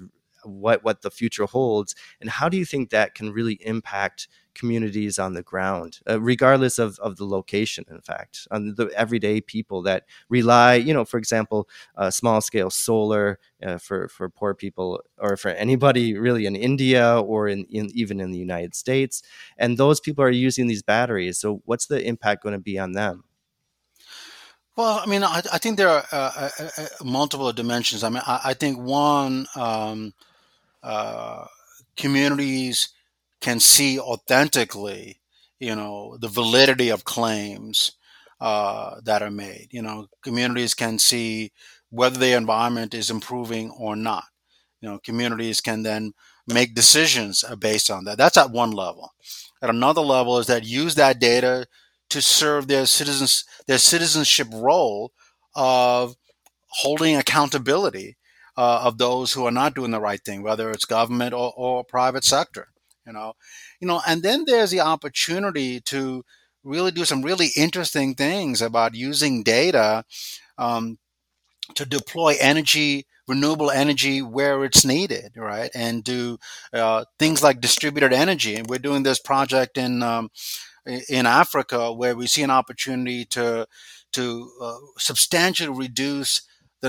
what 0.44 0.84
what 0.84 1.02
the 1.02 1.10
future 1.10 1.46
holds, 1.46 1.94
and 2.20 2.30
how 2.30 2.48
do 2.48 2.56
you 2.56 2.64
think 2.64 2.90
that 2.90 3.14
can 3.14 3.32
really 3.32 3.54
impact 3.62 4.28
communities 4.54 5.18
on 5.18 5.34
the 5.34 5.42
ground, 5.42 5.98
uh, 6.08 6.20
regardless 6.20 6.78
of, 6.78 6.98
of 7.00 7.16
the 7.16 7.26
location, 7.26 7.84
in 7.90 8.00
fact, 8.00 8.46
on 8.50 8.74
the 8.76 8.90
everyday 8.96 9.40
people 9.40 9.82
that 9.82 10.04
rely, 10.28 10.74
you 10.74 10.94
know, 10.94 11.04
for 11.04 11.18
example, 11.18 11.68
uh, 11.96 12.10
small 12.10 12.40
scale 12.40 12.70
solar 12.70 13.38
uh, 13.62 13.78
for, 13.78 14.08
for 14.08 14.28
poor 14.28 14.54
people 14.54 15.02
or 15.18 15.36
for 15.36 15.50
anybody 15.50 16.16
really 16.16 16.46
in 16.46 16.56
India 16.56 17.18
or 17.20 17.48
in, 17.48 17.64
in 17.64 17.90
even 17.94 18.20
in 18.20 18.30
the 18.30 18.38
United 18.38 18.74
States. 18.74 19.22
And 19.58 19.76
those 19.76 20.00
people 20.00 20.24
are 20.24 20.30
using 20.30 20.66
these 20.66 20.82
batteries. 20.82 21.38
So, 21.38 21.62
what's 21.64 21.86
the 21.86 22.02
impact 22.06 22.42
going 22.42 22.54
to 22.54 22.60
be 22.60 22.78
on 22.78 22.92
them? 22.92 23.24
Well, 24.76 25.00
I 25.00 25.06
mean, 25.06 25.22
I, 25.22 25.40
I 25.52 25.58
think 25.58 25.76
there 25.76 25.88
are 25.88 26.04
uh, 26.10 26.50
uh, 26.58 26.68
uh, 26.78 26.86
multiple 27.04 27.52
dimensions. 27.52 28.02
I 28.02 28.08
mean, 28.08 28.22
I, 28.26 28.40
I 28.46 28.54
think 28.54 28.78
one, 28.78 29.46
um, 29.54 30.14
uh, 30.84 31.46
communities 31.96 32.90
can 33.40 33.60
see 33.60 33.98
authentically, 33.98 35.20
you 35.60 35.74
know, 35.76 36.16
the 36.20 36.28
validity 36.28 36.90
of 36.90 37.04
claims 37.04 37.92
uh, 38.40 39.00
that 39.04 39.22
are 39.22 39.30
made. 39.30 39.68
You 39.72 39.82
know, 39.82 40.08
communities 40.22 40.74
can 40.74 40.98
see 40.98 41.52
whether 41.90 42.18
the 42.18 42.36
environment 42.36 42.94
is 42.94 43.10
improving 43.10 43.70
or 43.72 43.96
not. 43.96 44.24
You 44.80 44.90
know, 44.90 44.98
communities 44.98 45.60
can 45.60 45.82
then 45.82 46.12
make 46.46 46.74
decisions 46.74 47.44
uh, 47.44 47.56
based 47.56 47.90
on 47.90 48.04
that. 48.04 48.18
That's 48.18 48.36
at 48.36 48.50
one 48.50 48.72
level. 48.72 49.12
At 49.62 49.70
another 49.70 50.02
level 50.02 50.38
is 50.38 50.46
that 50.48 50.64
use 50.64 50.94
that 50.96 51.18
data 51.18 51.66
to 52.10 52.20
serve 52.22 52.68
their 52.68 52.86
citizens 52.86 53.44
their 53.66 53.78
citizenship 53.78 54.48
role 54.52 55.12
of 55.56 56.16
holding 56.68 57.16
accountability 57.16 58.16
uh, 58.56 58.82
of 58.84 58.98
those 58.98 59.32
who 59.32 59.44
are 59.46 59.52
not 59.52 59.74
doing 59.74 59.90
the 59.90 60.00
right 60.00 60.20
thing, 60.20 60.42
whether 60.42 60.70
it's 60.70 60.84
government 60.84 61.34
or, 61.34 61.52
or 61.56 61.84
private 61.84 62.24
sector. 62.24 62.68
You 63.06 63.12
know, 63.12 63.34
you 63.80 63.86
know, 63.86 64.00
and 64.06 64.22
then 64.22 64.44
there's 64.46 64.70
the 64.70 64.80
opportunity 64.80 65.80
to 65.82 66.24
really 66.62 66.90
do 66.90 67.04
some 67.04 67.22
really 67.22 67.48
interesting 67.56 68.14
things 68.14 68.62
about 68.62 68.94
using 68.94 69.42
data 69.42 70.04
um, 70.56 70.98
to 71.74 71.84
deploy 71.84 72.36
energy 72.40 73.06
renewable 73.26 73.70
energy 73.70 74.20
where 74.22 74.64
it's 74.64 74.84
needed, 74.84 75.32
right? 75.36 75.70
And 75.74 76.04
do 76.04 76.38
uh, 76.72 77.04
things 77.18 77.42
like 77.42 77.60
distributed 77.60 78.12
energy. 78.12 78.54
And 78.56 78.68
we're 78.68 78.78
doing 78.78 79.02
this 79.02 79.18
project 79.18 79.78
in 79.78 80.02
um, 80.02 80.30
in 81.08 81.26
Africa 81.26 81.92
where 81.92 82.14
we 82.14 82.26
see 82.26 82.42
an 82.42 82.50
opportunity 82.50 83.24
to 83.26 83.66
to 84.12 84.50
uh, 84.60 84.76
substantially 84.98 85.76
reduce 85.76 86.42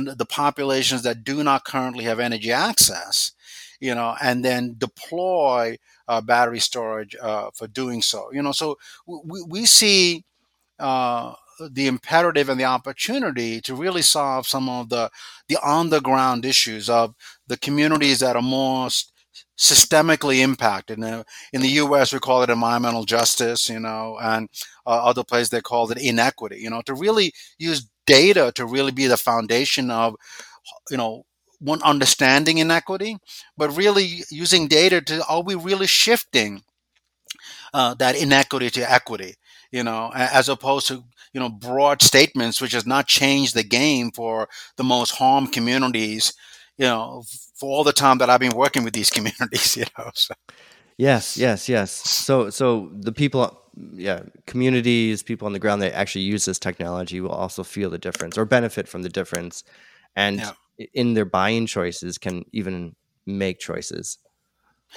the, 0.04 0.16
the 0.16 0.26
populations 0.26 1.04
that 1.04 1.24
do 1.24 1.43
not 1.43 1.66
currently 1.66 2.04
have 2.06 2.20
energy 2.20 2.52
access, 2.52 3.32
you 3.80 3.96
know, 3.96 4.16
and 4.22 4.43
then 4.43 4.76
deploy 4.78 5.78
uh, 6.08 6.22
battery 6.22 6.60
storage 6.60 7.16
uh, 7.22 7.50
for 7.54 7.68
doing 7.68 8.02
so. 8.02 8.32
You 8.32 8.41
know, 8.43 8.52
so 8.52 8.78
we, 9.08 9.43
we 9.48 9.66
see 9.66 10.26
uh, 10.80 11.34
the 11.72 11.88
imperative 11.88 12.50
and 12.50 12.60
the 12.60 12.66
opportunity 12.66 13.62
to 13.62 13.76
really 13.76 14.02
solve 14.02 14.46
some 14.48 14.68
of 14.70 14.89
the 14.89 15.10
the 15.48 15.58
on 15.64 15.89
the 15.89 16.02
ground 16.02 16.46
issues 16.46 16.89
of 16.89 17.16
the 17.48 17.58
communities 17.58 18.20
that 18.20 18.36
are 18.36 18.41
most 18.41 19.14
systemically 19.58 20.39
impacted. 20.41 21.00
in 21.00 21.62
the 21.62 21.70
U.S., 21.70 22.12
we 22.14 22.20
call 22.20 22.43
it 22.43 22.50
environmental 22.50 23.06
justice, 23.06 23.70
you 23.70 23.80
know, 23.80 24.18
and 24.22 24.50
uh, 24.86 24.89
other 24.89 25.24
places 25.24 25.50
they 25.50 25.62
call 25.62 25.89
it 25.91 25.98
inequity. 25.98 26.58
You 26.60 26.70
know, 26.70 26.82
to 26.84 26.93
really 26.93 27.34
use 27.58 27.88
data 28.06 28.51
to 28.56 28.66
really 28.66 28.91
be 28.91 29.08
the 29.08 29.18
foundation 29.18 29.91
of, 29.91 30.16
you 30.89 30.97
know, 30.97 31.26
one 31.60 31.82
understanding 31.84 32.58
inequity, 32.58 33.18
but 33.58 33.76
really 33.76 34.24
using 34.30 34.68
data 34.68 35.01
to 35.01 35.26
are 35.28 35.41
we 35.41 35.56
really 35.56 35.88
shifting 35.88 36.64
uh, 37.74 37.93
that 37.95 38.16
inequity 38.16 38.70
to 38.70 38.91
equity? 38.91 39.36
You 39.72 39.84
know, 39.84 40.12
as 40.14 40.47
opposed 40.47 40.88
to 40.88 41.03
you 41.34 41.39
know 41.39 41.49
broad 41.49 42.01
statements, 42.01 42.62
which 42.62 42.74
has 42.74 42.86
not 42.86 43.08
changed 43.08 43.56
the 43.56 43.64
game 43.64 44.12
for 44.12 44.47
the 44.78 44.84
most 44.84 45.12
harmed 45.12 45.51
communities 45.51 46.34
you 46.78 46.86
know, 46.86 47.24
for 47.56 47.70
all 47.70 47.84
the 47.84 47.93
time 47.93 48.18
that 48.18 48.30
I've 48.30 48.39
been 48.39 48.56
working 48.56 48.84
with 48.84 48.93
these 48.93 49.10
communities, 49.18 49.78
you 49.78 49.86
know. 49.97 50.12
So. 50.14 50.34
Yes, 50.97 51.38
yes, 51.38 51.68
yes. 51.68 51.91
So, 51.91 52.49
so 52.49 52.89
the 52.93 53.12
people, 53.12 53.62
yeah, 53.94 54.22
communities, 54.46 55.24
people 55.24 55.46
on 55.46 55.54
the 55.54 55.60
ground 55.60 55.82
that 55.82 55.96
actually 55.96 56.24
use 56.24 56.46
this 56.46 56.60
technology 56.60 57.22
will 57.22 57.32
also 57.32 57.64
feel 57.64 57.90
the 57.90 57.98
difference 57.98 58.38
or 58.38 58.46
benefit 58.46 58.88
from 58.88 59.02
the 59.02 59.10
difference, 59.10 59.64
and 60.16 60.40
yeah. 60.40 60.86
in 60.94 61.14
their 61.14 61.26
buying 61.26 61.66
choices 61.66 62.18
can 62.18 62.46
even 62.52 62.96
make 63.26 63.60
choices. 63.60 64.18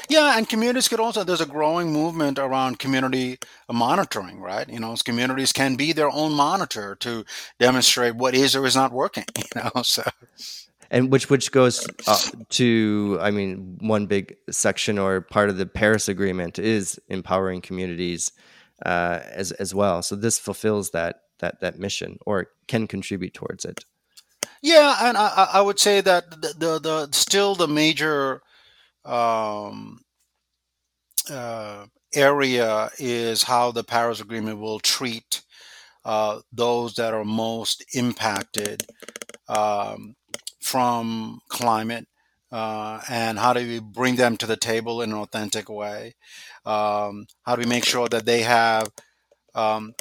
Yeah, 0.09 0.37
and 0.37 0.49
communities 0.49 0.87
could 0.87 1.01
also. 1.01 1.24
There's 1.24 1.41
a 1.41 1.47
growing 1.47 1.93
movement 1.93 2.39
around 2.39 2.79
community 2.79 3.39
monitoring, 3.70 4.41
right? 4.41 4.68
You 4.68 4.79
know, 4.79 4.95
communities 5.05 5.53
can 5.53 5.76
be 5.76 5.93
their 5.93 6.11
own 6.11 6.33
monitor 6.33 6.95
to 6.97 7.24
demonstrate 7.59 8.14
what 8.14 8.35
is 8.35 8.55
or 8.55 8.64
is 8.66 8.76
not 8.76 8.93
working. 8.93 9.24
You 9.37 9.62
know, 9.74 9.83
so 9.83 10.03
and 10.91 11.11
which 11.11 11.29
which 11.31 11.53
goes 11.53 11.87
uh, 12.07 12.18
to 12.51 13.18
i 13.20 13.31
mean 13.31 13.79
one 13.81 14.07
big 14.07 14.37
section 14.51 14.99
or 14.99 15.20
part 15.20 15.51
of 15.51 15.57
the 15.57 15.66
paris 15.66 16.09
agreement 16.09 16.59
is 16.59 17.01
empowering 17.09 17.61
communities 17.61 18.33
uh, 18.85 19.20
as 19.24 19.53
as 19.53 19.74
well. 19.74 20.03
So 20.03 20.16
this 20.16 20.39
fulfills 20.39 20.91
that 20.91 21.20
that 21.41 21.61
that 21.61 21.79
mission 21.79 22.18
or 22.26 22.49
can 22.66 22.87
contribute 22.87 23.35
towards 23.35 23.64
it. 23.64 23.85
Yeah 24.62 24.97
and 25.01 25.16
i 25.16 25.49
i 25.55 25.61
would 25.61 25.79
say 25.79 26.01
that 26.01 26.31
the 26.31 26.55
the, 26.59 26.79
the 26.81 27.09
still 27.12 27.55
the 27.55 27.68
major 27.68 28.43
um, 29.05 30.01
uh, 31.31 31.87
area 32.14 32.91
is 32.99 33.43
how 33.43 33.70
the 33.70 33.85
paris 33.85 34.20
agreement 34.20 34.59
will 34.59 34.81
treat 34.81 35.43
uh, 36.05 36.41
those 36.53 36.95
that 36.95 37.14
are 37.14 37.24
most 37.24 37.85
impacted 37.95 38.85
um, 39.49 40.14
from 40.61 41.41
climate 41.49 42.09
uh, 42.51 43.01
and 43.09 43.38
how 43.38 43.53
do 43.53 43.66
we 43.66 43.80
bring 43.80 44.16
them 44.16 44.36
to 44.38 44.46
the 44.46 44.57
table 44.57 45.03
in 45.03 45.12
an 45.12 45.18
authentic 45.18 45.68
way? 45.68 46.14
Um, 46.64 47.26
how 47.42 47.57
do 47.57 47.61
we 47.61 47.68
make 47.68 47.84
sure 47.84 48.09
that 48.09 48.26
they 48.26 48.42
have 48.42 48.88
um, 49.55 49.94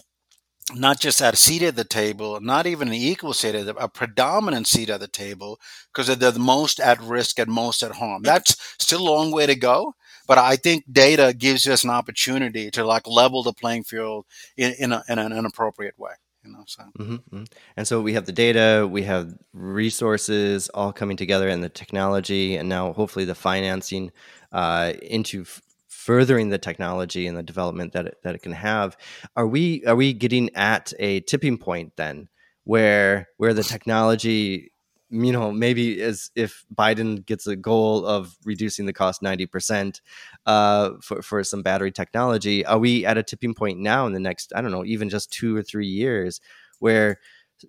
not 0.74 1.00
just 1.00 1.22
a 1.22 1.36
seat 1.36 1.62
at 1.62 1.76
the 1.76 1.84
table, 1.84 2.39
not 2.41 2.66
even 2.66 2.89
an 2.89 2.93
equal 2.93 3.34
seat, 3.34 3.56
at 3.56 3.66
the, 3.66 3.76
a 3.76 3.88
predominant 3.88 4.68
seat 4.68 4.89
at 4.89 5.00
the 5.00 5.08
table, 5.08 5.60
because 5.93 6.08
they're 6.08 6.32
the 6.32 6.39
most 6.39 6.80
at 6.80 7.02
risk 7.02 7.39
and 7.39 7.52
most 7.52 7.84
at 7.84 7.93
harm. 7.93 8.24
That's 8.24 8.56
still 8.80 9.02
a 9.02 9.10
long 9.10 9.32
way 9.32 9.45
to 9.45 9.56
go, 9.56 9.95
but 10.28 10.38
I 10.38 10.56
think 10.58 10.86
data 10.91 11.34
gives 11.38 11.68
us 11.68 11.84
an 11.84 11.89
opportunity 11.89 12.70
to 12.72 12.84
like 12.84 13.08
level 13.08 13.43
the 13.43 13.54
playing 13.54 13.84
field 13.84 14.26
in, 14.58 14.74
in, 14.80 14.91
a, 14.91 15.04
in 15.10 15.20
an 15.20 15.45
appropriate 15.45 15.98
way 15.98 16.14
you 16.48 16.54
know 16.54 16.64
so 16.66 16.84
mm-hmm, 16.98 17.14
mm-hmm. 17.16 17.43
and 17.76 17.88
so 17.88 18.02
we 18.02 18.14
have 18.14 18.26
the 18.26 18.32
data 18.32 18.88
we 18.89 19.04
have 19.04 19.36
resources 19.54 20.70
all 20.70 20.93
coming 20.93 21.18
together 21.18 21.50
and 21.50 21.64
the 21.64 21.70
technology 21.70 22.56
and 22.56 22.70
now 22.70 22.93
hopefully 22.93 23.26
the 23.26 23.36
financing 23.36 24.12
uh, 24.54 24.93
into 25.02 25.41
f- 25.41 25.62
furthering 25.89 26.50
the 26.50 26.58
technology 26.58 27.28
and 27.28 27.38
the 27.38 27.43
development 27.43 27.91
that 27.91 28.08
it, 28.08 28.18
that 28.24 28.34
it 28.34 28.41
can 28.41 28.54
have 28.54 28.98
are 29.36 29.48
we 29.48 29.86
are 29.86 29.95
we 29.95 30.14
getting 30.14 30.50
at 30.56 30.93
a 31.00 31.20
tipping 31.22 31.58
point 31.58 31.91
then 31.98 32.30
where 32.64 33.28
where 33.38 33.54
the 33.54 33.64
technology 33.64 34.72
you 35.10 35.32
know, 35.32 35.51
maybe 35.51 36.01
as 36.01 36.32
if 36.36 36.66
Biden 36.74 37.26
gets 37.26 37.47
a 37.47 37.55
goal 37.55 38.05
of 38.05 38.38
reducing 38.43 38.86
the 38.86 38.93
cost 38.93 39.22
90% 39.22 40.01
uh, 40.45 40.91
for, 41.01 41.22
for 41.22 41.43
some 41.43 41.64
battery 41.64 41.91
technology, 41.91 42.66
are 42.66 42.78
we 42.78 43.05
at 43.05 43.18
a 43.18 43.24
tipping 43.24 43.53
point 43.53 43.80
now 43.80 44.05
in 44.05 44.14
the 44.14 44.20
next, 44.20 44.51
I 44.55 44.62
don't 44.62 44.72
know, 44.72 44.84
even 44.84 45.10
just 45.10 45.32
two 45.32 45.55
or 45.55 45.64
three 45.64 45.88
years 45.88 46.41
where 46.80 47.20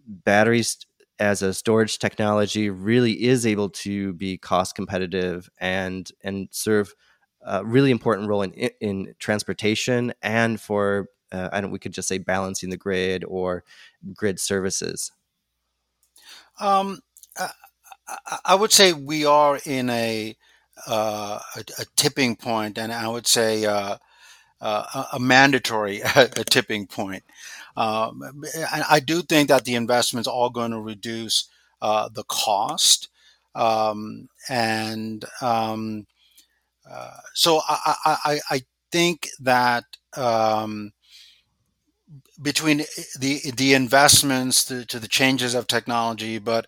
batteries 0.06 0.84
as 1.18 1.42
a 1.42 1.52
storage 1.52 1.98
technology 1.98 2.70
really 2.70 3.24
is 3.24 3.46
able 3.46 3.70
to 3.70 4.12
be 4.14 4.38
cost 4.38 4.74
competitive 4.74 5.48
and 5.58 6.10
and 6.22 6.48
serve 6.50 6.94
a 7.42 7.64
really 7.64 7.90
important 7.90 8.28
role 8.28 8.42
in 8.42 8.52
in 8.80 9.14
transportation 9.18 10.12
and 10.22 10.60
for 10.60 11.08
uh, 11.32 11.48
I 11.52 11.60
don't 11.60 11.70
we 11.70 11.78
could 11.78 11.92
just 11.92 12.08
say 12.08 12.18
balancing 12.18 12.70
the 12.70 12.76
grid 12.76 13.24
or 13.26 13.64
grid 14.14 14.38
services. 14.38 15.12
Um, 16.60 17.00
I 18.44 18.54
would 18.54 18.72
say 18.72 18.92
we 18.92 19.24
are 19.24 19.60
in 19.64 19.90
a 19.90 20.36
uh, 20.86 21.40
a, 21.56 21.60
a, 21.80 21.84
tipping 21.96 22.36
point, 22.36 22.78
and 22.78 22.92
I 22.92 23.08
would 23.08 23.26
say 23.26 23.66
uh, 23.66 23.96
uh, 24.60 25.04
a 25.12 25.18
mandatory 25.18 26.00
a 26.16 26.44
tipping 26.44 26.86
point. 26.86 27.24
Um, 27.76 28.22
I 28.90 29.00
do 29.00 29.22
think 29.22 29.48
that 29.48 29.64
the 29.64 29.74
investments 29.74 30.28
are 30.28 30.50
going 30.50 30.70
to 30.70 30.80
reduce 30.80 31.48
uh, 31.82 32.08
the 32.12 32.24
cost, 32.24 33.08
um, 33.54 34.28
and 34.48 35.24
um, 35.40 36.06
uh, 36.90 37.18
so 37.34 37.60
I, 37.68 38.16
I, 38.24 38.40
I, 38.50 38.62
think 38.90 39.28
that 39.40 39.84
um, 40.16 40.92
between 42.40 42.78
the 43.18 43.50
the 43.56 43.74
investments 43.74 44.64
to, 44.64 44.84
to 44.86 44.98
the 44.98 45.08
changes 45.08 45.54
of 45.54 45.66
technology, 45.66 46.38
but 46.38 46.66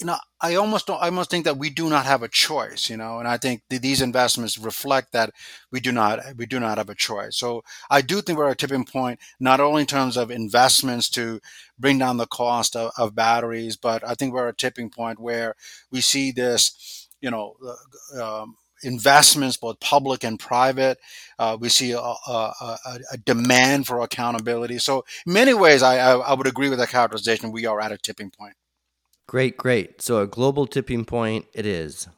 you 0.00 0.06
know, 0.06 0.16
I 0.40 0.56
almost 0.56 0.90
I 0.90 1.06
almost 1.06 1.30
think 1.30 1.44
that 1.44 1.56
we 1.56 1.70
do 1.70 1.88
not 1.88 2.04
have 2.04 2.22
a 2.22 2.28
choice, 2.28 2.90
you 2.90 2.96
know, 2.96 3.18
and 3.20 3.28
I 3.28 3.36
think 3.36 3.62
th- 3.70 3.80
these 3.80 4.02
investments 4.02 4.58
reflect 4.58 5.12
that 5.12 5.30
we 5.70 5.78
do 5.80 5.92
not 5.92 6.20
we 6.36 6.46
do 6.46 6.58
not 6.58 6.78
have 6.78 6.90
a 6.90 6.94
choice. 6.96 7.36
So 7.36 7.62
I 7.90 8.00
do 8.00 8.20
think 8.20 8.36
we're 8.36 8.48
at 8.48 8.52
a 8.52 8.56
tipping 8.56 8.84
point, 8.84 9.20
not 9.38 9.60
only 9.60 9.82
in 9.82 9.86
terms 9.86 10.16
of 10.16 10.30
investments 10.30 11.08
to 11.10 11.40
bring 11.78 11.98
down 11.98 12.16
the 12.16 12.26
cost 12.26 12.74
of, 12.74 12.90
of 12.98 13.14
batteries, 13.14 13.76
but 13.76 14.06
I 14.06 14.14
think 14.14 14.34
we're 14.34 14.48
at 14.48 14.54
a 14.54 14.56
tipping 14.56 14.90
point 14.90 15.20
where 15.20 15.54
we 15.92 16.00
see 16.00 16.32
this, 16.32 17.08
you 17.20 17.30
know, 17.30 17.54
um, 18.20 18.56
investments, 18.82 19.56
both 19.56 19.78
public 19.80 20.24
and 20.24 20.40
private. 20.40 20.98
Uh, 21.38 21.56
we 21.58 21.68
see 21.68 21.92
a, 21.92 21.98
a, 21.98 22.18
a, 22.26 22.78
a, 23.12 23.16
demand 23.18 23.86
for 23.86 24.00
accountability. 24.00 24.78
So, 24.78 25.04
in 25.26 25.32
many 25.32 25.54
ways, 25.54 25.82
I, 25.82 25.98
I, 25.98 26.16
I 26.16 26.34
would 26.34 26.46
agree 26.46 26.68
with 26.68 26.80
that 26.80 26.90
characterization. 26.90 27.52
We 27.52 27.64
are 27.66 27.80
at 27.80 27.92
a 27.92 27.96
tipping 27.98 28.30
point. 28.30 28.54
Great, 29.26 29.56
great. 29.56 30.02
So 30.02 30.20
a 30.20 30.26
global 30.26 30.66
tipping 30.66 31.04
point 31.04 31.46
it 31.54 31.66
is. 31.66 32.08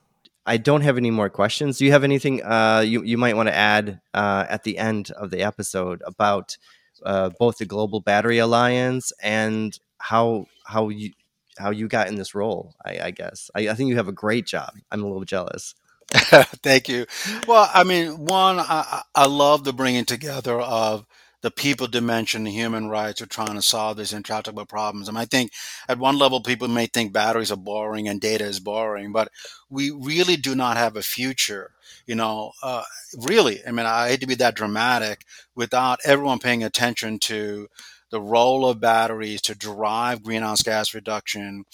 I 0.44 0.56
don't 0.58 0.82
have 0.82 0.96
any 0.96 1.10
more 1.10 1.28
questions. 1.30 1.78
Do 1.78 1.84
you 1.84 1.92
have 1.92 2.04
anything 2.04 2.42
uh, 2.44 2.82
you 2.86 3.02
you 3.02 3.18
might 3.18 3.36
want 3.36 3.48
to 3.48 3.54
add 3.54 4.00
uh, 4.14 4.46
at 4.48 4.62
the 4.64 4.78
end 4.78 5.10
of 5.12 5.30
the 5.30 5.42
episode 5.42 6.02
about 6.06 6.56
uh, 7.04 7.30
both 7.38 7.58
the 7.58 7.64
Global 7.64 8.00
Battery 8.00 8.38
Alliance 8.38 9.12
and 9.22 9.78
how 9.98 10.46
how 10.64 10.88
you 10.88 11.12
how 11.58 11.70
you 11.70 11.88
got 11.88 12.08
in 12.08 12.16
this 12.16 12.34
role? 12.34 12.74
I, 12.84 12.98
I 13.04 13.10
guess 13.10 13.50
I, 13.54 13.68
I 13.68 13.74
think 13.74 13.88
you 13.90 13.96
have 13.96 14.08
a 14.08 14.12
great 14.12 14.46
job. 14.46 14.72
I'm 14.90 15.02
a 15.02 15.06
little 15.06 15.24
jealous. 15.24 15.74
Thank 16.12 16.88
you. 16.88 17.06
Well, 17.48 17.68
I 17.72 17.82
mean, 17.82 18.24
one, 18.26 18.60
I, 18.60 19.02
I 19.14 19.26
love 19.26 19.64
the 19.64 19.72
bringing 19.72 20.04
together 20.04 20.60
of 20.60 21.04
the 21.46 21.50
people 21.52 21.86
dimension, 21.86 22.42
the 22.42 22.50
human 22.50 22.88
rights 22.88 23.22
are 23.22 23.26
trying 23.26 23.54
to 23.54 23.62
solve 23.62 23.96
these 23.96 24.12
intractable 24.12 24.66
problems. 24.66 25.08
And 25.08 25.16
I 25.16 25.26
think 25.26 25.52
at 25.88 25.96
one 25.96 26.18
level, 26.18 26.40
people 26.40 26.66
may 26.66 26.86
think 26.86 27.12
batteries 27.12 27.52
are 27.52 27.56
boring 27.56 28.08
and 28.08 28.20
data 28.20 28.44
is 28.44 28.58
boring, 28.58 29.12
but 29.12 29.30
we 29.70 29.92
really 29.92 30.34
do 30.34 30.56
not 30.56 30.76
have 30.76 30.96
a 30.96 31.02
future. 31.02 31.70
You 32.04 32.16
know, 32.16 32.50
uh, 32.64 32.82
really, 33.16 33.60
I 33.64 33.70
mean, 33.70 33.86
I 33.86 34.08
hate 34.08 34.22
to 34.22 34.26
be 34.26 34.34
that 34.34 34.56
dramatic 34.56 35.24
without 35.54 36.00
everyone 36.04 36.40
paying 36.40 36.64
attention 36.64 37.20
to 37.20 37.68
the 38.10 38.20
role 38.20 38.68
of 38.68 38.80
batteries 38.80 39.40
to 39.42 39.54
drive 39.54 40.22
greenhouse 40.22 40.62
gas 40.62 40.94
reduction 40.94 41.64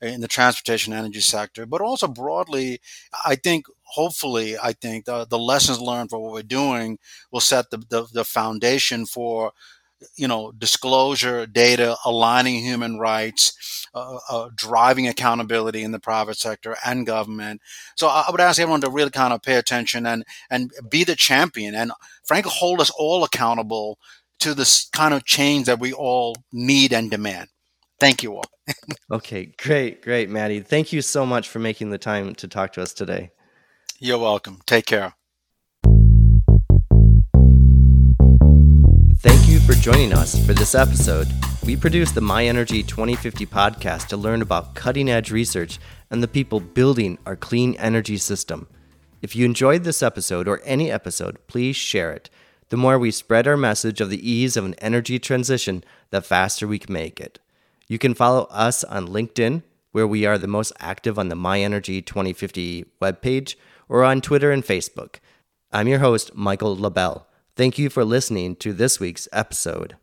in 0.00 0.20
the 0.20 0.28
transportation 0.28 0.92
energy 0.92 1.20
sector, 1.20 1.66
but 1.66 1.80
also 1.80 2.08
broadly, 2.08 2.80
I 3.24 3.36
think 3.36 3.66
hopefully, 3.82 4.56
I 4.58 4.72
think 4.72 5.04
the, 5.04 5.26
the 5.26 5.38
lessons 5.38 5.80
learned 5.80 6.10
for 6.10 6.18
what 6.18 6.32
we're 6.32 6.42
doing 6.42 6.98
will 7.30 7.40
set 7.40 7.70
the, 7.70 7.78
the, 7.88 8.06
the 8.12 8.24
foundation 8.24 9.06
for 9.06 9.52
you 10.16 10.26
know 10.26 10.52
disclosure 10.58 11.46
data 11.46 11.96
aligning 12.04 12.56
human 12.60 12.98
rights 12.98 13.86
uh, 13.94 14.18
uh, 14.28 14.48
driving 14.54 15.06
accountability 15.06 15.82
in 15.82 15.92
the 15.92 16.00
private 16.00 16.36
sector 16.36 16.76
and 16.84 17.06
government. 17.06 17.60
So 17.96 18.08
i 18.08 18.24
would 18.30 18.40
ask 18.40 18.58
everyone 18.60 18.80
to 18.80 18.90
really 18.90 19.10
kind 19.10 19.32
of 19.32 19.42
pay 19.42 19.56
attention 19.56 20.06
and 20.06 20.24
and 20.50 20.72
be 20.90 21.04
the 21.04 21.16
champion 21.16 21.74
and 21.74 21.92
frankly 22.24 22.52
hold 22.54 22.80
us 22.80 22.90
all 22.90 23.24
accountable 23.24 23.98
to 24.40 24.54
this 24.54 24.88
kind 24.90 25.14
of 25.14 25.24
change 25.24 25.66
that 25.66 25.80
we 25.80 25.92
all 25.92 26.36
need 26.52 26.92
and 26.92 27.10
demand 27.10 27.48
thank 28.00 28.22
you 28.22 28.36
all 28.36 28.50
okay 29.10 29.52
great 29.58 30.02
great 30.02 30.28
Mathy 30.28 30.64
thank 30.64 30.92
you 30.92 31.02
so 31.02 31.24
much 31.24 31.48
for 31.48 31.58
making 31.58 31.90
the 31.90 31.98
time 31.98 32.34
to 32.36 32.48
talk 32.48 32.72
to 32.72 32.82
us 32.82 32.92
today 32.92 33.30
you're 34.04 34.18
welcome. 34.18 34.58
Take 34.66 34.86
care. 34.86 35.14
Thank 39.18 39.48
you 39.48 39.60
for 39.60 39.74
joining 39.74 40.12
us 40.12 40.44
for 40.44 40.54
this 40.54 40.74
episode. 40.74 41.28
We 41.64 41.76
produce 41.76 42.10
the 42.10 42.20
My 42.20 42.44
Energy 42.44 42.82
2050 42.82 43.46
podcast 43.46 44.08
to 44.08 44.16
learn 44.16 44.42
about 44.42 44.74
cutting 44.74 45.08
edge 45.08 45.30
research 45.30 45.78
and 46.10 46.20
the 46.20 46.26
people 46.26 46.58
building 46.58 47.16
our 47.26 47.36
clean 47.36 47.76
energy 47.76 48.16
system. 48.16 48.66
If 49.20 49.36
you 49.36 49.44
enjoyed 49.44 49.84
this 49.84 50.02
episode 50.02 50.48
or 50.48 50.60
any 50.64 50.90
episode, 50.90 51.38
please 51.46 51.76
share 51.76 52.10
it. 52.10 52.28
The 52.72 52.78
more 52.78 52.98
we 52.98 53.10
spread 53.10 53.46
our 53.46 53.58
message 53.58 54.00
of 54.00 54.08
the 54.08 54.30
ease 54.30 54.56
of 54.56 54.64
an 54.64 54.72
energy 54.78 55.18
transition, 55.18 55.84
the 56.08 56.22
faster 56.22 56.66
we 56.66 56.78
can 56.78 56.90
make 56.90 57.20
it. 57.20 57.38
You 57.86 57.98
can 57.98 58.14
follow 58.14 58.44
us 58.44 58.82
on 58.82 59.08
LinkedIn, 59.08 59.62
where 59.90 60.06
we 60.06 60.24
are 60.24 60.38
the 60.38 60.46
most 60.46 60.72
active 60.78 61.18
on 61.18 61.28
the 61.28 61.36
My 61.36 61.60
Energy 61.60 62.00
2050 62.00 62.86
webpage 62.98 63.56
or 63.90 64.04
on 64.04 64.22
Twitter 64.22 64.50
and 64.50 64.64
Facebook. 64.64 65.16
I'm 65.70 65.86
your 65.86 65.98
host, 65.98 66.34
Michael 66.34 66.74
LaBelle. 66.74 67.26
Thank 67.56 67.76
you 67.76 67.90
for 67.90 68.06
listening 68.06 68.56
to 68.56 68.72
this 68.72 68.98
week's 68.98 69.28
episode. 69.34 69.98